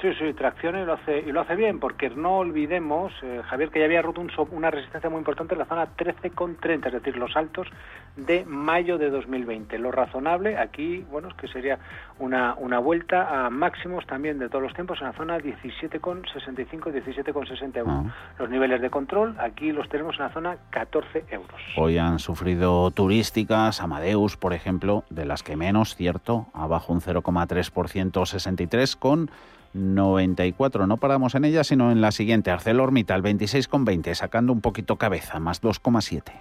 Sí, 0.03 0.09
sí, 0.19 0.33
tracciona 0.33 0.83
y 0.83 0.85
lo 0.85 0.95
hace, 0.95 1.21
y 1.21 1.31
lo 1.31 1.43
hace 1.43 1.55
bien, 1.55 1.79
porque 1.79 2.11
no 2.11 2.39
olvidemos, 2.39 3.13
eh, 3.23 3.41
Javier, 3.45 3.71
que 3.71 3.79
ya 3.79 3.85
había 3.85 4.03
roto 4.03 4.21
un, 4.21 4.33
una 4.51 4.69
resistencia 4.69 5.09
muy 5.09 5.19
importante 5.21 5.55
en 5.55 5.61
la 5.61 5.65
zona 5.65 5.97
13,30, 5.97 6.87
es 6.89 6.93
decir, 6.93 7.17
los 7.17 7.37
altos 7.37 7.69
de 8.17 8.45
mayo 8.45 8.99
de 8.99 9.11
2020. 9.11 9.79
Lo 9.79 9.93
razonable 9.93 10.59
aquí, 10.59 11.07
bueno, 11.09 11.29
es 11.29 11.35
que 11.35 11.47
sería 11.47 11.79
una, 12.19 12.55
una 12.55 12.81
vuelta 12.81 13.47
a 13.47 13.49
máximos 13.49 14.05
también 14.05 14.41
de 14.41 14.49
todos 14.49 14.65
los 14.65 14.75
tiempos 14.75 14.99
en 15.01 15.07
la 15.07 15.13
zona 15.13 15.39
17,65, 15.39 16.93
17,60 16.93 17.77
euros. 17.77 18.13
Los 18.41 18.51
niveles 18.51 18.81
de 18.81 18.91
control 18.91 19.37
aquí 19.39 19.71
los 19.71 19.89
tenemos 19.89 20.17
en 20.17 20.25
la 20.25 20.31
zona 20.31 20.57
14 20.71 21.27
euros. 21.31 21.61
Hoy 21.77 21.99
han 21.99 22.19
sufrido 22.19 22.91
turísticas, 22.91 23.81
Amadeus, 23.81 24.37
por 24.37 24.53
ejemplo, 24.53 25.05
de 25.11 25.27
las 25.27 25.45
que 25.45 25.55
menos, 25.55 25.95
cierto, 25.95 26.47
abajo 26.55 26.93
un 26.93 27.01
0,3%, 27.01 28.27
63 28.27 28.97
con 28.97 29.31
94. 29.75 30.87
No 30.87 30.97
paramos 30.97 31.35
en 31.35 31.45
ella, 31.45 31.65
sino 31.65 31.91
en 31.91 32.01
la 32.01 32.13
siguiente, 32.13 32.51
ArcelorMittal 32.51 33.23
26,20, 33.23 34.15
sacando 34.15 34.53
un 34.53 34.61
poquito 34.61 34.97
cabeza, 34.97 35.41
más 35.41 35.63
2,7 35.63 36.33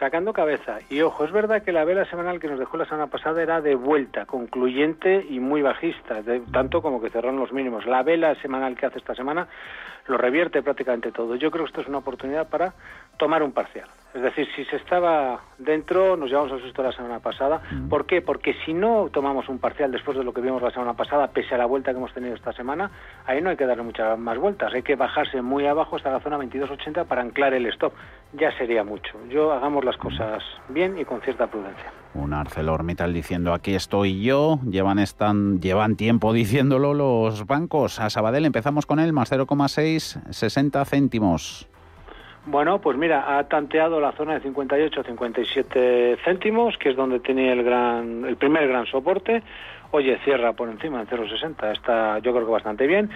sacando 0.00 0.32
cabeza. 0.32 0.78
Y 0.88 1.02
ojo, 1.02 1.24
es 1.24 1.30
verdad 1.30 1.62
que 1.62 1.72
la 1.72 1.84
vela 1.84 2.06
semanal 2.06 2.40
que 2.40 2.48
nos 2.48 2.58
dejó 2.58 2.78
la 2.78 2.86
semana 2.86 3.08
pasada 3.08 3.42
era 3.42 3.60
de 3.60 3.74
vuelta, 3.74 4.24
concluyente 4.24 5.26
y 5.28 5.40
muy 5.40 5.60
bajista, 5.60 6.22
tanto 6.50 6.80
como 6.80 7.02
que 7.02 7.10
cerraron 7.10 7.38
los 7.38 7.52
mínimos. 7.52 7.84
La 7.84 8.02
vela 8.02 8.34
semanal 8.36 8.76
que 8.76 8.86
hace 8.86 8.98
esta 8.98 9.14
semana 9.14 9.46
lo 10.06 10.16
revierte 10.16 10.62
prácticamente 10.62 11.12
todo. 11.12 11.36
Yo 11.36 11.50
creo 11.50 11.64
que 11.64 11.68
esto 11.68 11.82
es 11.82 11.86
una 11.86 11.98
oportunidad 11.98 12.48
para 12.48 12.72
tomar 13.20 13.42
un 13.42 13.52
parcial. 13.52 13.86
Es 14.12 14.22
decir, 14.22 14.48
si 14.56 14.64
se 14.64 14.74
estaba 14.74 15.40
dentro, 15.58 16.16
nos 16.16 16.28
llevamos 16.28 16.50
al 16.50 16.60
susto 16.60 16.82
la 16.82 16.90
semana 16.90 17.20
pasada. 17.20 17.62
¿Por 17.88 18.06
qué? 18.06 18.20
Porque 18.20 18.56
si 18.64 18.72
no 18.74 19.08
tomamos 19.12 19.48
un 19.48 19.60
parcial 19.60 19.92
después 19.92 20.18
de 20.18 20.24
lo 20.24 20.32
que 20.32 20.40
vimos 20.40 20.60
la 20.60 20.72
semana 20.72 20.94
pasada, 20.94 21.28
pese 21.28 21.54
a 21.54 21.58
la 21.58 21.66
vuelta 21.66 21.92
que 21.92 21.98
hemos 21.98 22.12
tenido 22.12 22.34
esta 22.34 22.52
semana, 22.52 22.90
ahí 23.24 23.40
no 23.40 23.50
hay 23.50 23.56
que 23.56 23.66
darle 23.66 23.84
muchas 23.84 24.18
más 24.18 24.36
vueltas. 24.36 24.74
Hay 24.74 24.82
que 24.82 24.96
bajarse 24.96 25.42
muy 25.42 25.66
abajo 25.66 25.94
hasta 25.94 26.10
la 26.10 26.18
zona 26.18 26.38
22.80 26.38 27.04
para 27.04 27.20
anclar 27.20 27.54
el 27.54 27.66
stop. 27.66 27.92
Ya 28.32 28.50
sería 28.58 28.82
mucho. 28.82 29.12
Yo 29.28 29.52
hagamos 29.52 29.84
las 29.84 29.96
cosas 29.96 30.42
bien 30.68 30.98
y 30.98 31.04
con 31.04 31.20
cierta 31.20 31.46
prudencia. 31.46 31.92
Un 32.14 32.32
ArcelorMittal 32.32 33.12
diciendo 33.12 33.54
aquí 33.54 33.74
estoy 33.76 34.22
yo. 34.22 34.58
Llevan, 34.68 34.98
están, 34.98 35.60
llevan 35.60 35.94
tiempo 35.94 36.32
diciéndolo 36.32 36.94
los 36.94 37.46
bancos. 37.46 38.00
A 38.00 38.10
Sabadell 38.10 38.44
empezamos 38.44 38.86
con 38.86 38.98
él, 38.98 39.12
más 39.12 39.30
0,6, 39.30 40.32
60 40.32 40.84
céntimos. 40.84 41.68
Bueno, 42.46 42.80
pues 42.80 42.96
mira, 42.96 43.38
ha 43.38 43.44
tanteado 43.44 44.00
la 44.00 44.12
zona 44.12 44.34
de 44.34 44.40
58 44.40 45.00
a 45.00 45.04
57 45.04 46.18
céntimos, 46.24 46.78
que 46.78 46.90
es 46.90 46.96
donde 46.96 47.20
tenía 47.20 47.52
el 47.52 47.62
gran, 47.62 48.24
el 48.24 48.36
primer 48.36 48.66
gran 48.66 48.86
soporte. 48.86 49.42
Oye, 49.92 50.18
cierra 50.24 50.52
por 50.52 50.68
encima 50.68 51.00
en 51.00 51.06
0,60, 51.06 51.72
está 51.72 52.18
yo 52.20 52.32
creo 52.32 52.46
que 52.46 52.52
bastante 52.52 52.86
bien. 52.86 53.10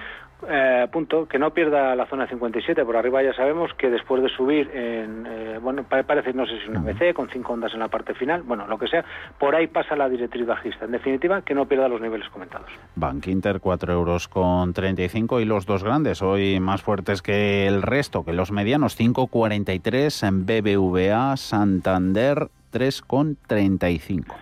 Eh, 0.48 0.88
punto, 0.92 1.26
que 1.26 1.38
no 1.38 1.52
pierda 1.52 1.94
la 1.96 2.06
zona 2.06 2.26
57, 2.26 2.84
por 2.84 2.96
arriba 2.96 3.22
ya 3.22 3.32
sabemos 3.34 3.72
que 3.74 3.90
después 3.90 4.22
de 4.22 4.28
subir 4.28 4.70
en, 4.74 5.26
eh, 5.26 5.58
bueno, 5.60 5.84
parece, 5.84 6.32
no 6.32 6.46
sé 6.46 6.60
si 6.60 6.68
una 6.68 6.80
BC, 6.80 7.14
con 7.14 7.28
cinco 7.28 7.52
ondas 7.52 7.72
en 7.74 7.80
la 7.80 7.88
parte 7.88 8.14
final, 8.14 8.42
bueno, 8.42 8.66
lo 8.66 8.78
que 8.78 8.88
sea, 8.88 9.04
por 9.38 9.54
ahí 9.54 9.66
pasa 9.66 9.96
la 9.96 10.08
directriz 10.08 10.46
bajista. 10.46 10.84
En 10.84 10.92
definitiva, 10.92 11.42
que 11.42 11.54
no 11.54 11.66
pierda 11.66 11.88
los 11.88 12.00
niveles 12.00 12.28
comentados. 12.28 12.68
Bank 12.94 13.26
Inter, 13.26 13.60
4 13.60 13.92
euros 13.92 14.28
con 14.28 14.72
35 14.72 15.40
y 15.40 15.44
los 15.44 15.66
dos 15.66 15.84
grandes, 15.84 16.22
hoy 16.22 16.60
más 16.60 16.82
fuertes 16.82 17.22
que 17.22 17.66
el 17.66 17.82
resto, 17.82 18.24
que 18.24 18.32
los 18.32 18.52
medianos, 18.52 18.98
5,43 18.98 20.28
en 20.28 20.46
BBVA, 20.46 21.36
Santander, 21.36 22.48
3,35. 22.72 24.34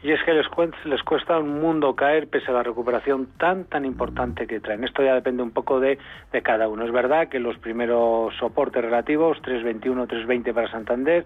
Y 0.00 0.12
es 0.12 0.22
que 0.22 0.32
les, 0.32 0.46
les 0.84 1.02
cuesta 1.02 1.38
un 1.38 1.60
mundo 1.60 1.96
caer 1.96 2.28
pese 2.28 2.52
a 2.52 2.54
la 2.54 2.62
recuperación 2.62 3.30
tan, 3.36 3.64
tan 3.64 3.84
importante 3.84 4.46
que 4.46 4.60
traen. 4.60 4.84
Esto 4.84 5.02
ya 5.02 5.14
depende 5.14 5.42
un 5.42 5.50
poco 5.50 5.80
de, 5.80 5.98
de 6.30 6.42
cada 6.42 6.68
uno. 6.68 6.84
Es 6.84 6.92
verdad 6.92 7.28
que 7.28 7.40
los 7.40 7.58
primeros 7.58 8.32
soportes 8.36 8.80
relativos, 8.82 9.42
321, 9.42 10.06
320 10.06 10.54
para 10.54 10.70
Santander, 10.70 11.24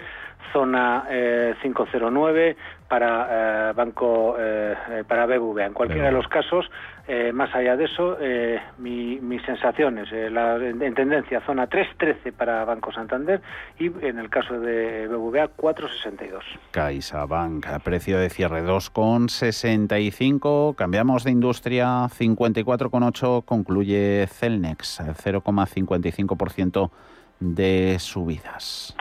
zona 0.55 1.05
eh, 1.11 1.55
509 1.61 2.57
para 2.89 3.71
eh, 3.71 3.73
Banco, 3.75 4.37
eh, 4.39 4.75
eh 4.89 5.05
para 5.07 5.27
BBVA. 5.27 5.67
En 5.67 5.75
cualquiera 5.75 6.07
de 6.07 6.13
los 6.13 6.29
casos, 6.29 6.71
eh, 7.09 7.33
más 7.33 7.53
allá 7.55 7.77
de 7.77 7.87
eso, 7.87 8.17
eh, 8.21 8.61
mi, 8.79 9.19
mis 9.21 9.43
sensaciones, 9.43 10.09
eh, 10.13 10.29
en 10.29 10.95
tendencia 10.95 11.41
zona 11.41 11.69
3.13 11.69 12.33
para 12.33 12.65
Banco 12.65 12.93
Santander 12.93 13.43
y 13.79 13.87
en 13.87 14.21
el 14.21 14.31
caso 14.31 14.61
de 14.61 15.09
BBVA 15.09 15.51
4.62. 15.57 16.43
CaixaBank, 16.71 17.67
precio 17.83 18.19
de 18.19 18.31
cierre 18.31 18.63
2.65, 18.63 20.77
cambiamos 20.77 21.25
de 21.25 21.33
industria 21.33 22.07
54,8, 22.07 23.45
concluye 23.45 24.29
Celnex, 24.29 25.01
0,55% 25.01 26.91
de 27.41 27.97
subidas. 27.99 28.95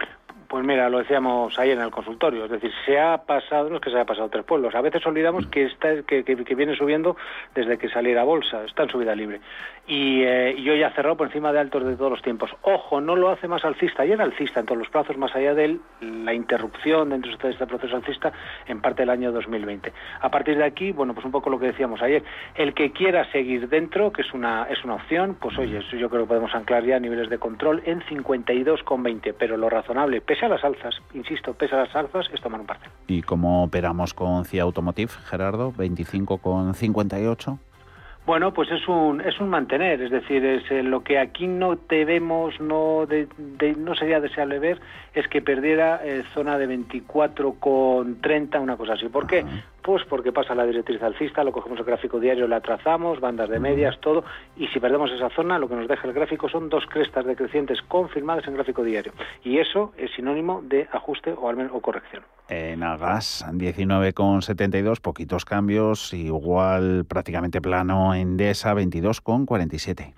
Pues 0.51 0.65
mira, 0.65 0.89
lo 0.89 0.97
decíamos 0.97 1.57
ayer 1.57 1.77
en 1.77 1.83
el 1.85 1.91
consultorio, 1.91 2.43
es 2.43 2.51
decir, 2.51 2.73
se 2.85 2.99
ha 2.99 3.19
pasado, 3.19 3.69
no 3.69 3.77
es 3.77 3.81
que 3.81 3.89
se 3.89 3.95
haya 3.95 4.05
pasado 4.05 4.27
tres 4.27 4.43
pueblos, 4.43 4.75
a 4.75 4.81
veces 4.81 5.05
olvidamos 5.05 5.47
que, 5.47 5.63
está, 5.63 6.03
que, 6.03 6.25
que, 6.25 6.55
viene 6.55 6.75
subiendo 6.75 7.15
desde 7.55 7.77
que 7.77 7.87
saliera 7.87 8.25
bolsa, 8.25 8.65
está 8.65 8.83
en 8.83 8.89
subida 8.89 9.15
libre. 9.15 9.39
Y, 9.91 10.23
eh, 10.23 10.55
hoy 10.71 10.83
ha 10.83 10.91
cerrado 10.91 11.17
por 11.17 11.27
encima 11.27 11.51
de 11.51 11.59
altos 11.59 11.83
de 11.83 11.97
todos 11.97 12.11
los 12.11 12.21
tiempos. 12.21 12.49
Ojo, 12.61 13.01
no 13.01 13.17
lo 13.17 13.29
hace 13.29 13.49
más 13.49 13.65
alcista, 13.65 14.03
ayer 14.03 14.21
alcista 14.21 14.61
en 14.61 14.65
todos 14.65 14.79
los 14.79 14.87
plazos, 14.87 15.17
más 15.17 15.35
allá 15.35 15.53
de 15.53 15.79
la 15.99 16.33
interrupción 16.33 17.09
dentro 17.09 17.29
de 17.35 17.49
este 17.49 17.67
proceso 17.67 17.97
alcista 17.97 18.31
en 18.67 18.79
parte 18.79 19.01
del 19.01 19.09
año 19.09 19.33
2020. 19.33 19.91
A 20.21 20.31
partir 20.31 20.57
de 20.57 20.63
aquí, 20.63 20.93
bueno, 20.93 21.13
pues 21.13 21.25
un 21.25 21.33
poco 21.33 21.49
lo 21.49 21.59
que 21.59 21.65
decíamos 21.65 22.01
ayer, 22.01 22.23
el 22.55 22.73
que 22.73 22.93
quiera 22.93 23.29
seguir 23.33 23.67
dentro, 23.67 24.13
que 24.13 24.21
es 24.21 24.33
una, 24.33 24.63
es 24.69 24.81
una 24.85 24.93
opción, 24.93 25.35
pues 25.37 25.57
oye, 25.57 25.81
yo 25.99 26.09
creo 26.09 26.21
que 26.21 26.27
podemos 26.29 26.55
anclar 26.55 26.85
ya 26.85 26.97
niveles 26.97 27.29
de 27.29 27.37
control 27.37 27.83
en 27.85 27.99
52,20, 28.03 29.35
pero 29.37 29.57
lo 29.57 29.69
razonable, 29.69 30.21
pese 30.21 30.45
a 30.45 30.47
las 30.47 30.63
alzas, 30.63 30.95
insisto, 31.13 31.53
pese 31.53 31.75
a 31.75 31.79
las 31.79 31.93
alzas, 31.93 32.29
es 32.33 32.39
tomar 32.39 32.61
un 32.61 32.65
parcel. 32.65 32.89
¿Y 33.07 33.23
cómo 33.23 33.65
operamos 33.65 34.13
con 34.13 34.45
CIA 34.45 34.63
Automotive, 34.63 35.11
Gerardo? 35.25 35.73
¿25,58? 35.73 37.59
Bueno, 38.23 38.53
pues 38.53 38.69
es 38.71 38.87
un, 38.87 39.19
es 39.21 39.39
un 39.39 39.49
mantener, 39.49 39.99
es 39.99 40.11
decir, 40.11 40.45
es 40.45 40.69
eh, 40.69 40.83
lo 40.83 41.03
que 41.03 41.17
aquí 41.17 41.47
no 41.47 41.75
debemos, 41.89 42.59
no, 42.59 43.07
de, 43.07 43.27
no 43.77 43.95
sería 43.95 44.19
deseable 44.19 44.59
ver, 44.59 44.79
es 45.15 45.27
que 45.27 45.41
perdiera 45.41 45.99
eh, 46.03 46.23
zona 46.33 46.59
de 46.59 46.69
24,30, 46.69 48.61
una 48.61 48.77
cosa 48.77 48.93
así. 48.93 49.09
¿Por 49.09 49.25
qué? 49.25 49.43
Pues 49.81 50.03
porque 50.05 50.31
pasa 50.31 50.53
la 50.53 50.65
directriz 50.65 51.01
alcista, 51.01 51.43
lo 51.43 51.51
cogemos 51.51 51.79
el 51.79 51.85
gráfico 51.85 52.19
diario, 52.19 52.47
la 52.47 52.61
trazamos, 52.61 53.19
bandas 53.19 53.49
de 53.49 53.59
medias, 53.59 53.99
todo, 53.99 54.23
y 54.55 54.67
si 54.67 54.79
perdemos 54.79 55.11
esa 55.11 55.29
zona, 55.29 55.57
lo 55.57 55.67
que 55.67 55.75
nos 55.75 55.87
deja 55.87 56.07
el 56.07 56.13
gráfico 56.13 56.49
son 56.49 56.69
dos 56.69 56.85
crestas 56.87 57.25
decrecientes 57.25 57.81
confirmadas 57.87 58.47
en 58.47 58.53
gráfico 58.53 58.83
diario. 58.83 59.13
Y 59.43 59.57
eso 59.57 59.93
es 59.97 60.11
sinónimo 60.15 60.61
de 60.63 60.87
ajuste 60.91 61.33
o, 61.33 61.49
al 61.49 61.55
menos, 61.55 61.71
o 61.73 61.81
corrección. 61.81 62.23
En 62.47 62.83
Agas, 62.83 63.45
19,72, 63.51 64.99
poquitos 65.01 65.45
cambios, 65.45 66.13
igual 66.13 67.05
prácticamente 67.05 67.61
plano 67.61 68.13
en 68.13 68.37
DESA, 68.37 68.73
22,47. 68.75 70.13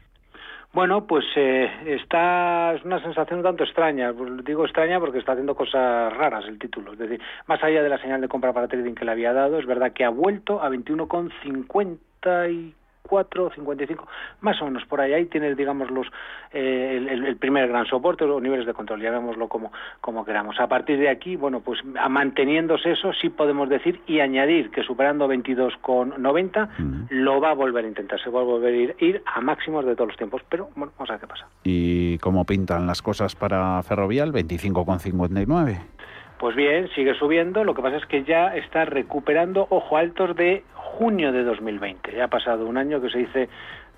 Bueno, 0.73 1.05
pues 1.05 1.23
eh, 1.35 1.69
está 1.85 2.73
es 2.73 2.83
una 2.83 2.99
sensación 2.99 3.39
un 3.39 3.45
tanto 3.45 3.63
extraña. 3.63 4.11
Digo 4.43 4.65
extraña 4.65 4.99
porque 4.99 5.19
está 5.19 5.33
haciendo 5.33 5.53
cosas 5.53 6.11
raras 6.11 6.45
el 6.47 6.57
título. 6.57 6.93
Es 6.93 6.97
decir, 6.97 7.21
más 7.45 7.63
allá 7.63 7.83
de 7.83 7.89
la 7.89 7.99
señal 7.99 8.21
de 8.21 8.27
compra 8.27 8.53
para 8.53 8.67
trading 8.67 8.95
que 8.95 9.05
le 9.05 9.11
había 9.11 9.33
dado, 9.33 9.59
es 9.59 9.67
verdad 9.67 9.93
que 9.93 10.03
ha 10.03 10.09
vuelto 10.09 10.63
a 10.63 10.69
21,50 10.71 12.51
y 12.51 12.73
54, 13.03 13.51
55, 13.55 14.07
más 14.41 14.61
o 14.61 14.65
menos 14.65 14.85
por 14.85 15.01
ahí. 15.01 15.13
Ahí 15.13 15.25
tienes, 15.25 15.57
digamos, 15.57 15.91
los, 15.91 16.07
eh, 16.51 17.05
el, 17.09 17.35
primer 17.37 17.67
gran 17.67 17.85
soporte, 17.85 18.25
los 18.25 18.41
niveles 18.41 18.65
de 18.65 18.73
control, 18.73 19.01
llamémoslo 19.01 19.47
como, 19.47 19.71
como 20.01 20.25
queramos. 20.25 20.59
A 20.59 20.67
partir 20.67 20.97
de 20.99 21.09
aquí, 21.09 21.35
bueno, 21.35 21.59
pues 21.59 21.79
manteniéndose 21.83 22.91
eso, 22.91 23.11
sí 23.13 23.29
podemos 23.29 23.69
decir 23.69 24.01
y 24.07 24.19
añadir 24.19 24.71
que 24.71 24.83
superando 24.83 25.27
22,90 25.27 27.09
lo 27.09 27.41
va 27.41 27.51
a 27.51 27.53
volver 27.53 27.85
a 27.85 27.87
intentar, 27.87 28.21
se 28.21 28.29
va 28.29 28.41
a 28.41 28.43
volver 28.43 28.73
a 28.73 28.77
ir, 28.77 28.95
ir, 28.99 29.23
a 29.25 29.41
máximos 29.41 29.85
de 29.85 29.95
todos 29.95 30.09
los 30.09 30.17
tiempos, 30.17 30.41
pero 30.49 30.69
bueno, 30.75 30.93
vamos 30.97 31.09
a 31.09 31.13
ver 31.13 31.21
qué 31.21 31.27
pasa. 31.27 31.47
¿Y 31.63 32.17
cómo 32.19 32.45
pintan 32.45 32.87
las 32.87 33.01
cosas 33.01 33.35
para 33.35 33.81
Ferrovial? 33.83 34.31
25,59. 34.31 35.93
Pues 36.39 36.55
bien, 36.57 36.89
sigue 36.93 37.13
subiendo, 37.15 37.63
lo 37.63 37.73
que 37.73 37.81
pasa 37.81 37.95
es 37.97 38.05
que 38.05 38.23
ya 38.23 38.55
está 38.55 38.83
recuperando, 38.83 39.65
ojo, 39.69 39.95
altos 39.95 40.35
de 40.35 40.63
junio 40.97 41.31
de 41.31 41.43
2020. 41.43 42.15
Ya 42.15 42.25
ha 42.25 42.27
pasado 42.27 42.65
un 42.65 42.77
año 42.77 43.01
que 43.01 43.09
se 43.09 43.19
dice 43.19 43.49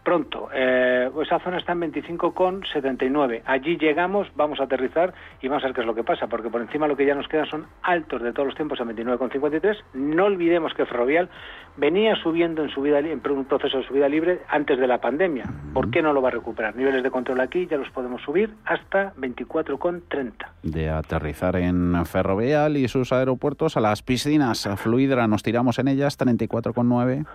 pronto. 0.05 0.47
Eh, 0.53 1.09
esa 1.21 1.39
zona 1.39 1.57
está 1.57 1.73
en 1.73 1.81
25,79. 1.81 3.41
Allí 3.45 3.77
llegamos, 3.77 4.27
vamos 4.35 4.61
a 4.61 4.63
aterrizar 4.63 5.13
y 5.41 5.49
vamos 5.49 5.63
a 5.63 5.67
ver 5.67 5.75
qué 5.75 5.81
es 5.81 5.87
lo 5.87 5.95
que 5.95 6.03
pasa, 6.03 6.27
porque 6.27 6.49
por 6.49 6.61
encima 6.61 6.87
lo 6.87 6.95
que 6.95 7.05
ya 7.05 7.15
nos 7.15 7.27
queda 7.27 7.45
son 7.45 7.65
altos 7.81 8.21
de 8.21 8.31
todos 8.31 8.47
los 8.47 8.55
tiempos 8.55 8.79
a 8.79 8.85
29,53. 8.85 9.75
No 9.95 10.25
olvidemos 10.25 10.73
que 10.73 10.85
Ferrovial 10.85 11.29
venía 11.75 12.15
subiendo 12.15 12.63
en, 12.63 12.69
en 12.95 13.31
un 13.31 13.45
proceso 13.45 13.79
de 13.79 13.87
subida 13.87 14.07
libre 14.07 14.41
antes 14.47 14.79
de 14.79 14.87
la 14.87 15.01
pandemia. 15.01 15.45
¿Por 15.73 15.89
qué 15.89 16.01
no 16.01 16.13
lo 16.13 16.21
va 16.21 16.29
a 16.29 16.31
recuperar? 16.31 16.75
Niveles 16.75 17.03
de 17.03 17.11
control 17.11 17.41
aquí 17.41 17.67
ya 17.67 17.77
los 17.77 17.89
podemos 17.89 18.21
subir 18.21 18.53
hasta 18.63 19.13
24,30. 19.15 20.33
De 20.61 20.89
aterrizar 20.89 21.55
en 21.55 22.05
Ferrovial 22.05 22.77
y 22.77 22.87
sus 22.87 23.11
aeropuertos 23.11 23.75
a 23.75 23.81
las 23.81 24.03
piscinas 24.03 24.69
Fluidra, 24.77 25.27
nos 25.27 25.41
tiramos 25.41 25.79
en 25.79 25.87
ellas 25.87 26.19
34,9. 26.19 27.25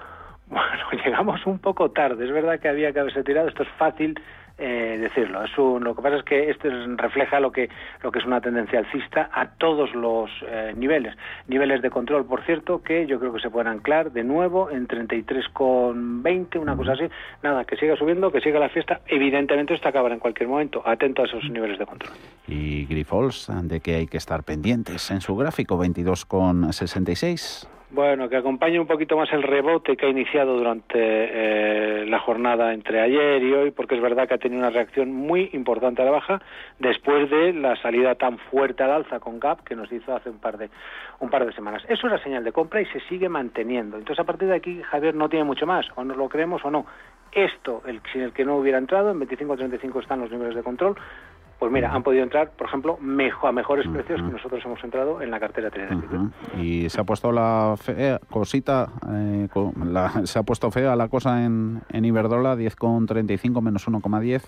Bueno, 0.50 0.90
llegamos 1.04 1.46
un 1.46 1.58
poco 1.58 1.90
tarde. 1.90 2.26
Es 2.26 2.32
verdad 2.32 2.58
que 2.60 2.68
había 2.68 2.92
que 2.92 3.00
haberse 3.00 3.22
tirado. 3.22 3.48
Esto 3.48 3.62
es 3.62 3.68
fácil 3.78 4.20
eh, 4.58 4.98
decirlo. 5.00 5.42
Es 5.42 5.56
un, 5.56 5.82
lo 5.82 5.94
que 5.94 6.02
pasa 6.02 6.16
es 6.16 6.22
que 6.22 6.50
esto 6.50 6.68
refleja 6.96 7.40
lo 7.40 7.50
que, 7.50 7.70
lo 8.02 8.12
que 8.12 8.18
es 8.18 8.26
una 8.26 8.42
tendencia 8.42 8.80
alcista 8.80 9.30
a 9.32 9.52
todos 9.52 9.94
los 9.94 10.28
eh, 10.46 10.74
niveles. 10.76 11.16
Niveles 11.48 11.80
de 11.80 11.88
control, 11.88 12.26
por 12.26 12.44
cierto, 12.44 12.82
que 12.82 13.06
yo 13.06 13.18
creo 13.18 13.32
que 13.32 13.40
se 13.40 13.48
pueden 13.48 13.68
anclar 13.68 14.12
de 14.12 14.22
nuevo 14.22 14.70
en 14.70 14.86
33,20, 14.86 16.60
una 16.60 16.76
cosa 16.76 16.92
así. 16.92 17.04
Nada, 17.42 17.64
que 17.64 17.76
siga 17.76 17.96
subiendo, 17.96 18.30
que 18.30 18.42
siga 18.42 18.58
la 18.58 18.68
fiesta. 18.68 19.00
Evidentemente 19.06 19.72
esto 19.72 19.88
acabará 19.88 20.14
en 20.14 20.20
cualquier 20.20 20.48
momento. 20.48 20.82
Atento 20.84 21.22
a 21.22 21.24
esos 21.24 21.48
niveles 21.48 21.78
de 21.78 21.86
control. 21.86 22.12
Y 22.46 22.84
Grifols, 22.84 23.50
de 23.62 23.80
que 23.80 23.94
hay 23.94 24.08
que 24.08 24.18
estar 24.18 24.42
pendientes 24.42 25.10
en 25.10 25.22
su 25.22 25.36
gráfico, 25.36 25.82
22,66. 25.82 27.79
Bueno, 27.92 28.28
que 28.28 28.36
acompañe 28.36 28.78
un 28.78 28.86
poquito 28.86 29.16
más 29.16 29.32
el 29.32 29.42
rebote 29.42 29.96
que 29.96 30.06
ha 30.06 30.08
iniciado 30.08 30.56
durante 30.56 30.94
eh, 30.94 32.06
la 32.06 32.20
jornada 32.20 32.72
entre 32.72 33.00
ayer 33.00 33.42
y 33.42 33.52
hoy, 33.52 33.70
porque 33.72 33.96
es 33.96 34.00
verdad 34.00 34.28
que 34.28 34.34
ha 34.34 34.38
tenido 34.38 34.60
una 34.60 34.70
reacción 34.70 35.12
muy 35.12 35.50
importante 35.54 36.00
a 36.00 36.04
la 36.04 36.12
baja 36.12 36.40
después 36.78 37.28
de 37.28 37.52
la 37.52 37.74
salida 37.82 38.14
tan 38.14 38.38
fuerte 38.38 38.84
al 38.84 38.92
alza 38.92 39.18
con 39.18 39.40
Gap 39.40 39.64
que 39.64 39.74
nos 39.74 39.90
hizo 39.90 40.14
hace 40.14 40.30
un 40.30 40.38
par 40.38 40.56
de 40.56 40.70
un 41.18 41.30
par 41.30 41.44
de 41.44 41.52
semanas. 41.52 41.82
Eso 41.88 42.06
era 42.06 42.22
señal 42.22 42.44
de 42.44 42.52
compra 42.52 42.80
y 42.80 42.86
se 42.86 43.00
sigue 43.08 43.28
manteniendo. 43.28 43.98
Entonces 43.98 44.20
a 44.20 44.24
partir 44.24 44.46
de 44.46 44.54
aquí 44.54 44.80
Javier 44.82 45.16
no 45.16 45.28
tiene 45.28 45.44
mucho 45.44 45.66
más, 45.66 45.86
o 45.96 46.04
nos 46.04 46.16
lo 46.16 46.28
creemos 46.28 46.64
o 46.64 46.70
no. 46.70 46.86
Esto, 47.32 47.82
el, 47.86 48.00
sin 48.12 48.22
el 48.22 48.32
que 48.32 48.44
no 48.44 48.56
hubiera 48.56 48.78
entrado, 48.78 49.10
en 49.10 49.20
25-35 49.20 50.00
están 50.00 50.20
los 50.20 50.30
niveles 50.30 50.54
de 50.54 50.62
control, 50.62 50.96
pues 51.60 51.70
mira, 51.70 51.92
han 51.92 52.02
podido 52.02 52.24
entrar, 52.24 52.50
por 52.52 52.66
ejemplo, 52.66 52.96
mejor, 53.02 53.50
a 53.50 53.52
mejores 53.52 53.86
precios 53.86 54.20
que 54.22 54.32
nosotros 54.32 54.64
hemos 54.64 54.82
entrado 54.82 55.20
en 55.20 55.30
la 55.30 55.38
cartera 55.38 55.68
de 55.68 56.60
Y 56.60 56.88
se 56.88 57.00
ha 57.02 57.04
puesto 57.04 57.30
la 57.30 57.74
fea 57.76 58.18
cosita, 58.30 58.88
eh, 59.12 59.46
se 60.24 60.38
ha 60.38 60.42
puesto 60.42 60.70
fea 60.70 60.96
la 60.96 61.08
cosa 61.08 61.44
en, 61.44 61.82
en 61.92 62.04
Iberdrola, 62.06 62.56
10,35 62.56 63.60
menos 63.60 63.86
1,10 63.86 64.42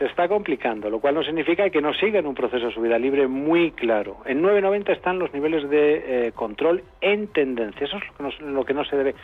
se 0.00 0.06
está 0.06 0.28
complicando, 0.28 0.88
lo 0.88 0.98
cual 0.98 1.14
no 1.14 1.22
significa 1.22 1.68
que 1.68 1.82
no 1.82 1.92
siga 1.92 2.20
en 2.20 2.26
un 2.26 2.34
proceso 2.34 2.68
de 2.68 2.72
subida 2.72 2.98
libre 2.98 3.28
muy 3.28 3.70
claro. 3.72 4.16
En 4.24 4.42
9.90 4.42 4.96
están 4.96 5.18
los 5.18 5.30
niveles 5.34 5.68
de 5.68 6.28
eh, 6.28 6.32
control 6.32 6.82
en 7.02 7.28
tendencia. 7.28 7.84
Eso 7.84 7.98
es 7.98 8.40
lo 8.40 8.64
que, 8.64 8.72
no, 8.72 8.82
se 8.86 8.96
debe 8.96 9.14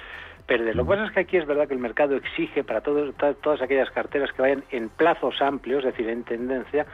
perder. 0.47 0.77
Lo 0.77 0.85
que 0.85 0.91
pasa 0.91 1.07
es 1.07 1.13
que 1.13 1.21
aquí 1.21 1.39
es 1.39 1.47
verdad 1.47 1.67
que 1.67 1.73
el 1.73 1.81
mercado 1.81 2.15
exige 2.15 2.63
para 2.63 2.83
todas 2.83 3.63
aquellas 3.63 3.91
carteras 3.91 4.31
que 4.35 4.43
vayan 4.43 4.65
en 4.71 4.91
plazos 4.91 5.41
amplios, 5.41 5.83
es 5.83 5.93
decir, 5.93 6.11
en 6.11 6.25
tendencia, 6.25 6.85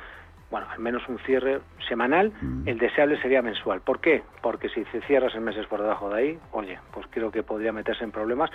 bueno, 0.52 0.66
al 0.70 0.78
menos 0.80 1.02
un 1.08 1.18
cierre 1.20 1.60
semanal, 1.88 2.30
mm. 2.40 2.68
el 2.68 2.78
deseable 2.78 3.20
sería 3.22 3.40
mensual. 3.40 3.80
¿Por 3.80 4.00
qué? 4.00 4.22
Porque 4.42 4.68
si 4.68 4.84
cierras 5.06 5.34
en 5.34 5.42
meses 5.42 5.66
por 5.66 5.80
debajo 5.80 6.10
de 6.10 6.20
ahí, 6.20 6.38
oye, 6.52 6.78
pues 6.92 7.06
creo 7.10 7.32
que 7.32 7.42
podría 7.42 7.72
meterse 7.72 8.04
en 8.04 8.12
problemas 8.12 8.50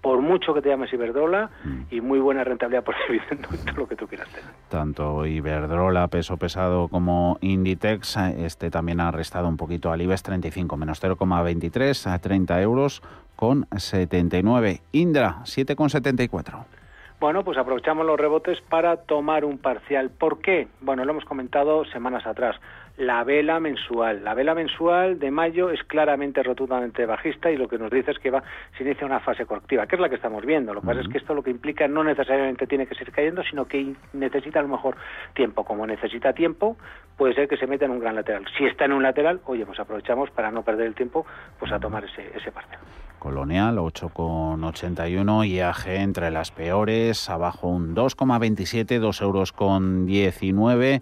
por 0.00 0.20
mucho 0.20 0.52
que 0.52 0.62
te 0.62 0.68
llames 0.68 0.92
Iberdrola 0.92 1.50
mm. 1.64 1.82
y 1.90 2.00
muy 2.00 2.18
buena 2.18 2.42
rentabilidad 2.42 2.82
por 2.82 2.96
dividendo, 3.08 3.48
todo 3.48 3.76
lo 3.76 3.88
que 3.88 3.94
tú 3.94 4.08
quieras 4.08 4.28
tener. 4.30 4.50
Tanto 4.68 5.26
Iberdrola, 5.26 6.08
peso 6.08 6.36
pesado, 6.36 6.88
como 6.88 7.38
Inditex, 7.40 8.16
este 8.38 8.70
también 8.70 9.00
ha 9.00 9.12
restado 9.12 9.48
un 9.48 9.56
poquito 9.56 9.92
al 9.92 10.02
IBEX 10.02 10.24
35, 10.24 10.76
menos 10.76 11.00
0,23 11.02 12.10
a 12.10 12.18
30 12.18 12.60
euros 12.62 13.00
con 13.36 13.68
79. 13.76 14.80
Indra, 14.90 15.36
7,74. 15.44 16.77
Bueno, 17.20 17.42
pues 17.42 17.58
aprovechamos 17.58 18.06
los 18.06 18.18
rebotes 18.18 18.60
para 18.60 18.96
tomar 18.98 19.44
un 19.44 19.58
parcial. 19.58 20.10
¿Por 20.10 20.40
qué? 20.40 20.68
Bueno, 20.80 21.04
lo 21.04 21.10
hemos 21.10 21.24
comentado 21.24 21.84
semanas 21.86 22.24
atrás. 22.26 22.54
La 22.98 23.22
vela 23.22 23.60
mensual. 23.60 24.24
La 24.24 24.34
vela 24.34 24.56
mensual 24.56 25.20
de 25.20 25.30
mayo 25.30 25.70
es 25.70 25.84
claramente 25.84 26.42
rotundamente 26.42 27.06
bajista 27.06 27.48
y 27.48 27.56
lo 27.56 27.68
que 27.68 27.78
nos 27.78 27.92
dice 27.92 28.10
es 28.10 28.18
que 28.18 28.32
va, 28.32 28.42
se 28.76 28.82
inicia 28.82 29.06
una 29.06 29.20
fase 29.20 29.46
correctiva, 29.46 29.86
que 29.86 29.94
es 29.94 30.00
la 30.00 30.08
que 30.08 30.16
estamos 30.16 30.44
viendo. 30.44 30.74
Lo 30.74 30.80
que 30.80 30.88
pasa 30.88 31.02
es 31.02 31.08
que 31.08 31.18
esto 31.18 31.32
lo 31.32 31.44
que 31.44 31.52
implica 31.52 31.86
no 31.86 32.02
necesariamente 32.02 32.66
tiene 32.66 32.88
que 32.88 32.96
seguir 32.96 33.14
cayendo, 33.14 33.44
sino 33.44 33.66
que 33.66 33.94
necesita 34.14 34.58
a 34.58 34.62
lo 34.62 34.68
mejor 34.68 34.96
tiempo. 35.32 35.62
Como 35.64 35.86
necesita 35.86 36.32
tiempo, 36.32 36.76
puede 37.16 37.34
ser 37.34 37.46
que 37.46 37.56
se 37.56 37.68
meta 37.68 37.84
en 37.84 37.92
un 37.92 38.00
gran 38.00 38.16
lateral. 38.16 38.44
Si 38.58 38.64
está 38.64 38.86
en 38.86 38.92
un 38.92 39.04
lateral, 39.04 39.42
oye, 39.44 39.64
pues 39.64 39.78
aprovechamos 39.78 40.32
para 40.32 40.50
no 40.50 40.64
perder 40.64 40.88
el 40.88 40.96
tiempo 40.96 41.24
pues 41.60 41.70
a 41.70 41.78
tomar 41.78 42.04
ese, 42.04 42.32
ese 42.36 42.50
parcial. 42.50 42.80
Colonial 43.20 43.76
8,81, 43.76 45.46
IAG 45.46 45.86
entre 45.86 46.32
las 46.32 46.50
peores, 46.50 47.30
abajo 47.30 47.68
un 47.68 47.94
2,27, 47.94 48.98
2 48.98 49.22
euros 49.22 49.52
con 49.52 50.04
19. 50.04 51.00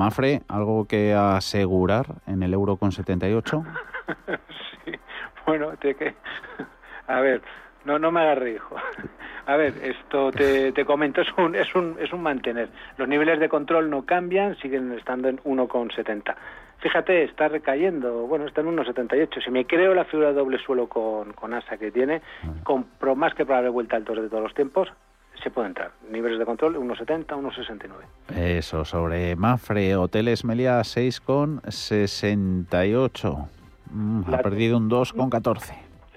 Mafre, 0.00 0.40
¿algo 0.48 0.86
que 0.86 1.12
asegurar 1.12 2.06
en 2.26 2.42
el 2.42 2.54
euro 2.54 2.76
con 2.78 2.90
78? 2.90 3.62
sí, 4.86 4.92
bueno, 5.44 5.72
que... 5.78 6.14
a 7.06 7.20
ver, 7.20 7.42
no, 7.84 7.98
no 7.98 8.10
me 8.10 8.22
hagas 8.22 8.48
hijo. 8.48 8.76
A 9.44 9.56
ver, 9.56 9.74
esto 9.82 10.32
te, 10.32 10.72
te 10.72 10.86
comento, 10.86 11.20
es 11.20 11.28
un, 11.36 11.54
es, 11.54 11.74
un, 11.74 11.98
es 12.00 12.14
un 12.14 12.22
mantener. 12.22 12.70
Los 12.96 13.08
niveles 13.08 13.40
de 13.40 13.50
control 13.50 13.90
no 13.90 14.06
cambian, 14.06 14.56
siguen 14.56 14.90
estando 14.92 15.28
en 15.28 15.36
1,70. 15.40 16.34
Fíjate, 16.78 17.24
está 17.24 17.48
recayendo, 17.48 18.26
bueno, 18.26 18.46
está 18.46 18.62
en 18.62 18.74
1,78. 18.74 19.44
Si 19.44 19.50
me 19.50 19.66
creo 19.66 19.92
la 19.92 20.06
figura 20.06 20.28
de 20.28 20.34
doble 20.34 20.56
suelo 20.64 20.88
con, 20.88 21.34
con 21.34 21.52
ASA 21.52 21.76
que 21.76 21.90
tiene, 21.90 22.22
con 22.62 22.84
pro, 22.84 23.16
más 23.16 23.34
que 23.34 23.44
probable 23.44 23.68
vuelta 23.68 23.96
al 23.96 24.04
de 24.06 24.30
todos 24.30 24.42
los 24.42 24.54
tiempos, 24.54 24.90
se 25.40 25.50
puede 25.50 25.68
entrar. 25.68 25.92
Niveles 26.10 26.38
de 26.38 26.44
control 26.44 26.76
1,70, 26.76 27.26
1,69. 27.26 28.36
Eso, 28.36 28.84
sobre 28.84 29.34
Mafre, 29.36 29.96
Hoteles 29.96 30.44
Melia 30.44 30.80
6,68. 30.80 33.48
Mm, 33.92 34.22
ha 34.32 34.38
perdido 34.38 34.76
un 34.76 34.90
2,14. 34.90 35.74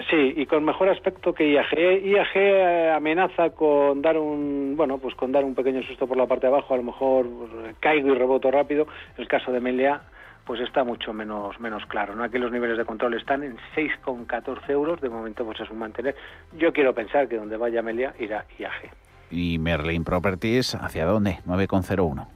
Sí, 0.10 0.34
y 0.36 0.46
con 0.46 0.66
mejor 0.66 0.90
aspecto 0.90 1.34
que 1.34 1.52
IAG. 1.52 1.74
IAG 2.04 2.36
eh, 2.36 2.92
amenaza 2.92 3.52
con 3.52 4.02
dar 4.02 4.18
un, 4.18 4.74
bueno, 4.76 4.98
pues 4.98 5.16
con 5.16 5.32
dar 5.32 5.46
un 5.46 5.56
pequeño 5.56 5.82
susto 5.84 6.08
por 6.08 6.18
la 6.18 6.28
parte 6.28 6.48
de 6.48 6.54
abajo, 6.54 6.74
a 6.74 6.78
lo 6.78 6.84
mejor 6.84 7.28
pues, 7.30 7.76
caigo 7.80 8.10
y 8.10 8.18
reboto 8.18 8.52
rápido. 8.52 8.88
El 9.18 9.28
caso 9.28 9.52
de 9.52 9.60
Melia 9.60 10.02
pues 10.46 10.60
está 10.60 10.84
mucho 10.84 11.14
menos 11.14 11.60
menos 11.60 11.86
claro. 11.86 12.16
¿no? 12.16 12.24
Aquí 12.24 12.38
los 12.38 12.52
niveles 12.52 12.78
de 12.78 12.86
control 12.86 13.14
están 13.14 13.44
en 13.44 13.58
6,14 13.76 14.70
euros, 14.70 15.00
de 15.00 15.10
momento 15.10 15.46
pues 15.46 15.60
es 15.60 15.70
un 15.70 15.80
mantener. 15.80 16.16
Yo 16.58 16.74
quiero 16.74 16.94
pensar 16.94 17.28
que 17.28 17.38
donde 17.38 17.58
vaya 17.58 17.82
Melia 17.82 18.14
irá 18.20 18.46
IAG. 18.60 18.92
¿Y 19.34 19.58
Merlin 19.58 20.04
Properties 20.04 20.76
hacia 20.76 21.06
dónde? 21.06 21.40
9,01. 21.48 22.28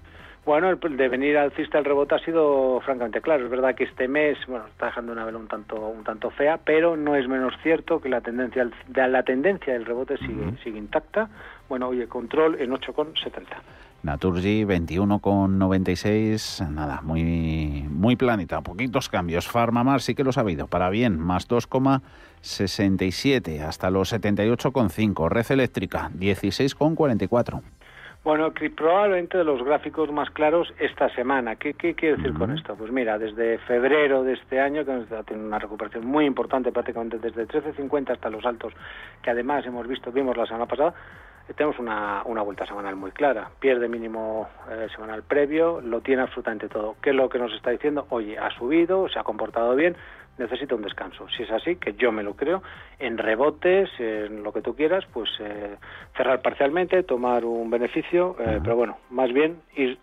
Bueno, 0.47 0.69
el 0.69 0.97
de 0.97 1.09
venir 1.09 1.37
alcista 1.37 1.77
el 1.77 1.83
rebote 1.83 2.15
ha 2.15 2.19
sido 2.19 2.79
francamente 2.79 3.19
claro. 3.19 3.43
Es 3.43 3.51
verdad 3.51 3.75
que 3.75 3.83
este 3.83 4.07
mes, 4.07 4.37
bueno, 4.47 4.65
está 4.67 4.85
dejando 4.85 5.11
una 5.11 5.25
vela 5.25 5.37
un 5.37 5.49
tanto 5.49 5.75
un 5.75 6.05
tanto 6.05 6.29
fea, 6.31 6.57
pero 6.63 6.95
no 6.95 7.17
es 7.17 7.27
menos 7.27 7.53
cierto 7.61 7.99
que 7.99 8.07
la 8.07 8.21
tendencia 8.21 8.65
de 8.87 9.07
la 9.09 9.23
tendencia 9.23 9.73
del 9.73 9.85
rebote 9.85 10.17
sigue 10.19 10.53
sigue 10.63 10.77
intacta. 10.77 11.29
Bueno, 11.67 11.89
oye, 11.89 12.07
control 12.07 12.61
en 12.61 12.71
8,70. 12.71 13.43
Naturgy 14.07 14.63
21,96, 14.63 16.67
nada, 16.69 17.01
muy 17.03 17.85
muy 17.89 18.15
planita, 18.15 18.61
poquitos 18.61 19.09
cambios. 19.09 19.49
Farmamar 19.49 19.99
sí 19.99 20.15
que 20.15 20.23
lo 20.23 20.31
ha 20.33 20.39
habido, 20.39 20.67
para 20.67 20.89
bien, 20.89 21.19
más 21.19 21.49
2,67 21.49 23.59
hasta 23.59 23.91
los 23.91 24.13
78,5. 24.13 25.29
Red 25.29 25.51
eléctrica 25.51 26.09
16,44. 26.17 27.61
Bueno, 28.23 28.53
probablemente 28.75 29.37
de 29.37 29.43
los 29.43 29.61
gráficos 29.61 30.09
más 30.09 30.29
claros 30.29 30.73
esta 30.79 31.13
semana. 31.13 31.57
¿Qué, 31.57 31.73
qué 31.73 31.93
quiere 31.93 32.15
decir 32.15 32.33
con 32.33 32.51
esto? 32.51 32.77
Pues 32.77 32.93
mira, 32.93 33.17
desde 33.17 33.57
febrero 33.59 34.23
de 34.23 34.31
este 34.33 34.61
año, 34.61 34.85
que 34.85 34.91
ha 34.91 35.23
tenido 35.23 35.47
una 35.47 35.59
recuperación 35.59 36.05
muy 36.05 36.23
importante, 36.25 36.71
prácticamente 36.71 37.19
desde 37.19 37.45
13.50 37.45 38.11
hasta 38.11 38.29
los 38.29 38.45
altos, 38.45 38.71
que 39.21 39.31
además 39.31 39.65
hemos 39.65 39.85
visto, 39.85 40.13
vimos 40.13 40.37
la 40.37 40.45
semana 40.45 40.65
pasada, 40.65 40.93
tenemos 41.55 41.79
una, 41.79 42.23
una 42.25 42.41
vuelta 42.41 42.65
semanal 42.65 42.95
muy 42.95 43.11
clara. 43.11 43.49
Pierde 43.59 43.87
mínimo 43.87 44.49
eh, 44.69 44.87
semanal 44.93 45.23
previo, 45.23 45.81
lo 45.81 46.01
tiene 46.01 46.21
absolutamente 46.21 46.67
todo. 46.67 46.95
¿Qué 47.01 47.11
es 47.11 47.15
lo 47.15 47.29
que 47.29 47.39
nos 47.39 47.53
está 47.53 47.71
diciendo? 47.71 48.05
Oye, 48.09 48.37
ha 48.37 48.49
subido, 48.51 49.07
se 49.09 49.19
ha 49.19 49.23
comportado 49.23 49.75
bien, 49.75 49.95
necesita 50.37 50.75
un 50.75 50.81
descanso. 50.81 51.27
Si 51.29 51.43
es 51.43 51.51
así, 51.51 51.77
que 51.77 51.93
yo 51.93 52.11
me 52.11 52.23
lo 52.23 52.35
creo, 52.35 52.61
en 52.99 53.17
rebotes, 53.17 53.89
en 53.99 54.43
lo 54.43 54.51
que 54.51 54.61
tú 54.61 54.75
quieras, 54.75 55.05
pues 55.13 55.29
eh, 55.39 55.77
cerrar 56.15 56.41
parcialmente, 56.41 57.03
tomar 57.03 57.45
un 57.45 57.69
beneficio, 57.69 58.35
eh, 58.39 58.59
pero 58.61 58.75
bueno, 58.75 58.97
más 59.09 59.31
bien 59.31 59.61
ir 59.75 59.99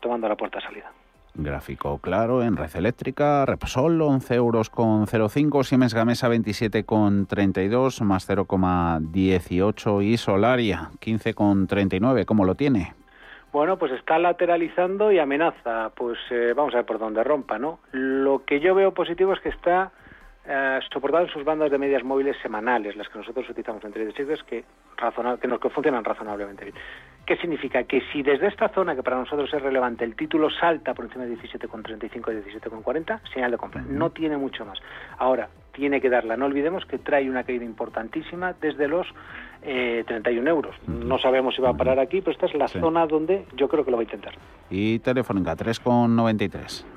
tomando 0.00 0.30
la 0.30 0.34
puerta 0.34 0.62
salida. 0.62 0.90
Gráfico 1.38 1.98
claro 1.98 2.42
en 2.42 2.56
red 2.56 2.74
eléctrica, 2.74 3.44
Repsol 3.44 4.00
11 4.00 4.34
euros 4.34 4.70
con 4.70 5.06
0,5, 5.06 5.64
Siemens 5.64 5.94
Gamesa 5.94 6.28
27 6.28 6.84
con 6.84 7.26
32 7.26 8.00
más 8.02 8.28
0,18 8.28 10.04
y 10.04 10.16
Solaria 10.16 10.90
15 11.00 11.34
con 11.34 11.66
39. 11.66 12.24
¿Cómo 12.24 12.44
lo 12.44 12.54
tiene? 12.54 12.94
Bueno, 13.52 13.78
pues 13.78 13.92
está 13.92 14.18
lateralizando 14.18 15.12
y 15.12 15.18
amenaza. 15.18 15.90
Pues 15.94 16.18
eh, 16.30 16.52
vamos 16.54 16.74
a 16.74 16.78
ver 16.78 16.86
por 16.86 16.98
dónde 16.98 17.22
rompa, 17.24 17.58
¿no? 17.58 17.80
Lo 17.92 18.44
que 18.44 18.60
yo 18.60 18.74
veo 18.74 18.92
positivo 18.92 19.32
es 19.32 19.40
que 19.40 19.50
está 19.50 19.92
eh, 20.48 20.80
soportado 20.92 21.24
en 21.24 21.30
sus 21.30 21.44
bandas 21.44 21.70
de 21.70 21.78
medias 21.78 22.04
móviles 22.04 22.36
semanales, 22.42 22.96
las 22.96 23.08
que 23.08 23.18
nosotros 23.18 23.48
utilizamos 23.48 23.84
en 23.84 23.92
Trade 23.92 24.12
Secrets, 24.12 24.42
que, 24.44 24.64
que, 25.40 25.48
nos, 25.48 25.60
que 25.60 25.70
funcionan 25.70 26.04
razonablemente 26.04 26.64
bien. 26.64 26.76
¿Qué 27.26 27.36
significa? 27.38 27.82
Que 27.82 28.02
si 28.12 28.22
desde 28.22 28.46
esta 28.46 28.68
zona, 28.68 28.94
que 28.94 29.02
para 29.02 29.16
nosotros 29.16 29.52
es 29.52 29.60
relevante, 29.60 30.04
el 30.04 30.14
título 30.14 30.48
salta 30.48 30.94
por 30.94 31.06
encima 31.06 31.24
de 31.24 31.36
17,35 31.36 32.12
y 32.12 32.58
17,40, 32.58 33.20
señal 33.32 33.50
de 33.50 33.58
compra. 33.58 33.82
No 33.82 34.10
tiene 34.10 34.36
mucho 34.36 34.64
más. 34.64 34.78
Ahora, 35.18 35.48
tiene 35.72 36.00
que 36.00 36.08
darla. 36.08 36.36
No 36.36 36.46
olvidemos 36.46 36.86
que 36.86 36.98
trae 36.98 37.28
una 37.28 37.42
caída 37.42 37.64
importantísima 37.64 38.54
desde 38.60 38.86
los 38.86 39.06
eh, 39.62 40.04
31 40.06 40.48
euros. 40.48 40.76
No 40.86 41.18
sabemos 41.18 41.56
si 41.56 41.62
va 41.62 41.70
a 41.70 41.74
parar 41.74 41.98
aquí, 41.98 42.20
pero 42.20 42.30
esta 42.30 42.46
es 42.46 42.54
la 42.54 42.68
zona 42.68 43.06
donde 43.06 43.44
yo 43.56 43.68
creo 43.68 43.84
que 43.84 43.90
lo 43.90 43.96
va 43.96 44.02
a 44.02 44.04
intentar. 44.04 44.34
Y 44.70 45.00
Telefónica, 45.00 45.56
3,93. 45.56 46.95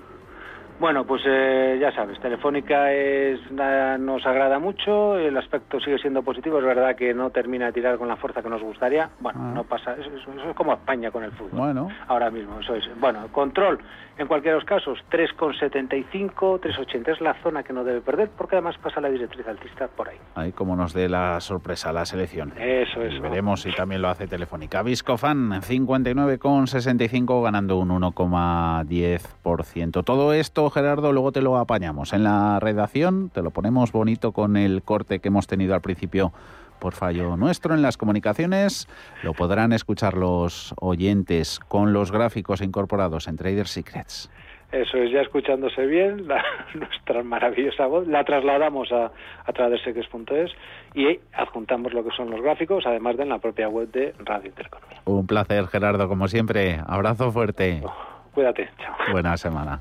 Bueno, 0.80 1.04
pues 1.04 1.22
eh, 1.26 1.78
ya 1.82 1.92
sabes, 1.92 2.18
Telefónica 2.22 2.94
es, 2.94 3.40
nos 3.52 4.26
agrada 4.26 4.60
mucho, 4.60 5.18
el 5.18 5.36
aspecto 5.36 5.78
sigue 5.82 5.98
siendo 5.98 6.24
positivo, 6.24 6.60
es 6.60 6.66
verdad 6.66 6.96
que 6.96 7.14
no 7.14 7.32
termina 7.32 7.66
de 7.66 7.74
tirar 7.74 7.98
con 7.98 8.08
la 8.08 8.16
fuerza 8.16 8.42
que 8.42 8.50
nos 8.50 8.62
gustaría, 8.62 9.10
bueno, 9.20 9.40
no 9.54 9.66
pasa, 9.66 9.94
eso, 9.96 10.10
es 10.10 10.56
como 10.56 10.74
España 10.74 11.12
con 11.12 11.26
el 11.26 11.34
fútbol, 11.34 11.60
bueno. 11.60 11.90
ahora 12.08 12.32
mismo, 12.32 12.62
eso 12.62 12.76
es. 12.76 12.90
Bueno, 12.98 13.28
control, 13.34 13.80
en 14.20 14.28
cualquier 14.28 14.54
de 14.54 14.60
los 14.60 14.68
casos, 14.68 15.00
3,75, 15.12 16.60
3,80 16.60 17.14
es 17.14 17.22
la 17.22 17.36
zona 17.42 17.64
que 17.64 17.72
no 17.72 17.86
debe 17.86 18.02
perder, 18.02 18.30
porque 18.38 18.58
además 18.58 18.78
pasa 18.78 19.00
la 19.00 19.08
directriz 19.10 19.48
altista 19.48 19.88
por 19.88 20.10
ahí. 20.10 20.18
Ahí 20.36 20.52
como 20.52 20.76
nos 20.76 20.92
dé 20.94 21.08
la 21.08 21.40
sorpresa 21.40 21.94
la 21.94 22.06
selección. 22.06 22.52
Eso 22.60 23.02
es. 23.02 23.22
veremos 23.22 23.62
si 23.62 23.72
también 23.72 24.02
lo 24.02 24.10
hace 24.10 24.28
Telefónica. 24.28 24.84
Viscofan, 24.84 25.62
59,65, 25.62 27.44
ganando 27.44 27.78
un 27.78 27.88
1,10%. 27.90 30.04
Todo 30.04 30.34
esto 30.34 30.70
Gerardo, 30.70 31.14
luego 31.14 31.32
te 31.32 31.42
lo 31.42 31.58
apañamos. 31.58 32.12
En 32.12 32.26
la 32.26 32.60
redacción 32.60 33.30
te 33.30 33.42
lo 33.42 33.52
ponemos 33.52 33.94
bonito 33.94 34.34
con 34.34 34.58
el 34.58 34.84
corte 34.84 35.20
que 35.20 35.30
hemos 35.30 35.48
tenido 35.48 35.76
al 35.76 35.82
principio 35.82 36.34
por 36.80 36.94
fallo 36.94 37.38
nuestro 37.38 37.76
en 37.76 37.82
las 37.82 37.98
comunicaciones. 37.98 38.88
Lo 39.24 39.34
podrán 39.34 39.74
escuchar 39.74 40.16
los 40.16 40.74
oyentes 40.80 41.60
con 41.60 41.94
los 41.94 42.12
gráficos 42.12 42.62
incorporados 42.62 43.28
en 43.28 43.38
Trader 43.38 43.68
Secrets. 43.68 44.30
Eso 44.72 44.98
es, 44.98 45.12
ya 45.12 45.22
escuchándose 45.22 45.84
bien, 45.88 46.28
nuestra 46.76 47.24
maravillosa 47.24 47.88
voz, 47.88 48.08
la 48.08 48.24
trasladamos 48.24 48.92
a, 48.92 49.12
a 49.46 49.52
traderseques.es 49.52 50.52
y 50.94 51.20
adjuntamos 51.34 51.94
lo 51.94 52.04
que 52.04 52.12
son 52.12 52.30
los 52.30 52.42
gráficos, 52.42 52.86
además 52.86 53.18
de 53.18 53.24
en 53.24 53.30
la 53.30 53.40
propia 53.40 53.68
web 53.68 53.90
de 53.92 54.14
Radio 54.20 54.50
Intereconomía. 54.50 55.02
Un 55.06 55.26
placer, 55.26 55.66
Gerardo, 55.68 56.08
como 56.08 56.28
siempre. 56.28 56.80
Abrazo 56.86 57.32
fuerte. 57.32 57.82
Oh, 57.84 57.94
cuídate, 58.32 58.70
chao. 58.78 58.96
Buena 59.12 59.36
semana. 59.38 59.80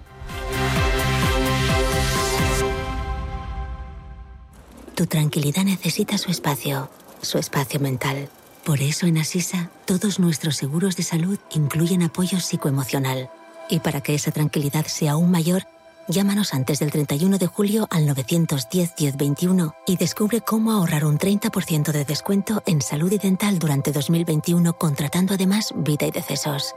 Tu 4.98 5.06
tranquilidad 5.06 5.62
necesita 5.62 6.18
su 6.18 6.32
espacio, 6.32 6.90
su 7.22 7.38
espacio 7.38 7.78
mental. 7.78 8.28
Por 8.64 8.80
eso 8.80 9.06
en 9.06 9.18
Asisa, 9.18 9.70
todos 9.84 10.18
nuestros 10.18 10.56
seguros 10.56 10.96
de 10.96 11.04
salud 11.04 11.38
incluyen 11.52 12.02
apoyo 12.02 12.40
psicoemocional. 12.40 13.30
Y 13.70 13.78
para 13.78 14.00
que 14.00 14.16
esa 14.16 14.32
tranquilidad 14.32 14.86
sea 14.86 15.12
aún 15.12 15.30
mayor, 15.30 15.62
llámanos 16.08 16.52
antes 16.52 16.80
del 16.80 16.90
31 16.90 17.38
de 17.38 17.46
julio 17.46 17.86
al 17.92 18.08
910-1021 18.08 19.72
y 19.86 19.96
descubre 19.98 20.40
cómo 20.40 20.72
ahorrar 20.72 21.04
un 21.04 21.16
30% 21.16 21.92
de 21.92 22.04
descuento 22.04 22.64
en 22.66 22.82
salud 22.82 23.12
y 23.12 23.18
dental 23.18 23.60
durante 23.60 23.92
2021 23.92 24.72
contratando 24.78 25.34
además 25.34 25.72
vida 25.76 26.08
y 26.08 26.10
decesos. 26.10 26.74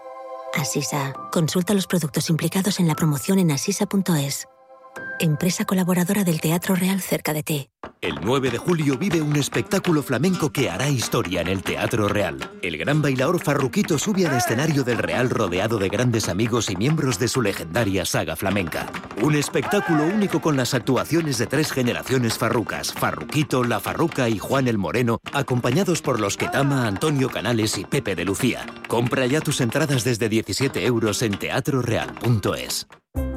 Asisa. 0.53 1.13
Consulta 1.32 1.74
los 1.74 1.88
productos 1.88 2.30
implicados 2.30 2.80
en 2.80 2.88
la 2.88 2.93
promoción 2.93 3.39
en 3.39 3.49
asisa.es 3.49 4.47
empresa 5.22 5.65
colaboradora 5.65 6.24
del 6.24 6.41
Teatro 6.41 6.76
Real 6.76 6.99
cerca 6.99 7.34
de 7.34 7.43
ti. 7.43 7.69
El 8.01 8.15
9 8.24 8.49
de 8.49 8.57
julio 8.57 8.97
vive 8.97 9.22
un 9.22 9.36
espectáculo 9.36 10.01
flamenco 10.01 10.51
que 10.51 10.72
hará 10.72 10.89
historia 10.89 11.41
en 11.41 11.47
el 11.47 11.61
Teatro 11.61 12.07
Real. 12.07 12.51
El 12.63 12.78
gran 12.78 13.03
bailaor 13.03 13.39
Farruquito 13.39 13.99
sube 13.99 14.26
al 14.26 14.36
escenario 14.36 14.84
del 14.84 14.97
Real 14.97 15.30
rodeado 15.30 15.78
de 15.78 15.89
grandes 15.89 16.28
amigos 16.28 16.72
y 16.72 16.76
miembros 16.76 17.19
de 17.19 17.28
su 17.28 17.43
legendaria 17.43 18.03
saga 18.05 18.36
flamenca. 18.36 18.88
Un 19.22 19.36
espectáculo 19.36 20.05
único 20.05 20.41
con 20.41 20.57
las 20.57 20.74
actuaciones 20.74 21.38
de 21.38 21.45
tres 21.45 21.72
generaciones 21.72 22.39
farrucas, 22.39 22.91
Farruquito, 22.91 23.63
La 23.63 23.80
Farruca 23.80 24.28
y 24.30 24.39
Juan 24.39 24.67
el 24.67 24.80
Moreno, 24.80 25.19
acompañados 25.34 26.01
por 26.01 26.19
los 26.19 26.38
que 26.38 26.47
Tama, 26.47 26.88
Antonio 26.88 27.30
Canales 27.30 27.78
y 27.78 27.86
Pepe 27.86 28.15
de 28.15 28.26
Lucía. 28.26 28.65
Compra 28.88 29.28
ya 29.28 29.41
tus 29.41 29.61
entradas 29.61 30.03
desde 30.03 30.28
17 30.28 30.84
euros 30.84 31.22
en 31.22 31.38
teatroreal.es. 31.38 32.88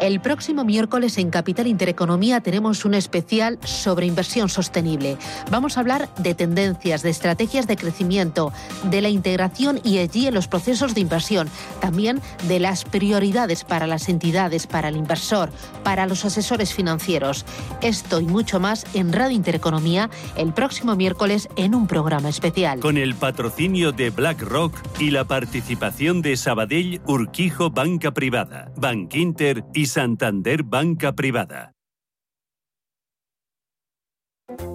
El 0.00 0.20
próximo 0.20 0.64
miércoles 0.64 1.18
en 1.18 1.30
Capital 1.30 1.66
Intereconomía 1.66 2.40
tenemos 2.40 2.84
un 2.84 2.94
especial 2.94 3.58
sobre 3.62 4.06
inversión 4.06 4.48
sostenible. 4.48 5.18
Vamos 5.50 5.76
a 5.76 5.80
hablar 5.80 6.08
de 6.16 6.34
tendencias, 6.34 7.02
de 7.02 7.10
estrategias 7.10 7.66
de 7.66 7.76
crecimiento, 7.76 8.52
de 8.84 9.02
la 9.02 9.10
integración 9.10 9.80
y 9.84 9.98
allí 9.98 10.26
en 10.26 10.34
los 10.34 10.48
procesos 10.48 10.94
de 10.94 11.02
inversión, 11.02 11.48
también 11.80 12.20
de 12.48 12.58
las 12.58 12.84
prioridades 12.84 13.64
para 13.64 13.86
las 13.86 14.08
entidades, 14.08 14.66
para 14.66 14.88
el 14.88 14.96
inversor, 14.96 15.50
para 15.84 16.06
los 16.06 16.24
asesores 16.24 16.72
financieros. 16.72 17.44
Esto 17.82 18.20
y 18.20 18.24
mucho 18.24 18.60
más 18.60 18.86
en 18.94 19.12
Radio 19.12 19.36
Intereconomía 19.36 20.10
el 20.36 20.52
próximo 20.54 20.96
miércoles 20.96 21.48
en 21.56 21.74
un 21.74 21.86
programa 21.86 22.30
especial. 22.30 22.80
Con 22.80 22.96
el 22.96 23.14
patrocinio 23.14 23.92
de 23.92 24.10
BlackRock 24.10 24.74
y 24.98 25.10
la 25.10 25.24
participación 25.24 26.22
de 26.22 26.36
Sabadell 26.36 27.00
Urquijo 27.06 27.70
Banca 27.70 28.12
Privada, 28.12 28.72
Bankinter 28.76 29.64
y 29.82 29.86
Santander 29.86 30.62
Banca 30.62 31.12
Privada. 31.16 31.72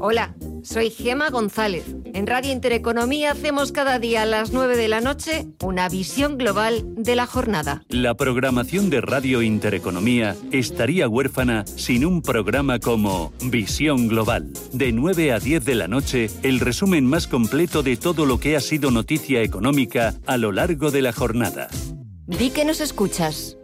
Hola, 0.01 0.35
soy 0.63 0.89
Gema 0.89 1.29
González. 1.29 1.85
En 2.13 2.27
Radio 2.27 2.51
Intereconomía 2.51 3.31
hacemos 3.31 3.71
cada 3.71 3.99
día 3.99 4.23
a 4.23 4.25
las 4.25 4.51
9 4.51 4.75
de 4.75 4.89
la 4.89 4.99
noche 4.99 5.45
una 5.63 5.87
visión 5.87 6.37
global 6.37 6.83
de 6.97 7.15
la 7.15 7.25
jornada. 7.25 7.83
La 7.87 8.15
programación 8.15 8.89
de 8.89 8.99
Radio 8.99 9.41
Intereconomía 9.41 10.35
estaría 10.51 11.07
huérfana 11.07 11.65
sin 11.65 12.05
un 12.05 12.21
programa 12.21 12.79
como 12.79 13.31
Visión 13.45 14.09
Global. 14.09 14.51
De 14.73 14.91
9 14.91 15.31
a 15.31 15.39
10 15.39 15.63
de 15.63 15.75
la 15.75 15.87
noche, 15.87 16.29
el 16.43 16.59
resumen 16.59 17.05
más 17.05 17.27
completo 17.27 17.81
de 17.81 17.95
todo 17.95 18.25
lo 18.25 18.41
que 18.41 18.57
ha 18.57 18.59
sido 18.59 18.91
noticia 18.91 19.41
económica 19.41 20.15
a 20.25 20.35
lo 20.35 20.51
largo 20.51 20.91
de 20.91 21.01
la 21.01 21.13
jornada. 21.13 21.69
Di 22.25 22.49
que 22.49 22.65
nos 22.65 22.81
escuchas. 22.81 23.57